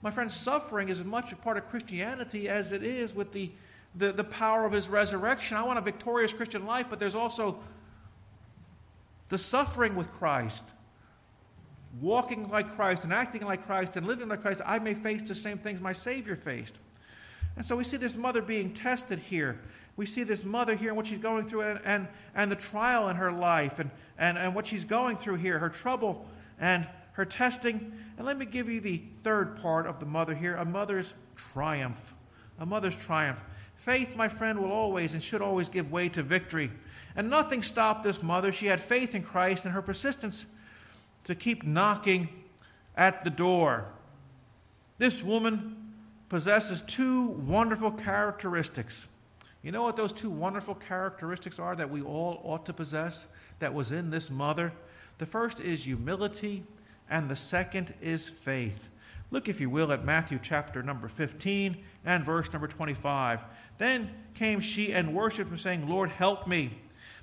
My 0.00 0.10
friends, 0.10 0.34
suffering 0.34 0.88
is 0.88 1.00
as 1.00 1.06
much 1.06 1.32
a 1.32 1.36
part 1.36 1.56
of 1.56 1.68
Christianity 1.68 2.48
as 2.48 2.72
it 2.72 2.82
is 2.82 3.14
with 3.14 3.32
the, 3.32 3.50
the, 3.94 4.12
the 4.12 4.24
power 4.24 4.64
of 4.64 4.72
his 4.72 4.88
resurrection. 4.88 5.56
I 5.56 5.64
want 5.64 5.78
a 5.78 5.82
victorious 5.82 6.32
Christian 6.32 6.64
life, 6.64 6.86
but 6.88 7.00
there's 7.00 7.14
also 7.14 7.58
the 9.30 9.38
suffering 9.38 9.96
with 9.96 10.10
Christ. 10.12 10.62
Walking 12.00 12.48
like 12.50 12.74
Christ 12.74 13.04
and 13.04 13.12
acting 13.12 13.42
like 13.42 13.66
Christ 13.66 13.96
and 13.96 14.06
living 14.06 14.28
like 14.28 14.42
Christ, 14.42 14.60
I 14.64 14.78
may 14.78 14.94
face 14.94 15.22
the 15.22 15.34
same 15.34 15.58
things 15.58 15.80
my 15.80 15.92
Savior 15.92 16.36
faced. 16.36 16.74
And 17.56 17.64
so 17.64 17.76
we 17.76 17.84
see 17.84 17.96
this 17.96 18.16
mother 18.16 18.42
being 18.42 18.72
tested 18.72 19.18
here 19.18 19.60
we 19.96 20.06
see 20.06 20.24
this 20.24 20.44
mother 20.44 20.74
here 20.74 20.88
and 20.88 20.96
what 20.96 21.06
she's 21.06 21.18
going 21.18 21.46
through 21.46 21.62
and, 21.62 21.80
and, 21.84 22.08
and 22.34 22.50
the 22.50 22.56
trial 22.56 23.08
in 23.08 23.16
her 23.16 23.30
life 23.30 23.78
and, 23.78 23.90
and, 24.18 24.36
and 24.36 24.54
what 24.54 24.66
she's 24.66 24.84
going 24.84 25.16
through 25.16 25.36
here, 25.36 25.58
her 25.58 25.68
trouble 25.68 26.26
and 26.58 26.86
her 27.12 27.24
testing. 27.24 27.92
And 28.16 28.26
let 28.26 28.36
me 28.36 28.44
give 28.44 28.68
you 28.68 28.80
the 28.80 29.02
third 29.22 29.56
part 29.60 29.86
of 29.86 30.00
the 30.00 30.06
mother 30.06 30.34
here 30.34 30.56
a 30.56 30.64
mother's 30.64 31.14
triumph. 31.36 32.12
A 32.58 32.66
mother's 32.66 32.96
triumph. 32.96 33.38
Faith, 33.76 34.16
my 34.16 34.28
friend, 34.28 34.58
will 34.58 34.72
always 34.72 35.14
and 35.14 35.22
should 35.22 35.42
always 35.42 35.68
give 35.68 35.92
way 35.92 36.08
to 36.08 36.22
victory. 36.22 36.70
And 37.16 37.30
nothing 37.30 37.62
stopped 37.62 38.02
this 38.02 38.22
mother. 38.22 38.50
She 38.50 38.66
had 38.66 38.80
faith 38.80 39.14
in 39.14 39.22
Christ 39.22 39.64
and 39.64 39.74
her 39.74 39.82
persistence 39.82 40.46
to 41.24 41.34
keep 41.34 41.64
knocking 41.64 42.28
at 42.96 43.24
the 43.24 43.30
door. 43.30 43.86
This 44.98 45.22
woman 45.22 45.92
possesses 46.28 46.82
two 46.82 47.26
wonderful 47.26 47.90
characteristics. 47.90 49.06
You 49.62 49.72
know 49.72 49.82
what 49.82 49.96
those 49.96 50.12
two 50.12 50.30
wonderful 50.30 50.74
characteristics 50.74 51.58
are 51.58 51.74
that 51.76 51.90
we 51.90 52.02
all 52.02 52.40
ought 52.44 52.66
to 52.66 52.72
possess 52.72 53.26
that 53.58 53.72
was 53.72 53.92
in 53.92 54.10
this 54.10 54.30
mother? 54.30 54.72
The 55.18 55.26
first 55.26 55.60
is 55.60 55.84
humility, 55.84 56.64
and 57.08 57.30
the 57.30 57.36
second 57.36 57.94
is 58.00 58.28
faith. 58.28 58.88
Look, 59.30 59.48
if 59.48 59.60
you 59.60 59.70
will, 59.70 59.90
at 59.92 60.04
Matthew 60.04 60.38
chapter 60.42 60.82
number 60.82 61.08
15 61.08 61.76
and 62.04 62.24
verse 62.24 62.52
number 62.52 62.68
25. 62.68 63.40
Then 63.78 64.10
came 64.34 64.60
she 64.60 64.92
and 64.92 65.14
worshipped 65.14 65.50
him, 65.50 65.58
saying, 65.58 65.88
Lord, 65.88 66.10
help 66.10 66.46
me. 66.46 66.78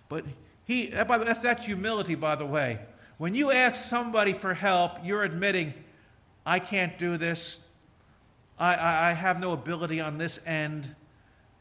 But 0.09 0.25
he, 0.65 0.91
uh, 0.93 1.03
that's, 1.19 1.41
that's 1.41 1.65
humility, 1.65 2.15
by 2.15 2.35
the 2.35 2.45
way. 2.45 2.79
When 3.21 3.35
you 3.35 3.51
ask 3.51 3.87
somebody 3.87 4.33
for 4.33 4.55
help, 4.55 4.93
you're 5.03 5.21
admitting, 5.21 5.75
I 6.43 6.57
can't 6.57 6.97
do 6.97 7.17
this. 7.17 7.59
I, 8.57 8.73
I, 8.73 9.09
I 9.09 9.13
have 9.13 9.39
no 9.39 9.51
ability 9.51 10.01
on 10.01 10.17
this 10.17 10.39
end. 10.43 10.95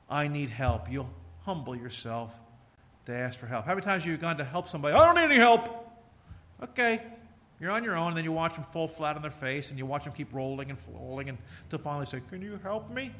I 0.09 0.27
need 0.27 0.49
help. 0.49 0.91
You'll 0.91 1.11
humble 1.45 1.77
yourself 1.77 2.33
to 3.05 3.13
ask 3.13 3.39
for 3.39 3.45
help. 3.45 3.67
How 3.67 3.73
many 3.73 3.85
times 3.85 4.05
have 4.05 4.11
you 4.11 4.17
gone 4.17 4.39
to 4.39 4.45
help 4.45 4.71
somebody? 4.71 4.95
I 4.95 5.05
don't 5.05 5.17
need 5.17 5.35
any 5.35 5.37
help. 5.37 5.87
Okay, 6.63 7.03
you're 7.61 7.73
on 7.73 7.85
your 7.85 7.95
own, 7.95 8.09
and 8.09 8.17
then 8.17 8.25
you 8.25 8.33
watch 8.33 8.55
them 8.55 8.65
fall 8.65 8.89
flat 8.89 9.17
on 9.17 9.21
their 9.21 9.31
face, 9.31 9.69
and 9.69 9.79
you 9.79 9.85
watch 9.85 10.05
them 10.05 10.15
keep 10.15 10.33
rolling 10.33 10.71
and 10.71 10.79
falling 10.79 11.29
until 11.29 11.79
finally 11.79 12.07
say, 12.07 12.23
Can 12.31 12.41
you 12.41 12.59
help 12.63 12.89
me? 12.89 13.13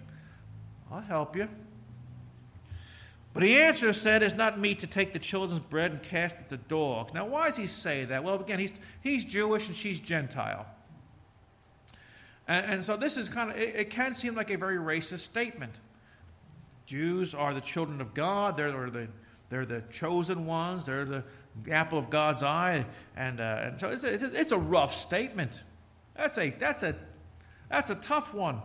I'll 0.91 1.03
help 1.03 1.37
you. 1.37 1.47
But 3.33 3.45
he 3.45 3.57
answered 3.57 3.95
said, 3.95 4.23
It's 4.23 4.35
not 4.35 4.59
meet 4.59 4.81
to 4.81 4.87
take 4.87 5.13
the 5.13 5.19
children's 5.19 5.61
bread 5.61 5.93
and 5.93 6.03
cast 6.03 6.37
it 6.37 6.49
to 6.49 6.57
dogs. 6.57 7.15
Now, 7.15 7.27
why 7.27 7.49
does 7.49 7.57
he 7.57 7.67
say 7.67 8.05
that? 8.07 8.25
Well, 8.25 8.41
again, 8.41 8.59
he's, 8.59 8.73
he's 9.03 9.25
Jewish 9.25 9.69
and 9.69 9.77
she's 9.77 10.01
Gentile. 10.01 10.67
And, 12.49 12.67
and 12.67 12.85
so 12.85 12.97
this 12.97 13.17
is 13.17 13.29
kind 13.29 13.51
of, 13.51 13.57
it, 13.57 13.77
it 13.77 13.91
can 13.91 14.15
seem 14.15 14.35
like 14.35 14.51
a 14.51 14.57
very 14.57 14.77
racist 14.77 15.21
statement. 15.21 15.73
Jews 16.87 17.35
are 17.35 17.55
the 17.55 17.61
children 17.61 18.01
of 18.01 18.15
God. 18.15 18.57
They're, 18.57 18.91
the, 18.91 19.07
they're 19.49 19.67
the 19.67 19.85
chosen 19.91 20.45
ones. 20.47 20.87
They're 20.87 21.05
the 21.05 21.23
apple 21.71 21.99
of 21.99 22.11
God's 22.11 22.43
eye. 22.43 22.85
And, 23.17 23.41
uh, 23.41 23.61
and 23.63 23.81
so 23.81 23.91
it's 23.91 24.03
a, 24.03 24.41
it's 24.41 24.53
a 24.53 24.59
rough 24.59 24.93
statement. 24.93 25.63
That's 26.17 26.37
a, 26.37 26.51
that's, 26.51 26.83
a, 26.83 26.97
that's 27.69 27.91
a 27.91 27.95
tough 27.95 28.35
one. 28.35 28.61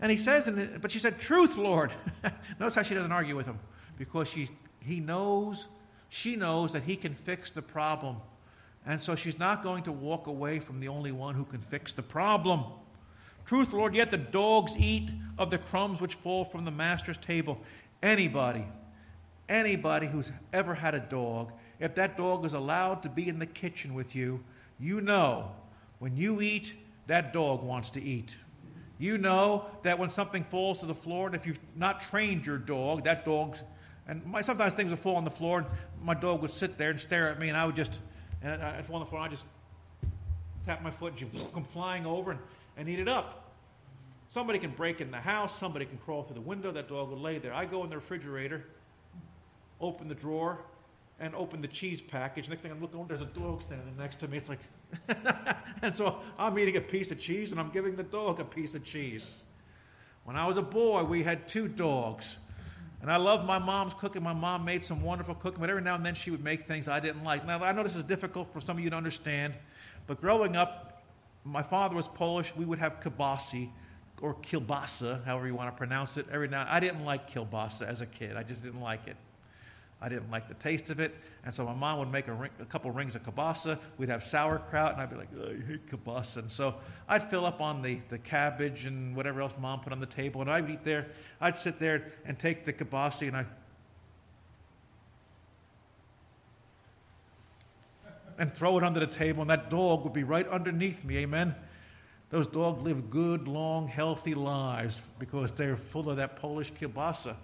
And 0.00 0.10
he 0.10 0.16
says, 0.16 0.48
but 0.80 0.90
she 0.90 0.98
said, 0.98 1.18
Truth, 1.18 1.56
Lord. 1.56 1.92
Notice 2.58 2.74
how 2.74 2.82
she 2.82 2.94
doesn't 2.94 3.12
argue 3.12 3.36
with 3.36 3.46
him 3.46 3.58
because 3.98 4.28
she, 4.28 4.48
he 4.80 5.00
knows, 5.00 5.68
she 6.08 6.36
knows 6.36 6.72
that 6.72 6.84
he 6.84 6.96
can 6.96 7.14
fix 7.14 7.50
the 7.50 7.62
problem. 7.62 8.16
And 8.86 9.00
so 9.00 9.14
she's 9.14 9.38
not 9.38 9.62
going 9.62 9.84
to 9.84 9.92
walk 9.92 10.26
away 10.26 10.58
from 10.58 10.80
the 10.80 10.88
only 10.88 11.12
one 11.12 11.34
who 11.34 11.44
can 11.44 11.60
fix 11.60 11.92
the 11.92 12.02
problem. 12.02 12.64
Truth, 13.44 13.72
Lord, 13.72 13.94
yet 13.94 14.10
the 14.10 14.16
dogs 14.16 14.74
eat 14.78 15.10
of 15.38 15.50
the 15.50 15.58
crumbs 15.58 16.00
which 16.00 16.14
fall 16.14 16.44
from 16.44 16.64
the 16.64 16.70
master's 16.70 17.18
table. 17.18 17.60
Anybody, 18.02 18.64
anybody 19.48 20.06
who's 20.06 20.32
ever 20.52 20.74
had 20.74 20.94
a 20.94 21.00
dog, 21.00 21.52
if 21.78 21.94
that 21.96 22.16
dog 22.16 22.46
is 22.46 22.54
allowed 22.54 23.02
to 23.02 23.10
be 23.10 23.28
in 23.28 23.38
the 23.38 23.46
kitchen 23.46 23.92
with 23.92 24.14
you, 24.14 24.42
you 24.78 25.02
know 25.02 25.50
when 25.98 26.16
you 26.16 26.40
eat, 26.40 26.72
that 27.06 27.32
dog 27.32 27.62
wants 27.62 27.90
to 27.90 28.02
eat. 28.02 28.36
You 29.00 29.16
know 29.16 29.64
that 29.82 29.98
when 29.98 30.10
something 30.10 30.44
falls 30.44 30.80
to 30.80 30.86
the 30.86 30.94
floor, 30.94 31.26
and 31.26 31.34
if 31.34 31.46
you've 31.46 31.58
not 31.74 32.02
trained 32.02 32.44
your 32.44 32.58
dog, 32.58 33.04
that 33.04 33.24
dog's, 33.24 33.62
and 34.06 34.24
my, 34.26 34.42
sometimes 34.42 34.74
things 34.74 34.90
would 34.90 35.00
fall 35.00 35.16
on 35.16 35.24
the 35.24 35.30
floor, 35.30 35.60
and 35.60 35.66
my 36.04 36.12
dog 36.12 36.42
would 36.42 36.50
sit 36.50 36.76
there 36.76 36.90
and 36.90 37.00
stare 37.00 37.30
at 37.30 37.40
me, 37.40 37.48
and 37.48 37.56
I 37.56 37.64
would 37.64 37.76
just, 37.76 37.98
and 38.42 38.62
I'd 38.62 38.84
fall 38.84 38.96
on 38.96 39.00
the 39.00 39.06
floor, 39.06 39.22
and 39.22 39.32
I'd 39.32 39.34
just 39.34 39.44
tap 40.66 40.82
my 40.82 40.90
foot, 40.90 41.18
and 41.18 41.52
come 41.54 41.64
flying 41.64 42.04
over 42.04 42.32
and, 42.32 42.40
and 42.76 42.90
eat 42.90 42.98
it 42.98 43.08
up. 43.08 43.50
Somebody 44.28 44.58
can 44.58 44.70
break 44.70 45.00
in 45.00 45.10
the 45.10 45.16
house, 45.16 45.58
somebody 45.58 45.86
can 45.86 45.96
crawl 45.96 46.22
through 46.22 46.34
the 46.34 46.42
window, 46.42 46.70
that 46.70 46.86
dog 46.86 47.08
will 47.08 47.18
lay 47.18 47.38
there. 47.38 47.54
I 47.54 47.64
go 47.64 47.82
in 47.84 47.88
the 47.88 47.96
refrigerator, 47.96 48.66
open 49.80 50.08
the 50.08 50.14
drawer, 50.14 50.58
and 51.20 51.34
open 51.34 51.60
the 51.60 51.68
cheese 51.68 52.00
package. 52.00 52.48
Next 52.48 52.62
thing 52.62 52.72
I'm 52.72 52.80
looking, 52.80 52.98
oh, 52.98 53.04
there's 53.06 53.20
a 53.20 53.26
dog 53.26 53.60
standing 53.62 53.94
next 53.96 54.16
to 54.20 54.28
me. 54.28 54.38
It's 54.38 54.48
like, 54.48 54.60
and 55.82 55.94
so 55.94 56.18
I'm 56.38 56.58
eating 56.58 56.78
a 56.78 56.80
piece 56.80 57.10
of 57.10 57.18
cheese 57.18 57.50
and 57.50 57.60
I'm 57.60 57.70
giving 57.70 57.94
the 57.94 58.02
dog 58.02 58.40
a 58.40 58.44
piece 58.44 58.74
of 58.74 58.82
cheese. 58.82 59.42
When 60.24 60.36
I 60.36 60.46
was 60.46 60.56
a 60.56 60.62
boy, 60.62 61.04
we 61.04 61.22
had 61.22 61.46
two 61.46 61.68
dogs. 61.68 62.38
And 63.02 63.10
I 63.10 63.16
loved 63.16 63.46
my 63.46 63.58
mom's 63.58 63.94
cooking. 63.94 64.22
My 64.22 64.32
mom 64.32 64.64
made 64.64 64.84
some 64.84 65.02
wonderful 65.02 65.34
cooking, 65.34 65.60
but 65.60 65.70
every 65.70 65.82
now 65.82 65.94
and 65.94 66.04
then 66.04 66.14
she 66.14 66.30
would 66.30 66.44
make 66.44 66.66
things 66.66 66.88
I 66.88 67.00
didn't 67.00 67.24
like. 67.24 67.46
Now, 67.46 67.62
I 67.62 67.72
know 67.72 67.82
this 67.82 67.96
is 67.96 68.04
difficult 68.04 68.52
for 68.52 68.60
some 68.60 68.76
of 68.76 68.84
you 68.84 68.90
to 68.90 68.96
understand, 68.96 69.54
but 70.06 70.20
growing 70.20 70.56
up, 70.56 71.02
my 71.44 71.62
father 71.62 71.96
was 71.96 72.08
Polish. 72.08 72.54
We 72.54 72.66
would 72.66 72.78
have 72.78 73.00
kibasi, 73.00 73.70
or 74.20 74.34
kielbasa, 74.34 75.24
however 75.24 75.46
you 75.46 75.54
want 75.54 75.70
to 75.70 75.76
pronounce 75.78 76.18
it, 76.18 76.26
every 76.30 76.48
now. 76.48 76.66
I 76.68 76.78
didn't 76.78 77.06
like 77.06 77.30
kielbasa 77.30 77.86
as 77.86 78.02
a 78.02 78.06
kid. 78.06 78.36
I 78.36 78.42
just 78.42 78.62
didn't 78.62 78.82
like 78.82 79.06
it. 79.06 79.16
I 80.02 80.08
didn't 80.08 80.30
like 80.30 80.48
the 80.48 80.54
taste 80.54 80.88
of 80.88 80.98
it, 80.98 81.14
and 81.44 81.54
so 81.54 81.66
my 81.66 81.74
mom 81.74 81.98
would 81.98 82.10
make 82.10 82.26
a, 82.28 82.32
ring, 82.32 82.50
a 82.58 82.64
couple 82.64 82.90
rings 82.90 83.14
of 83.14 83.22
kielbasa. 83.22 83.78
We'd 83.98 84.08
have 84.08 84.24
sauerkraut, 84.24 84.94
and 84.94 85.02
I'd 85.02 85.10
be 85.10 85.16
like, 85.16 85.28
oh, 85.38 85.50
I 85.50 85.56
hate 85.66 85.90
kielbasa. 85.90 86.38
And 86.38 86.50
so 86.50 86.76
I'd 87.06 87.28
fill 87.28 87.44
up 87.44 87.60
on 87.60 87.82
the, 87.82 88.00
the 88.08 88.16
cabbage 88.18 88.86
and 88.86 89.14
whatever 89.14 89.42
else 89.42 89.52
mom 89.60 89.80
put 89.80 89.92
on 89.92 90.00
the 90.00 90.06
table, 90.06 90.40
and 90.40 90.50
I'd 90.50 90.70
eat 90.70 90.84
there. 90.84 91.08
I'd 91.38 91.56
sit 91.56 91.78
there 91.78 92.12
and 92.24 92.38
take 92.38 92.64
the 92.64 92.72
kielbasa, 92.72 93.28
and 93.28 93.36
I 93.36 93.44
and 98.38 98.50
throw 98.50 98.78
it 98.78 98.84
under 98.84 99.00
the 99.00 99.06
table, 99.06 99.42
and 99.42 99.50
that 99.50 99.68
dog 99.68 100.02
would 100.04 100.14
be 100.14 100.24
right 100.24 100.48
underneath 100.48 101.04
me. 101.04 101.18
Amen. 101.18 101.54
Those 102.30 102.46
dogs 102.46 102.82
live 102.82 103.10
good, 103.10 103.48
long, 103.48 103.88
healthy 103.88 104.34
lives 104.34 104.98
because 105.18 105.52
they're 105.52 105.76
full 105.76 106.08
of 106.08 106.16
that 106.16 106.36
Polish 106.36 106.72
kielbasa. 106.72 107.34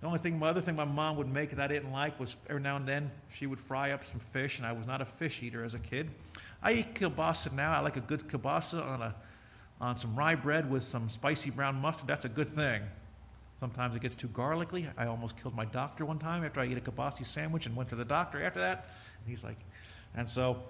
The 0.00 0.06
only 0.06 0.18
thing, 0.18 0.38
my 0.38 0.48
other 0.48 0.60
thing 0.60 0.76
my 0.76 0.84
mom 0.84 1.16
would 1.16 1.32
make 1.32 1.50
that 1.50 1.60
I 1.60 1.66
didn't 1.66 1.90
like 1.90 2.20
was 2.20 2.36
every 2.48 2.60
now 2.60 2.76
and 2.76 2.86
then 2.86 3.10
she 3.32 3.46
would 3.46 3.58
fry 3.58 3.92
up 3.92 4.04
some 4.04 4.20
fish, 4.20 4.58
and 4.58 4.66
I 4.66 4.72
was 4.72 4.86
not 4.86 5.00
a 5.00 5.06
fish 5.06 5.42
eater 5.42 5.64
as 5.64 5.74
a 5.74 5.78
kid. 5.78 6.10
I 6.62 6.72
eat 6.72 6.94
kielbasa 6.94 7.52
now. 7.52 7.72
I 7.72 7.80
like 7.80 7.96
a 7.96 8.00
good 8.00 8.28
kielbasa 8.28 8.84
on 8.84 9.02
a 9.02 9.14
on 9.80 9.98
some 9.98 10.16
rye 10.16 10.34
bread 10.34 10.70
with 10.70 10.82
some 10.82 11.08
spicy 11.10 11.50
brown 11.50 11.76
mustard. 11.76 12.06
That's 12.06 12.24
a 12.24 12.30
good 12.30 12.48
thing. 12.48 12.82
Sometimes 13.60 13.94
it 13.94 14.02
gets 14.02 14.14
too 14.14 14.28
garlicky. 14.28 14.86
I 14.96 15.06
almost 15.06 15.40
killed 15.40 15.54
my 15.54 15.64
doctor 15.64 16.04
one 16.04 16.18
time 16.18 16.44
after 16.44 16.60
I 16.60 16.64
ate 16.64 16.76
a 16.76 16.80
kielbasa 16.80 17.26
sandwich 17.26 17.66
and 17.66 17.76
went 17.76 17.88
to 17.90 17.96
the 17.96 18.04
doctor 18.04 18.42
after 18.42 18.60
that. 18.60 18.88
And 19.20 19.28
he's 19.28 19.44
like, 19.44 19.58
and 20.14 20.28
so, 20.28 20.62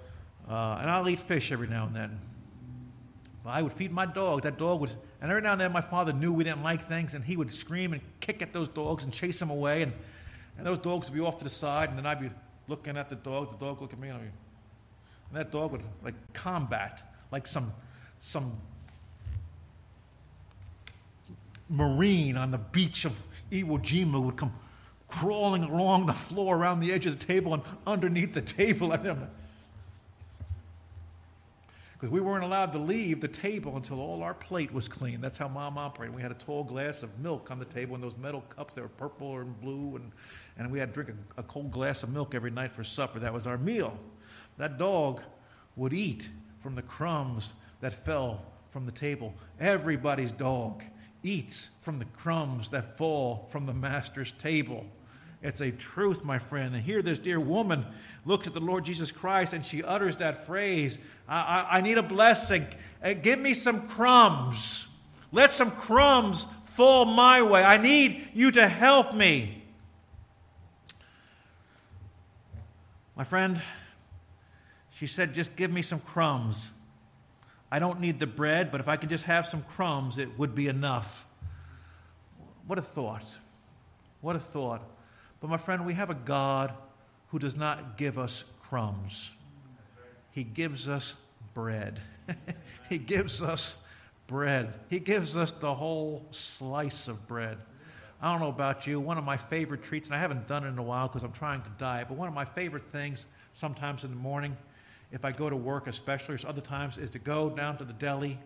uh, 0.48 0.78
and 0.80 0.90
I'll 0.90 1.08
eat 1.08 1.20
fish 1.20 1.52
every 1.52 1.68
now 1.68 1.86
and 1.86 1.94
then. 1.94 2.20
I 3.48 3.62
would 3.62 3.72
feed 3.72 3.92
my 3.92 4.06
dog. 4.06 4.42
That 4.42 4.58
dog 4.58 4.80
would, 4.80 4.90
and 5.20 5.30
every 5.30 5.42
now 5.42 5.52
and 5.52 5.60
then 5.60 5.72
my 5.72 5.80
father 5.80 6.12
knew 6.12 6.32
we 6.32 6.44
didn't 6.44 6.62
like 6.62 6.88
things, 6.88 7.14
and 7.14 7.24
he 7.24 7.36
would 7.36 7.52
scream 7.52 7.92
and 7.92 8.02
kick 8.20 8.42
at 8.42 8.52
those 8.52 8.68
dogs 8.68 9.04
and 9.04 9.12
chase 9.12 9.38
them 9.38 9.50
away, 9.50 9.82
and, 9.82 9.92
and 10.58 10.66
those 10.66 10.78
dogs 10.78 11.08
would 11.08 11.16
be 11.16 11.24
off 11.24 11.38
to 11.38 11.44
the 11.44 11.50
side, 11.50 11.88
and 11.88 11.98
then 11.98 12.06
I'd 12.06 12.20
be 12.20 12.30
looking 12.68 12.96
at 12.96 13.08
the 13.08 13.16
dog. 13.16 13.58
The 13.58 13.66
dog 13.66 13.80
look 13.80 13.92
at 13.92 13.98
me, 13.98 14.08
and, 14.08 14.20
and 14.20 14.30
that 15.32 15.50
dog 15.52 15.72
would 15.72 15.82
like 16.02 16.14
combat, 16.32 17.02
like 17.30 17.46
some 17.46 17.72
some 18.20 18.52
marine 21.68 22.36
on 22.36 22.50
the 22.50 22.58
beach 22.58 23.04
of 23.04 23.12
Iwo 23.50 23.78
Jima 23.78 24.22
would 24.22 24.36
come 24.36 24.52
crawling 25.08 25.64
along 25.64 26.06
the 26.06 26.12
floor 26.12 26.56
around 26.56 26.80
the 26.80 26.92
edge 26.92 27.06
of 27.06 27.18
the 27.18 27.24
table 27.24 27.54
and 27.54 27.62
underneath 27.86 28.34
the 28.34 28.42
table. 28.42 28.92
Because 31.98 32.12
we 32.12 32.20
weren't 32.20 32.44
allowed 32.44 32.72
to 32.72 32.78
leave 32.78 33.22
the 33.22 33.28
table 33.28 33.76
until 33.76 34.00
all 34.00 34.22
our 34.22 34.34
plate 34.34 34.70
was 34.70 34.86
clean. 34.86 35.22
That's 35.22 35.38
how 35.38 35.48
mom 35.48 35.78
operated. 35.78 36.14
We 36.14 36.20
had 36.20 36.30
a 36.30 36.34
tall 36.34 36.62
glass 36.62 37.02
of 37.02 37.18
milk 37.20 37.50
on 37.50 37.58
the 37.58 37.64
table 37.64 37.94
in 37.94 38.02
those 38.02 38.18
metal 38.18 38.42
cups 38.42 38.74
that 38.74 38.82
were 38.82 38.88
purple 38.88 39.38
and 39.38 39.58
blue, 39.62 39.96
and, 39.96 40.12
and 40.58 40.70
we 40.70 40.78
had 40.78 40.92
to 40.92 41.02
drink 41.02 41.18
a, 41.36 41.40
a 41.40 41.42
cold 41.44 41.70
glass 41.70 42.02
of 42.02 42.10
milk 42.10 42.34
every 42.34 42.50
night 42.50 42.72
for 42.72 42.84
supper. 42.84 43.18
That 43.18 43.32
was 43.32 43.46
our 43.46 43.56
meal. 43.56 43.98
That 44.58 44.76
dog 44.76 45.22
would 45.74 45.94
eat 45.94 46.28
from 46.60 46.74
the 46.74 46.82
crumbs 46.82 47.54
that 47.80 48.04
fell 48.04 48.42
from 48.68 48.84
the 48.84 48.92
table. 48.92 49.32
Everybody's 49.58 50.32
dog 50.32 50.82
eats 51.22 51.70
from 51.80 51.98
the 51.98 52.04
crumbs 52.04 52.68
that 52.70 52.98
fall 52.98 53.48
from 53.50 53.64
the 53.64 53.72
master's 53.72 54.32
table. 54.32 54.84
It's 55.46 55.60
a 55.60 55.70
truth, 55.70 56.24
my 56.24 56.40
friend. 56.40 56.74
And 56.74 56.82
here, 56.82 57.02
this 57.02 57.20
dear 57.20 57.38
woman 57.38 57.86
looks 58.24 58.48
at 58.48 58.52
the 58.52 58.60
Lord 58.60 58.84
Jesus 58.84 59.12
Christ 59.12 59.52
and 59.52 59.64
she 59.64 59.80
utters 59.80 60.16
that 60.16 60.44
phrase 60.44 60.98
I, 61.28 61.36
I, 61.70 61.78
I 61.78 61.80
need 61.82 61.98
a 61.98 62.02
blessing. 62.02 62.66
Uh, 63.02 63.12
give 63.12 63.38
me 63.38 63.54
some 63.54 63.86
crumbs. 63.86 64.86
Let 65.30 65.52
some 65.52 65.70
crumbs 65.70 66.48
fall 66.64 67.04
my 67.04 67.42
way. 67.42 67.62
I 67.62 67.76
need 67.76 68.28
you 68.34 68.50
to 68.52 68.66
help 68.66 69.14
me. 69.14 69.62
My 73.14 73.22
friend, 73.22 73.62
she 74.94 75.06
said, 75.06 75.32
just 75.32 75.54
give 75.54 75.70
me 75.70 75.82
some 75.82 76.00
crumbs. 76.00 76.66
I 77.70 77.78
don't 77.78 78.00
need 78.00 78.18
the 78.18 78.26
bread, 78.26 78.72
but 78.72 78.80
if 78.80 78.88
I 78.88 78.96
could 78.96 79.10
just 79.10 79.24
have 79.24 79.46
some 79.46 79.62
crumbs, 79.62 80.18
it 80.18 80.36
would 80.40 80.56
be 80.56 80.66
enough. 80.66 81.24
What 82.66 82.80
a 82.80 82.82
thought. 82.82 83.24
What 84.20 84.34
a 84.34 84.40
thought. 84.40 84.82
But 85.40 85.50
my 85.50 85.56
friend, 85.56 85.86
we 85.86 85.94
have 85.94 86.10
a 86.10 86.14
God 86.14 86.72
who 87.28 87.38
does 87.38 87.56
not 87.56 87.98
give 87.98 88.18
us 88.18 88.44
crumbs, 88.60 89.30
He 90.32 90.44
gives 90.44 90.88
us 90.88 91.14
bread. 91.54 92.00
he 92.88 92.98
gives 92.98 93.42
us 93.42 93.86
bread. 94.26 94.74
He 94.90 94.98
gives 94.98 95.36
us 95.36 95.52
the 95.52 95.74
whole 95.74 96.26
slice 96.30 97.08
of 97.08 97.26
bread. 97.26 97.58
I 98.20 98.32
don't 98.32 98.40
know 98.40 98.48
about 98.48 98.86
you, 98.86 98.98
one 98.98 99.18
of 99.18 99.24
my 99.24 99.36
favorite 99.36 99.82
treats, 99.82 100.08
and 100.08 100.16
I 100.16 100.18
haven't 100.18 100.48
done 100.48 100.64
it 100.64 100.68
in 100.68 100.78
a 100.78 100.82
while 100.82 101.08
because 101.08 101.22
I'm 101.22 101.32
trying 101.32 101.62
to 101.62 101.70
diet, 101.78 102.08
but 102.08 102.16
one 102.16 102.28
of 102.28 102.34
my 102.34 102.44
favorite 102.44 102.84
things 102.90 103.26
sometimes 103.52 104.04
in 104.04 104.10
the 104.10 104.16
morning 104.16 104.56
if 105.12 105.24
I 105.24 105.30
go 105.32 105.48
to 105.48 105.56
work, 105.56 105.86
especially, 105.86 106.34
or 106.34 106.48
other 106.48 106.60
times, 106.60 106.98
is 106.98 107.10
to 107.12 107.18
go 107.18 107.48
down 107.48 107.78
to 107.78 107.84
the 107.84 107.92
deli 107.92 108.38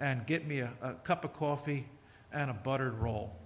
and 0.00 0.26
get 0.26 0.46
me 0.46 0.60
a, 0.60 0.70
a 0.82 0.94
cup 0.94 1.24
of 1.24 1.32
coffee 1.32 1.86
and 2.32 2.50
a 2.50 2.54
buttered 2.54 2.94
roll. 2.94 3.36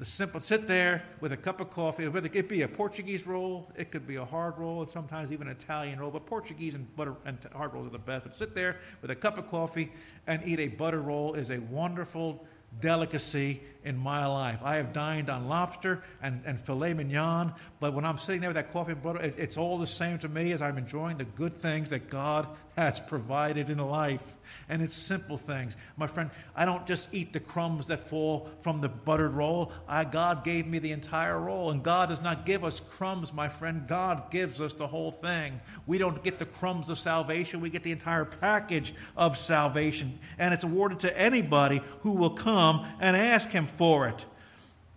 The 0.00 0.06
simple 0.06 0.40
sit 0.40 0.66
there 0.66 1.02
with 1.20 1.32
a 1.32 1.36
cup 1.36 1.60
of 1.60 1.68
coffee, 1.68 2.08
whether 2.08 2.30
it 2.32 2.48
be 2.48 2.62
a 2.62 2.68
Portuguese 2.68 3.26
roll, 3.26 3.70
it 3.76 3.90
could 3.90 4.06
be 4.06 4.16
a 4.16 4.24
hard 4.24 4.56
roll, 4.56 4.80
and 4.80 4.90
sometimes 4.90 5.30
even 5.30 5.46
an 5.46 5.52
Italian 5.52 6.00
roll, 6.00 6.10
but 6.10 6.24
Portuguese 6.24 6.74
and 6.74 6.96
butter 6.96 7.16
and 7.26 7.36
hard 7.52 7.74
rolls 7.74 7.88
are 7.88 7.90
the 7.90 7.98
best. 7.98 8.24
But 8.24 8.34
sit 8.34 8.54
there 8.54 8.78
with 9.02 9.10
a 9.10 9.14
cup 9.14 9.36
of 9.36 9.50
coffee 9.50 9.92
and 10.26 10.40
eat 10.46 10.58
a 10.58 10.68
butter 10.68 11.02
roll 11.02 11.34
is 11.34 11.50
a 11.50 11.58
wonderful 11.58 12.46
delicacy 12.80 13.60
in 13.84 13.96
my 13.96 14.26
life. 14.26 14.60
I 14.62 14.76
have 14.76 14.92
dined 14.92 15.30
on 15.30 15.48
lobster 15.48 16.02
and, 16.22 16.42
and 16.44 16.60
filet 16.60 16.94
mignon, 16.94 17.54
but 17.78 17.94
when 17.94 18.04
I'm 18.04 18.18
sitting 18.18 18.40
there 18.40 18.50
with 18.50 18.56
that 18.56 18.72
coffee 18.72 18.92
and 18.92 19.02
butter, 19.02 19.20
it, 19.20 19.34
it's 19.38 19.56
all 19.56 19.78
the 19.78 19.86
same 19.86 20.18
to 20.20 20.28
me 20.28 20.52
as 20.52 20.62
I'm 20.62 20.78
enjoying 20.78 21.16
the 21.18 21.24
good 21.24 21.56
things 21.56 21.90
that 21.90 22.10
God 22.10 22.46
has 22.76 23.00
provided 23.00 23.68
in 23.68 23.78
life. 23.78 24.36
And 24.68 24.80
it's 24.82 24.96
simple 24.96 25.36
things. 25.36 25.76
My 25.96 26.06
friend, 26.06 26.30
I 26.56 26.64
don't 26.64 26.86
just 26.86 27.08
eat 27.12 27.32
the 27.32 27.40
crumbs 27.40 27.86
that 27.86 28.08
fall 28.08 28.48
from 28.60 28.80
the 28.80 28.88
buttered 28.88 29.34
roll. 29.34 29.72
I, 29.86 30.04
God 30.04 30.44
gave 30.44 30.66
me 30.66 30.78
the 30.78 30.92
entire 30.92 31.38
roll. 31.38 31.70
And 31.70 31.82
God 31.82 32.08
does 32.08 32.22
not 32.22 32.46
give 32.46 32.64
us 32.64 32.80
crumbs, 32.80 33.32
my 33.32 33.48
friend. 33.48 33.86
God 33.86 34.30
gives 34.30 34.60
us 34.60 34.72
the 34.72 34.86
whole 34.86 35.12
thing. 35.12 35.60
We 35.86 35.98
don't 35.98 36.22
get 36.22 36.38
the 36.38 36.46
crumbs 36.46 36.88
of 36.88 36.98
salvation, 36.98 37.60
we 37.60 37.70
get 37.70 37.82
the 37.82 37.92
entire 37.92 38.24
package 38.24 38.94
of 39.16 39.36
salvation. 39.36 40.18
And 40.38 40.54
it's 40.54 40.64
awarded 40.64 41.00
to 41.00 41.18
anybody 41.18 41.82
who 42.00 42.12
will 42.12 42.30
come 42.30 42.86
and 43.00 43.16
ask 43.16 43.50
Him 43.50 43.66
for 43.70 44.08
it. 44.08 44.24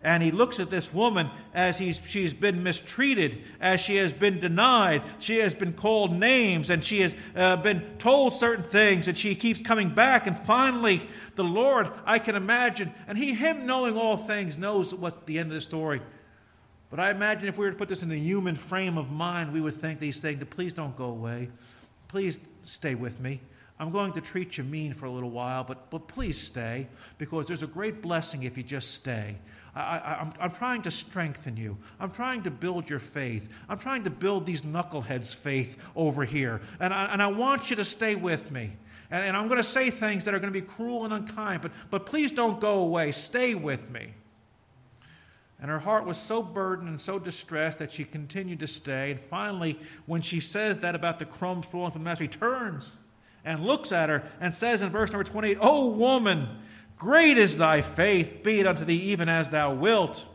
And 0.04 0.22
he 0.22 0.32
looks 0.32 0.60
at 0.60 0.70
this 0.70 0.94
woman 0.94 1.30
as 1.54 1.78
he's, 1.78 2.00
she's 2.06 2.34
been 2.34 2.62
mistreated, 2.62 3.42
as 3.62 3.80
she 3.80 3.96
has 3.96 4.12
been 4.12 4.40
denied, 4.40 5.02
she 5.20 5.38
has 5.38 5.54
been 5.54 5.72
called 5.72 6.12
names, 6.12 6.70
and 6.70 6.84
she 6.84 7.00
has 7.02 7.16
uh, 7.38 7.56
been 7.56 7.82
told 8.00 8.34
certain 8.34 8.66
things, 8.66 9.08
and 9.08 9.18
she 9.18 9.34
keeps 9.34 9.62
coming 9.62 9.90
back. 9.96 10.28
And 10.28 10.38
finally, 10.38 11.02
the 11.36 11.46
Lord, 11.46 11.90
I 12.06 12.20
can 12.20 12.36
imagine, 12.36 12.94
and 13.08 13.18
he, 13.18 13.34
him 13.34 13.66
knowing 13.66 13.98
all 13.98 14.18
things, 14.18 14.58
knows 14.58 14.94
what 14.94 15.26
the 15.26 15.40
end 15.40 15.52
of 15.52 15.56
the 15.56 15.62
story. 15.62 16.02
But 16.90 17.00
I 17.00 17.10
imagine 17.10 17.48
if 17.48 17.58
we 17.58 17.66
were 17.66 17.72
to 17.72 17.78
put 17.78 17.88
this 17.88 18.04
in 18.04 18.10
the 18.10 18.20
human 18.20 18.56
frame 18.56 18.98
of 18.98 19.10
mind, 19.10 19.54
we 19.54 19.62
would 19.62 19.80
think 19.80 20.02
these 20.02 20.20
things, 20.20 20.44
please 20.50 20.74
don't 20.74 20.98
go 20.98 21.06
away. 21.06 21.50
Please 22.10 22.40
stay 22.66 22.94
with 22.94 23.22
me. 23.22 23.40
I'm 23.80 23.92
going 23.92 24.14
to 24.14 24.22
treat 24.22 24.58
you 24.58 24.64
mean 24.64 24.94
for 24.94 25.08
a 25.08 25.12
little 25.12 25.32
while, 25.32 25.64
but, 25.64 25.90
but 25.90 26.08
please 26.08 26.40
stay, 26.40 26.88
because 27.18 27.48
there's 27.48 27.64
a 27.64 27.68
great 27.68 28.02
blessing 28.02 28.44
if 28.44 28.58
you 28.58 28.64
just 28.64 28.94
stay. 28.94 29.36
I, 29.76 30.22
am 30.22 30.34
I'm 30.40 30.52
trying 30.52 30.84
to 30.84 30.92
strengthen 30.92 31.58
you. 31.58 31.78
I'm 32.00 32.12
trying 32.12 32.44
to 32.44 32.52
build 32.52 32.90
your 32.90 33.00
faith. 33.00 33.50
I'm 33.68 33.80
trying 33.80 34.04
to 34.04 34.12
build 34.12 34.46
these 34.46 34.62
knuckleheads' 34.62 35.34
faith 35.34 35.78
over 35.96 36.24
here. 36.24 36.62
And 36.80 36.94
I, 36.94 37.06
and 37.06 37.24
I 37.24 37.28
want 37.28 37.72
you 37.72 37.76
to 37.78 37.86
stay 37.86 38.14
with 38.14 38.52
me. 38.52 38.74
And, 39.10 39.26
and 39.26 39.36
I'm 39.36 39.48
going 39.48 39.58
to 39.58 39.64
say 39.64 39.90
things 39.90 40.26
that 40.26 40.36
are 40.36 40.40
going 40.40 40.54
to 40.54 40.60
be 40.60 40.66
cruel 40.66 41.06
and 41.06 41.14
unkind, 41.14 41.64
but, 41.64 41.72
but 41.90 42.06
please 42.06 42.32
don't 42.32 42.60
go 42.60 42.80
away. 42.80 43.12
Stay 43.12 43.56
with 43.56 43.90
me. 43.90 44.14
And 45.60 45.72
her 45.72 45.80
heart 45.80 46.06
was 46.06 46.20
so 46.20 46.44
burdened 46.44 46.90
and 46.90 47.02
so 47.02 47.18
distressed 47.18 47.80
that 47.80 47.92
she 47.92 48.04
continued 48.04 48.60
to 48.60 48.68
stay. 48.68 49.12
And 49.12 49.20
finally, 49.20 49.80
when 50.06 50.22
she 50.22 50.40
says 50.40 50.80
that 50.80 50.94
about 50.94 51.18
the 51.18 51.26
crumbs 51.26 51.66
falling 51.66 51.92
from 51.92 52.04
the 52.04 52.10
master, 52.10 52.26
he 52.26 52.28
turns 52.28 52.98
and 53.46 53.66
looks 53.66 53.92
at 53.92 54.10
her 54.10 54.24
and 54.40 54.54
says 54.56 54.82
in 54.82 54.90
verse 54.90 55.12
number 55.12 55.24
28, 55.24 55.58
Oh, 55.62 55.90
woman, 55.90 56.48
great 56.98 57.38
is 57.38 57.58
thy 57.58 57.82
faith, 57.82 58.42
be 58.44 58.60
it 58.60 58.68
unto 58.68 58.86
thee 58.86 59.12
even 59.12 59.30
as 59.30 59.50
thou 59.50 59.74
wilt. 59.74 60.26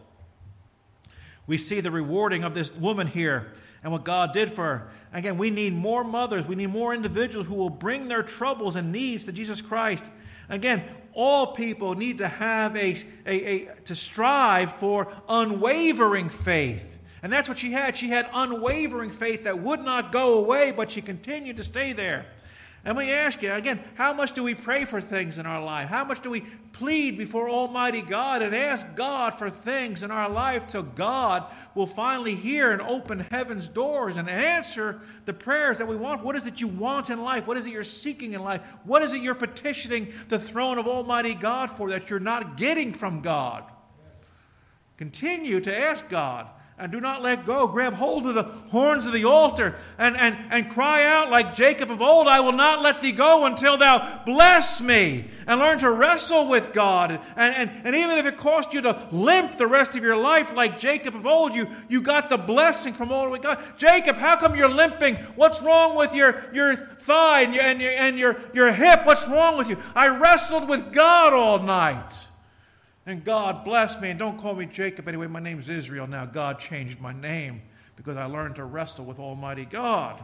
We 1.46 1.58
see 1.58 1.80
the 1.80 1.90
rewarding 1.90 2.44
of 2.44 2.54
this 2.54 2.72
woman 2.74 3.06
here 3.06 3.52
and 3.82 3.92
what 3.92 4.04
God 4.04 4.32
did 4.34 4.50
for 4.50 4.64
her. 4.64 4.88
Again, 5.12 5.38
we 5.38 5.50
need 5.50 5.72
more 5.72 6.04
mothers, 6.04 6.46
we 6.46 6.56
need 6.56 6.66
more 6.66 6.94
individuals 6.94 7.46
who 7.46 7.54
will 7.54 7.70
bring 7.70 8.08
their 8.08 8.22
troubles 8.22 8.76
and 8.76 8.92
needs 8.92 9.24
to 9.24 9.32
Jesus 9.32 9.62
Christ. 9.62 10.04
Again, 10.48 10.82
all 11.12 11.48
people 11.48 11.94
need 11.94 12.18
to 12.18 12.28
have 12.28 12.76
a, 12.76 12.96
a, 13.26 13.44
a 13.44 13.74
to 13.86 13.94
strive 13.94 14.74
for 14.76 15.12
unwavering 15.28 16.28
faith. 16.28 16.98
And 17.22 17.32
that's 17.32 17.48
what 17.48 17.58
she 17.58 17.72
had. 17.72 17.96
She 17.96 18.08
had 18.08 18.28
unwavering 18.32 19.10
faith 19.10 19.44
that 19.44 19.58
would 19.58 19.80
not 19.80 20.12
go 20.12 20.38
away, 20.38 20.72
but 20.72 20.90
she 20.90 21.02
continued 21.02 21.56
to 21.56 21.64
stay 21.64 21.92
there. 21.92 22.26
And 22.84 22.96
we 22.96 23.10
ask 23.10 23.42
you 23.42 23.52
again, 23.52 23.82
how 23.96 24.12
much 24.12 24.32
do 24.32 24.42
we 24.42 24.54
pray 24.54 24.84
for 24.84 25.00
things 25.00 25.36
in 25.36 25.46
our 25.46 25.62
life? 25.62 25.88
How 25.88 26.04
much 26.04 26.22
do 26.22 26.30
we 26.30 26.44
plead 26.72 27.18
before 27.18 27.50
Almighty 27.50 28.02
God 28.02 28.40
and 28.40 28.54
ask 28.54 28.86
God 28.94 29.34
for 29.34 29.50
things 29.50 30.04
in 30.04 30.12
our 30.12 30.30
life 30.30 30.68
till 30.68 30.84
God 30.84 31.44
will 31.74 31.88
finally 31.88 32.36
hear 32.36 32.70
and 32.70 32.80
open 32.80 33.20
heaven's 33.20 33.66
doors 33.66 34.16
and 34.16 34.30
answer 34.30 35.00
the 35.24 35.32
prayers 35.32 35.78
that 35.78 35.88
we 35.88 35.96
want? 35.96 36.22
What 36.22 36.36
is 36.36 36.46
it 36.46 36.60
you 36.60 36.68
want 36.68 37.10
in 37.10 37.20
life? 37.20 37.46
What 37.46 37.56
is 37.56 37.66
it 37.66 37.72
you're 37.72 37.82
seeking 37.82 38.32
in 38.32 38.42
life? 38.42 38.62
What 38.84 39.02
is 39.02 39.12
it 39.12 39.22
you're 39.22 39.34
petitioning 39.34 40.12
the 40.28 40.38
throne 40.38 40.78
of 40.78 40.86
Almighty 40.86 41.34
God 41.34 41.70
for 41.70 41.90
that 41.90 42.08
you're 42.08 42.20
not 42.20 42.56
getting 42.56 42.92
from 42.92 43.22
God? 43.22 43.64
Continue 44.96 45.60
to 45.60 45.76
ask 45.76 46.08
God 46.08 46.48
and 46.78 46.92
do 46.92 47.00
not 47.00 47.22
let 47.22 47.44
go. 47.44 47.66
Grab 47.66 47.94
hold 47.94 48.26
of 48.26 48.34
the 48.34 48.44
horns 48.70 49.04
of 49.04 49.12
the 49.12 49.24
altar 49.24 49.74
and, 49.98 50.16
and, 50.16 50.36
and 50.50 50.70
cry 50.70 51.04
out 51.04 51.28
like 51.28 51.54
Jacob 51.54 51.90
of 51.90 52.00
old, 52.00 52.28
I 52.28 52.40
will 52.40 52.52
not 52.52 52.82
let 52.82 53.02
thee 53.02 53.12
go 53.12 53.46
until 53.46 53.76
thou 53.76 54.22
bless 54.24 54.80
me. 54.80 55.24
And 55.46 55.60
learn 55.60 55.78
to 55.78 55.90
wrestle 55.90 56.48
with 56.48 56.72
God. 56.72 57.10
And, 57.10 57.54
and, 57.56 57.70
and 57.84 57.96
even 57.96 58.18
if 58.18 58.26
it 58.26 58.36
costs 58.36 58.74
you 58.74 58.82
to 58.82 59.08
limp 59.10 59.56
the 59.56 59.66
rest 59.66 59.96
of 59.96 60.02
your 60.02 60.16
life 60.16 60.54
like 60.54 60.78
Jacob 60.78 61.16
of 61.16 61.26
old, 61.26 61.54
you, 61.54 61.68
you 61.88 62.00
got 62.00 62.28
the 62.28 62.36
blessing 62.36 62.92
from 62.92 63.10
all 63.10 63.30
we 63.30 63.38
got. 63.38 63.78
Jacob, 63.78 64.16
how 64.16 64.36
come 64.36 64.54
you're 64.54 64.68
limping? 64.68 65.16
What's 65.36 65.62
wrong 65.62 65.96
with 65.96 66.14
your, 66.14 66.44
your 66.52 66.76
thigh 66.76 67.42
and, 67.42 67.54
your, 67.54 67.64
and, 67.64 67.80
your, 67.80 67.92
and 67.92 68.18
your, 68.18 68.36
your 68.52 68.72
hip? 68.72 69.06
What's 69.06 69.26
wrong 69.26 69.56
with 69.56 69.68
you? 69.68 69.78
I 69.94 70.08
wrestled 70.08 70.68
with 70.68 70.92
God 70.92 71.32
all 71.32 71.60
night. 71.60 72.27
And 73.08 73.24
God 73.24 73.64
bless 73.64 73.98
me. 74.02 74.10
And 74.10 74.18
don't 74.18 74.36
call 74.36 74.54
me 74.54 74.66
Jacob 74.66 75.08
anyway. 75.08 75.26
My 75.28 75.40
name's 75.40 75.70
Israel 75.70 76.06
now. 76.06 76.26
God 76.26 76.58
changed 76.58 77.00
my 77.00 77.14
name 77.14 77.62
because 77.96 78.18
I 78.18 78.26
learned 78.26 78.56
to 78.56 78.64
wrestle 78.64 79.06
with 79.06 79.18
Almighty 79.18 79.64
God. 79.64 80.22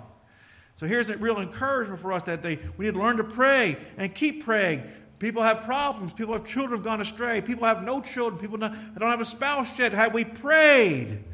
So 0.77 0.87
here's 0.87 1.09
a 1.09 1.17
real 1.17 1.41
encouragement 1.41 1.99
for 1.99 2.13
us 2.13 2.25
that 2.25 2.43
they, 2.43 2.59
we 2.77 2.85
need 2.85 2.93
to 2.93 3.01
learn 3.01 3.17
to 3.17 3.25
pray 3.25 3.79
and 3.97 4.15
keep 4.15 4.45
praying. 4.45 4.83
People 5.19 5.43
have 5.43 5.63
problems. 5.63 6.13
People 6.13 6.35
have 6.35 6.45
children 6.45 6.77
have 6.77 6.85
gone 6.85 7.01
astray. 7.01 7.41
People 7.41 7.65
have 7.65 7.83
no 7.83 8.03
children. 8.03 8.39
People 8.39 8.59
don't 8.59 9.01
have 9.01 9.21
a 9.23 9.25
spouse 9.25 9.79
yet. 9.79 9.93
Have 9.93 10.13
we 10.13 10.27
prayed? 10.27 11.25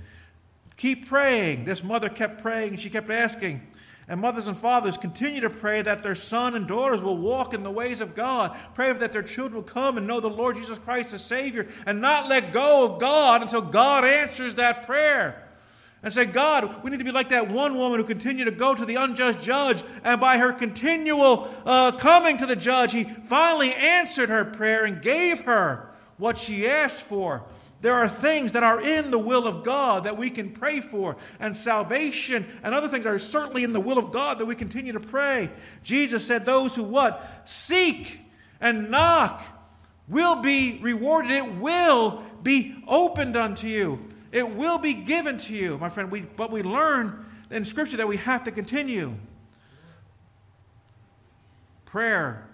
Keep 0.76 1.08
praying. 1.08 1.64
This 1.64 1.82
mother 1.82 2.08
kept 2.08 2.42
praying 2.42 2.76
she 2.76 2.90
kept 2.90 3.10
asking, 3.10 3.60
and 4.10 4.20
mothers 4.20 4.48
and 4.48 4.58
fathers 4.58 4.98
continue 4.98 5.40
to 5.40 5.48
pray 5.48 5.82
that 5.82 6.02
their 6.02 6.16
son 6.16 6.56
and 6.56 6.66
daughters 6.66 7.00
will 7.00 7.16
walk 7.16 7.54
in 7.54 7.62
the 7.62 7.70
ways 7.70 8.00
of 8.00 8.16
God. 8.16 8.58
Pray 8.74 8.92
that 8.92 9.12
their 9.12 9.22
children 9.22 9.54
will 9.54 9.62
come 9.62 9.96
and 9.96 10.06
know 10.08 10.18
the 10.18 10.28
Lord 10.28 10.56
Jesus 10.56 10.78
Christ 10.78 11.14
as 11.14 11.24
Savior 11.24 11.68
and 11.86 12.00
not 12.00 12.28
let 12.28 12.52
go 12.52 12.84
of 12.84 13.00
God 13.00 13.40
until 13.40 13.62
God 13.62 14.04
answers 14.04 14.56
that 14.56 14.84
prayer. 14.84 15.46
And 16.02 16.12
say, 16.12 16.24
God, 16.24 16.82
we 16.82 16.90
need 16.90 16.96
to 16.96 17.04
be 17.04 17.12
like 17.12 17.28
that 17.28 17.50
one 17.50 17.76
woman 17.76 18.00
who 18.00 18.04
continued 18.04 18.46
to 18.46 18.50
go 18.50 18.74
to 18.74 18.84
the 18.84 18.96
unjust 18.96 19.40
judge, 19.42 19.84
and 20.02 20.20
by 20.20 20.38
her 20.38 20.52
continual 20.54 21.48
uh, 21.64 21.92
coming 21.92 22.38
to 22.38 22.46
the 22.46 22.56
judge, 22.56 22.90
he 22.90 23.04
finally 23.04 23.72
answered 23.72 24.28
her 24.28 24.44
prayer 24.44 24.86
and 24.86 25.02
gave 25.02 25.42
her 25.42 25.88
what 26.16 26.36
she 26.36 26.66
asked 26.66 27.04
for. 27.04 27.44
There 27.80 27.94
are 27.94 28.08
things 28.08 28.52
that 28.52 28.62
are 28.62 28.80
in 28.80 29.10
the 29.10 29.18
will 29.18 29.46
of 29.46 29.64
God 29.64 30.04
that 30.04 30.18
we 30.18 30.28
can 30.28 30.50
pray 30.50 30.80
for, 30.80 31.16
and 31.38 31.56
salvation 31.56 32.46
and 32.62 32.74
other 32.74 32.88
things 32.88 33.06
are 33.06 33.18
certainly 33.18 33.64
in 33.64 33.72
the 33.72 33.80
will 33.80 33.96
of 33.96 34.12
God 34.12 34.38
that 34.38 34.46
we 34.46 34.54
continue 34.54 34.92
to 34.92 35.00
pray. 35.00 35.50
Jesus 35.82 36.26
said, 36.26 36.44
Those 36.44 36.74
who 36.74 36.82
what? 36.82 37.42
Seek 37.46 38.20
and 38.60 38.90
knock 38.90 39.42
will 40.08 40.42
be 40.42 40.78
rewarded. 40.82 41.30
It 41.30 41.54
will 41.54 42.22
be 42.42 42.82
opened 42.86 43.36
unto 43.36 43.66
you. 43.66 43.98
It 44.30 44.54
will 44.54 44.78
be 44.78 44.92
given 44.92 45.38
to 45.38 45.54
you, 45.54 45.78
my 45.78 45.88
friend. 45.88 46.10
We, 46.10 46.20
but 46.20 46.50
we 46.50 46.62
learn 46.62 47.24
in 47.50 47.64
Scripture 47.64 47.96
that 47.96 48.08
we 48.08 48.18
have 48.18 48.44
to 48.44 48.52
continue. 48.52 49.14
Prayer 51.86 52.46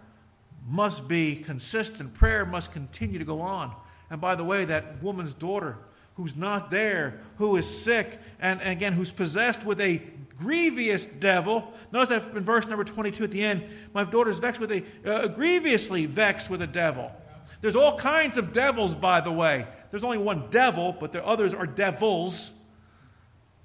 must 0.69 1.09
be 1.09 1.37
consistent, 1.37 2.15
prayer 2.15 2.47
must 2.47 2.73
continue 2.73 3.19
to 3.19 3.25
go 3.25 3.41
on. 3.41 3.75
And 4.11 4.21
by 4.21 4.35
the 4.35 4.45
way, 4.45 4.65
that 4.65 5.03
woman's 5.03 5.33
daughter 5.33 5.77
who's 6.17 6.35
not 6.35 6.71
there, 6.71 7.21
who 7.37 7.57
is 7.57 7.67
sick, 7.67 8.19
and, 8.41 8.61
and 8.63 8.71
again, 8.71 8.95
who's 8.95 9.13
possessed 9.13 9.65
with 9.65 9.81
a 9.81 10.03
grievous 10.39 11.05
devil. 11.05 11.73
Notice 11.93 12.09
that 12.09 12.37
in 12.37 12.43
verse 12.43 12.67
number 12.67 12.85
22 12.85 13.25
at 13.25 13.31
the 13.31 13.43
end, 13.43 13.65
my 13.93 14.05
daughter's 14.05 14.39
vexed 14.39 14.61
with 14.61 14.73
a, 14.73 14.83
uh, 15.05 15.29
grievously 15.29 16.07
vexed 16.07 16.49
with 16.49 16.63
a 16.63 16.67
devil. 16.67 17.13
There's 17.61 17.77
all 17.77 17.97
kinds 17.97 18.39
of 18.39 18.53
devils, 18.53 18.95
by 18.95 19.21
the 19.21 19.33
way. 19.33 19.67
There's 19.91 20.05
only 20.05 20.19
one 20.19 20.49
devil, 20.51 20.97
but 20.99 21.13
the 21.13 21.25
others 21.25 21.53
are 21.55 21.67
devils. 21.67 22.51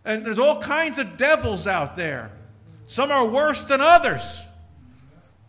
And 0.03 0.25
there's 0.25 0.39
all 0.39 0.61
kinds 0.61 0.97
of 0.97 1.17
devils 1.17 1.67
out 1.67 1.95
there. 1.95 2.31
Some 2.87 3.11
are 3.11 3.25
worse 3.25 3.61
than 3.63 3.79
others. 3.79 4.41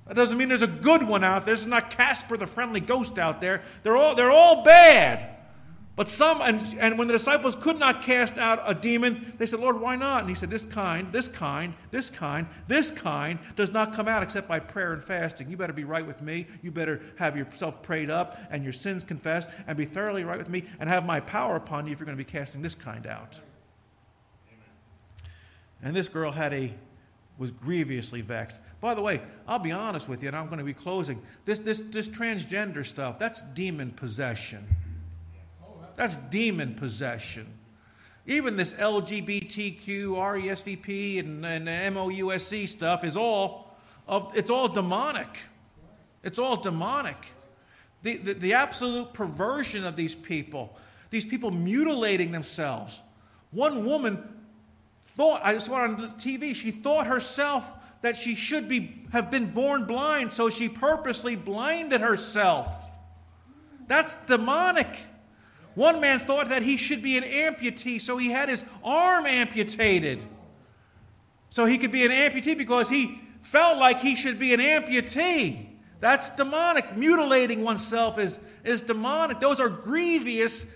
That 0.07 0.15
doesn't 0.15 0.37
mean 0.37 0.49
there's 0.49 0.63
a 0.63 0.67
good 0.67 1.07
one 1.07 1.23
out 1.23 1.47
there. 1.47 1.55
There's 1.55 1.67
not 1.67 1.91
Casper 1.91 2.37
the 2.37 2.47
friendly 2.47 2.81
ghost 2.81 3.19
out 3.19 3.41
there. 3.41 3.63
They're 3.83 3.97
all, 3.97 4.15
they're 4.15 4.31
all 4.31 4.65
bad. 4.65 5.33
But 5.95 6.09
some, 6.09 6.41
and, 6.41 6.67
and 6.81 6.99
when 6.99 7.07
the 7.07 7.13
disciples 7.13 7.55
could 7.55 7.79
not 7.79 8.01
cast 8.01 8.39
out 8.39 8.63
a 8.65 8.75
demon, 8.75 9.35
they 9.37 9.45
said, 9.45 9.61
Lord, 9.61 9.79
why 9.79 9.95
not? 9.95 10.23
And 10.23 10.31
he 10.31 10.35
said, 10.35 10.49
This 10.49 10.65
kind, 10.65 11.13
this 11.13 11.29
kind, 11.29 11.75
this 11.91 12.09
kind, 12.09 12.47
this 12.67 12.91
kind 12.91 13.39
does 13.57 13.71
not 13.71 13.93
come 13.93 14.09
out 14.09 14.23
except 14.23 14.49
by 14.49 14.59
prayer 14.59 14.95
and 14.95 15.05
fasting. 15.05 15.51
You 15.51 15.59
better 15.59 15.75
be 15.75 15.85
right 15.85 16.07
with 16.07 16.23
me. 16.23 16.47
You 16.63 16.71
better 16.71 17.03
have 17.17 17.37
yourself 17.37 17.83
prayed 17.83 18.09
up 18.09 18.39
and 18.51 18.65
your 18.65 18.73
sins 18.73 19.05
confessed 19.05 19.51
and 19.67 19.77
be 19.77 19.85
thoroughly 19.85 20.25
right 20.25 20.39
with 20.39 20.49
me 20.49 20.65
and 20.81 20.89
have 20.89 21.05
my 21.05 21.21
power 21.21 21.57
upon 21.57 21.87
you 21.87 21.93
if 21.93 21.99
you're 21.99 22.07
going 22.07 22.17
to 22.17 22.25
be 22.25 22.31
casting 22.31 22.63
this 22.63 22.75
kind 22.75 23.07
out. 23.07 23.39
Amen. 24.49 25.31
And 25.83 25.95
this 25.95 26.09
girl 26.09 26.33
had 26.33 26.55
a 26.55 26.73
was 27.39 27.51
grievously 27.51 28.21
vexed. 28.21 28.61
By 28.81 28.95
the 28.95 29.01
way, 29.01 29.21
I'll 29.47 29.59
be 29.59 29.73
honest 29.73 30.09
with 30.09 30.23
you, 30.23 30.29
and 30.29 30.37
I'm 30.37 30.47
going 30.47 30.59
to 30.59 30.65
be 30.65 30.75
closing. 30.75 31.23
This, 31.45 31.59
this, 31.59 31.79
this 31.79 32.09
transgender 32.09 32.85
stuff, 32.85 33.19
that's 33.19 33.43
demon 33.55 33.93
possession. 33.93 34.67
That's 35.97 36.17
demon 36.31 36.75
possession. 36.75 37.47
Even 38.27 38.57
this 38.57 38.73
LGBTQ, 38.75 40.09
RESVP, 40.09 41.19
and, 41.21 41.45
and 41.45 41.67
MOUSC 41.95 42.69
stuff 42.69 43.05
is 43.05 43.17
all, 43.17 43.77
of, 44.07 44.33
it's 44.37 44.51
all 44.51 44.69
demonic. 44.69 45.39
It's 46.23 46.39
all 46.39 46.57
demonic. 46.57 47.17
The, 48.03 48.17
the, 48.17 48.35
the 48.35 48.55
absolute 48.55 49.13
perversion 49.13 49.85
of 49.85 49.97
these 49.97 50.15
people, 50.15 50.77
these 51.11 51.25
people 51.25 51.51
mutilating 51.51 52.31
themselves. 52.33 53.01
One 53.51 53.85
woman 53.85 54.23
thought, 55.17 55.41
I 55.45 55.59
saw 55.59 55.85
it 55.85 55.91
on 55.91 56.01
the 56.01 56.09
TV, 56.09 56.55
she 56.55 56.71
thought 56.71 57.07
herself 57.07 57.65
that 58.03 58.17
she 58.17 58.35
should 58.35 58.69
be, 58.69 59.05
have 59.13 59.31
been 59.31 59.53
born 59.53 59.85
blind, 59.85 60.33
so 60.33 60.51
she 60.51 60.69
purposely 60.69 61.37
blinded 61.37 62.01
herself. 62.01 62.69
That's 63.87 64.17
demonic. 64.27 65.05
One 65.75 66.01
man 66.01 66.19
thought 66.19 66.49
that 66.51 66.63
he 66.63 66.77
should 66.77 67.03
be 67.03 67.17
an 67.17 67.25
amputee, 67.25 68.01
so 68.01 68.17
he 68.19 68.31
had 68.31 68.49
his 68.49 68.65
arm 68.85 69.27
amputated. 69.27 70.23
So 71.51 71.65
he 71.65 71.79
could 71.79 71.93
be 71.93 72.05
an 72.05 72.11
amputee 72.11 72.57
because 72.57 72.89
he 72.89 73.21
felt 73.43 73.79
like 73.79 74.01
he 74.01 74.17
should 74.17 74.39
be 74.39 74.53
an 74.53 74.61
amputee. 74.61 75.67
That's 76.01 76.31
demonic. 76.31 76.97
Mutilating 76.97 77.63
oneself 77.63 78.19
is, 78.19 78.39
is 78.65 78.81
demonic. 78.81 79.41
Those 79.41 79.61
are 79.61 79.69
grievous 79.69 80.67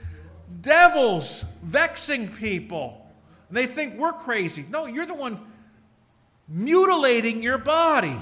devils 0.60 1.44
vexing 1.62 2.28
people. 2.28 3.05
They 3.50 3.66
think 3.66 3.96
we're 3.98 4.12
crazy. 4.12 4.64
No, 4.68 4.86
you're 4.86 5.06
the 5.06 5.14
one 5.14 5.40
mutilating 6.48 7.42
your 7.42 7.58
body. 7.58 8.20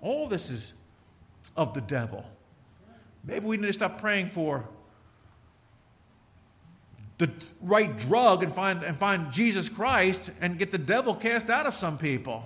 All 0.00 0.28
this 0.28 0.50
is 0.50 0.72
of 1.56 1.74
the 1.74 1.80
devil. 1.80 2.24
Maybe 3.24 3.44
we 3.44 3.56
need 3.56 3.66
to 3.66 3.72
stop 3.72 4.00
praying 4.00 4.30
for 4.30 4.66
the 7.18 7.30
right 7.60 7.98
drug 7.98 8.42
and 8.42 8.52
find, 8.52 8.82
and 8.82 8.96
find 8.96 9.30
Jesus 9.30 9.68
Christ 9.68 10.30
and 10.40 10.58
get 10.58 10.72
the 10.72 10.78
devil 10.78 11.14
cast 11.14 11.50
out 11.50 11.66
of 11.66 11.74
some 11.74 11.98
people. 11.98 12.42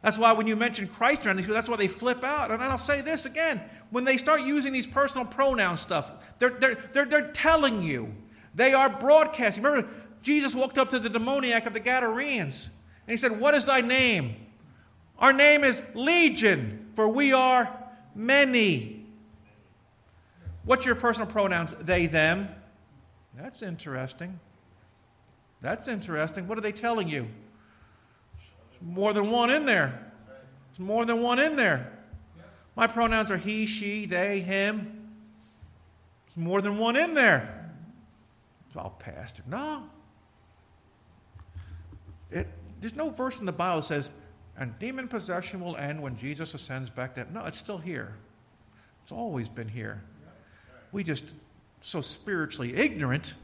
That's 0.00 0.16
why 0.16 0.32
when 0.32 0.46
you 0.46 0.54
mention 0.54 0.86
Christ 0.86 1.26
around 1.26 1.36
these 1.36 1.46
people, 1.46 1.54
that's 1.54 1.68
why 1.68 1.76
they 1.76 1.88
flip 1.88 2.22
out. 2.22 2.50
And 2.52 2.62
I'll 2.62 2.78
say 2.78 3.00
this 3.00 3.26
again 3.26 3.60
when 3.90 4.04
they 4.04 4.16
start 4.16 4.40
using 4.42 4.72
these 4.72 4.86
personal 4.86 5.26
pronoun 5.26 5.76
stuff, 5.76 6.10
they're, 6.38 6.50
they're, 6.50 6.74
they're, 6.92 7.04
they're 7.04 7.30
telling 7.32 7.82
you, 7.82 8.12
they 8.54 8.72
are 8.72 8.88
broadcasting. 8.88 9.62
Remember, 9.62 9.90
Jesus 10.22 10.54
walked 10.54 10.78
up 10.78 10.90
to 10.90 10.98
the 10.98 11.08
demoniac 11.08 11.66
of 11.66 11.72
the 11.72 11.80
Gadarenes 11.80 12.68
and 13.06 13.10
he 13.10 13.16
said, 13.16 13.38
What 13.38 13.54
is 13.54 13.66
thy 13.66 13.80
name? 13.80 14.36
Our 15.18 15.32
name 15.32 15.64
is 15.64 15.80
Legion, 15.94 16.90
for 16.94 17.08
we 17.08 17.32
are 17.32 17.70
many. 18.14 19.06
What's 20.64 20.86
your 20.86 20.94
personal 20.94 21.28
pronouns? 21.28 21.74
They, 21.80 22.06
them. 22.06 22.48
That's 23.36 23.62
interesting. 23.62 24.38
That's 25.60 25.88
interesting. 25.88 26.48
What 26.48 26.58
are 26.58 26.62
they 26.62 26.72
telling 26.72 27.08
you? 27.08 27.28
There's 28.70 28.82
more 28.82 29.12
than 29.12 29.30
one 29.30 29.50
in 29.50 29.66
there. 29.66 30.12
There's 30.70 30.86
more 30.86 31.04
than 31.04 31.22
one 31.22 31.38
in 31.38 31.56
there. 31.56 31.90
My 32.76 32.86
pronouns 32.86 33.30
are 33.30 33.36
he, 33.36 33.66
she, 33.66 34.06
they, 34.06 34.40
him. 34.40 35.10
There's 36.26 36.44
more 36.44 36.60
than 36.60 36.78
one 36.78 36.96
in 36.96 37.14
there. 37.14 37.63
It's 38.74 38.82
all 38.82 38.96
pastor. 38.98 39.44
No. 39.46 39.84
It, 42.32 42.48
there's 42.80 42.96
no 42.96 43.10
verse 43.10 43.38
in 43.38 43.46
the 43.46 43.52
Bible 43.52 43.82
that 43.82 43.86
says, 43.86 44.10
and 44.58 44.76
demon 44.80 45.06
possession 45.06 45.60
will 45.60 45.76
end 45.76 46.02
when 46.02 46.16
Jesus 46.16 46.54
ascends 46.54 46.90
back 46.90 47.14
to 47.14 47.32
No, 47.32 47.44
it's 47.44 47.56
still 47.56 47.78
here. 47.78 48.16
It's 49.04 49.12
always 49.12 49.48
been 49.48 49.68
here. 49.68 50.02
We 50.90 51.04
just 51.04 51.24
so 51.82 52.00
spiritually 52.00 52.74
ignorant 52.74 53.34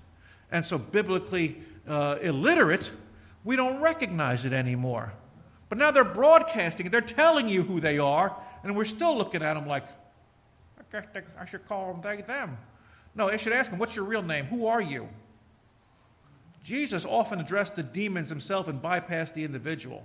and 0.51 0.67
so 0.67 0.79
biblically 0.79 1.63
uh, 1.87 2.17
illiterate, 2.21 2.91
we 3.45 3.55
don't 3.55 3.81
recognize 3.81 4.45
it 4.45 4.53
anymore. 4.53 5.13
But 5.69 5.79
now 5.79 5.93
they're 5.93 6.03
broadcasting 6.03 6.87
it. 6.87 6.91
They're 6.91 7.03
telling 7.03 7.49
you 7.49 7.63
who 7.63 7.79
they 7.79 8.01
are, 8.01 8.35
and 8.65 8.77
we're 8.77 8.85
still 8.85 9.17
looking 9.17 9.43
at 9.45 9.55
them 9.55 9.69
like, 9.69 9.85
I, 10.77 10.83
guess 10.91 11.07
I 11.39 11.45
should 11.45 11.69
call 11.69 11.93
them 11.93 12.03
they, 12.03 12.21
them. 12.21 12.59
No, 13.15 13.31
they 13.31 13.39
should 13.39 13.53
ask 13.53 13.71
them, 13.71 13.79
What's 13.79 13.95
your 13.95 14.07
real 14.07 14.23
name? 14.23 14.47
Who 14.47 14.67
are 14.67 14.83
you? 14.83 15.09
Jesus 16.63 17.05
often 17.05 17.41
addressed 17.41 17.77
the 17.77 17.83
demons 17.83 18.29
himself 18.29 18.69
and 18.69 18.83
bypassed 18.83 19.35
the 19.35 19.45
individual. 19.45 20.05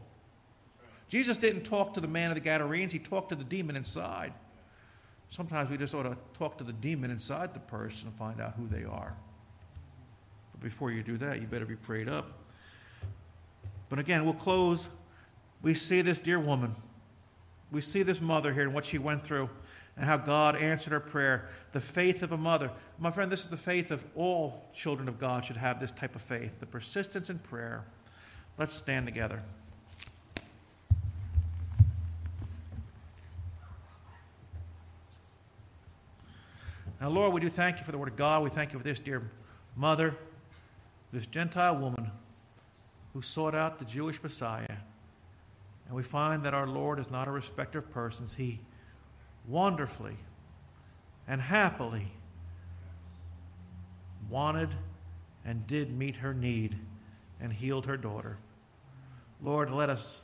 Jesus 1.10 1.38
didn't 1.38 1.64
talk 1.64 1.93
to 1.93 2.01
the 2.01 2.08
man 2.08 2.32
of 2.32 2.36
the 2.36 2.41
Gadarenes, 2.41 2.93
he 2.93 2.99
talked 2.99 3.30
to 3.30 3.36
the 3.36 3.43
demon 3.43 3.76
inside. 3.76 4.34
Sometimes 5.30 5.70
we 5.70 5.78
just 5.78 5.93
ought 5.93 6.03
to 6.03 6.18
talk 6.38 6.58
to 6.60 6.64
the 6.64 6.74
demon 6.74 7.12
inside 7.12 7.53
the 7.53 7.60
person 7.60 8.08
and 8.08 8.18
find 8.18 8.39
out 8.39 8.53
who 8.58 8.68
they 8.68 8.86
are. 8.86 9.14
But 10.51 10.62
before 10.62 10.91
you 10.91 11.03
do 11.03 11.18
that, 11.18 11.41
you 11.41 11.47
better 11.47 11.66
be 11.66 11.76
prayed 11.76 12.08
up. 12.08 12.32
But 13.89 13.99
again, 13.99 14.24
we'll 14.24 14.34
close. 14.34 14.88
We 15.62 15.74
see 15.74 16.01
this 16.01 16.20
dear 16.20 16.39
woman. 16.39 16.76
We 17.72 17.82
see 17.82 18.03
this 18.03 18.22
mother 18.22 18.53
here 18.53 18.64
and 18.64 18.74
what 18.74 18.86
she 18.86 18.97
went 18.97 19.24
through 19.24 19.49
and 19.98 20.06
how 20.06 20.18
God 20.18 20.56
answered 20.56 20.91
her 20.91 21.00
prayer. 21.00 21.50
The 21.72 21.82
faith 21.82 22.22
of 22.22 22.32
a 22.32 22.38
mother. 22.38 22.72
My 23.00 23.12
friend, 23.12 23.32
this 23.32 23.41
is 23.41 23.48
the 23.48 23.58
faith 23.58 23.91
of 23.91 24.04
all 24.16 24.70
children 24.74 25.08
of 25.08 25.20
God 25.20 25.46
should 25.46 25.58
have 25.58 25.80
this 25.80 25.91
type 25.91 26.16
of 26.16 26.22
faith, 26.22 26.60
the 26.60 26.66
persistence 26.66 27.30
in 27.30 27.39
prayer. 27.39 27.86
Let's 28.58 28.74
stand 28.74 29.06
together. 29.06 29.41
Now, 37.00 37.10
Lord, 37.10 37.34
we 37.34 37.41
do 37.41 37.50
thank 37.50 37.80
you 37.80 37.86
for 37.86 37.91
the 37.91 37.98
word 37.98 38.08
of 38.08 38.16
God. 38.16 38.43
We 38.43 38.50
thank 38.50 38.74
you 38.74 38.80
for 38.80 38.86
this 38.86 39.00
dear 39.00 39.30
mother, 39.76 40.16
this 41.12 41.26
Gentile 41.26 41.76
woman 41.76 42.10
who 43.14 43.22
sought 43.22 43.54
out 43.54 43.80
the 43.80 43.86
Jewish 43.86 44.22
Messiah. 44.24 44.78
And 45.88 45.96
we 45.96 46.04
find 46.04 46.43
that 46.43 46.54
our 46.54 46.68
Lord 46.68 47.00
is 47.00 47.12
not 47.12 47.28
a 47.28 47.32
respecter 47.32 47.80
of 47.80 47.91
persons. 47.91 48.34
He 48.34 48.60
wonderfully 49.48 50.18
and 51.28 51.41
happily 51.41 52.08
wanted 54.30 54.70
and 55.46 55.68
did 55.68 55.96
meet 55.96 56.18
her 56.18 56.34
need 56.34 56.76
and 57.39 57.54
healed 57.54 57.86
her 57.86 57.98
daughter. 57.98 58.38
Lord, 59.41 59.70
let 59.70 59.89
us, 59.89 60.22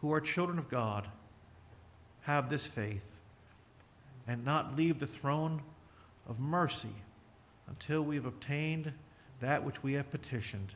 who 0.00 0.12
are 0.12 0.20
children 0.20 0.58
of 0.58 0.68
God, 0.68 1.06
have 2.22 2.50
this 2.50 2.66
faith 2.66 3.18
and 4.26 4.44
not 4.44 4.76
leave 4.76 4.98
the 4.98 5.06
throne 5.06 5.62
of 6.28 6.38
mercy 6.38 6.94
until 7.68 8.02
we 8.02 8.16
have 8.16 8.26
obtained 8.26 8.92
that 9.40 9.64
which 9.64 9.82
we 9.82 9.94
have 9.94 10.10
petitioned. 10.10 10.74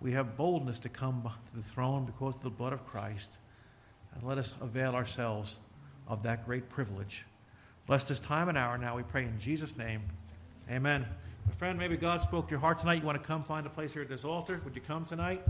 We 0.00 0.12
have 0.12 0.36
boldness 0.36 0.78
to 0.80 0.88
come 0.88 1.22
to 1.22 1.56
the 1.56 1.62
throne 1.62 2.04
because 2.04 2.36
of 2.36 2.42
the 2.42 2.50
blood 2.50 2.72
of 2.72 2.86
Christ. 2.86 3.30
And 4.14 4.22
let 4.22 4.38
us 4.38 4.54
avail 4.60 4.94
ourselves 4.94 5.56
of 6.10 6.24
that 6.24 6.44
great 6.44 6.68
privilege. 6.68 7.24
Bless 7.86 8.04
this 8.04 8.20
time 8.20 8.48
and 8.48 8.58
hour 8.58 8.76
now, 8.76 8.96
we 8.96 9.02
pray 9.02 9.22
in 9.22 9.38
Jesus' 9.38 9.76
name. 9.76 10.02
Amen. 10.70 11.06
My 11.46 11.52
friend, 11.54 11.78
maybe 11.78 11.96
God 11.96 12.20
spoke 12.20 12.48
to 12.48 12.50
your 12.50 12.60
heart 12.60 12.80
tonight. 12.80 13.00
You 13.00 13.06
want 13.06 13.20
to 13.20 13.26
come 13.26 13.42
find 13.42 13.66
a 13.66 13.70
place 13.70 13.92
here 13.92 14.02
at 14.02 14.08
this 14.08 14.24
altar? 14.24 14.60
Would 14.64 14.74
you 14.74 14.82
come 14.82 15.04
tonight? 15.04 15.42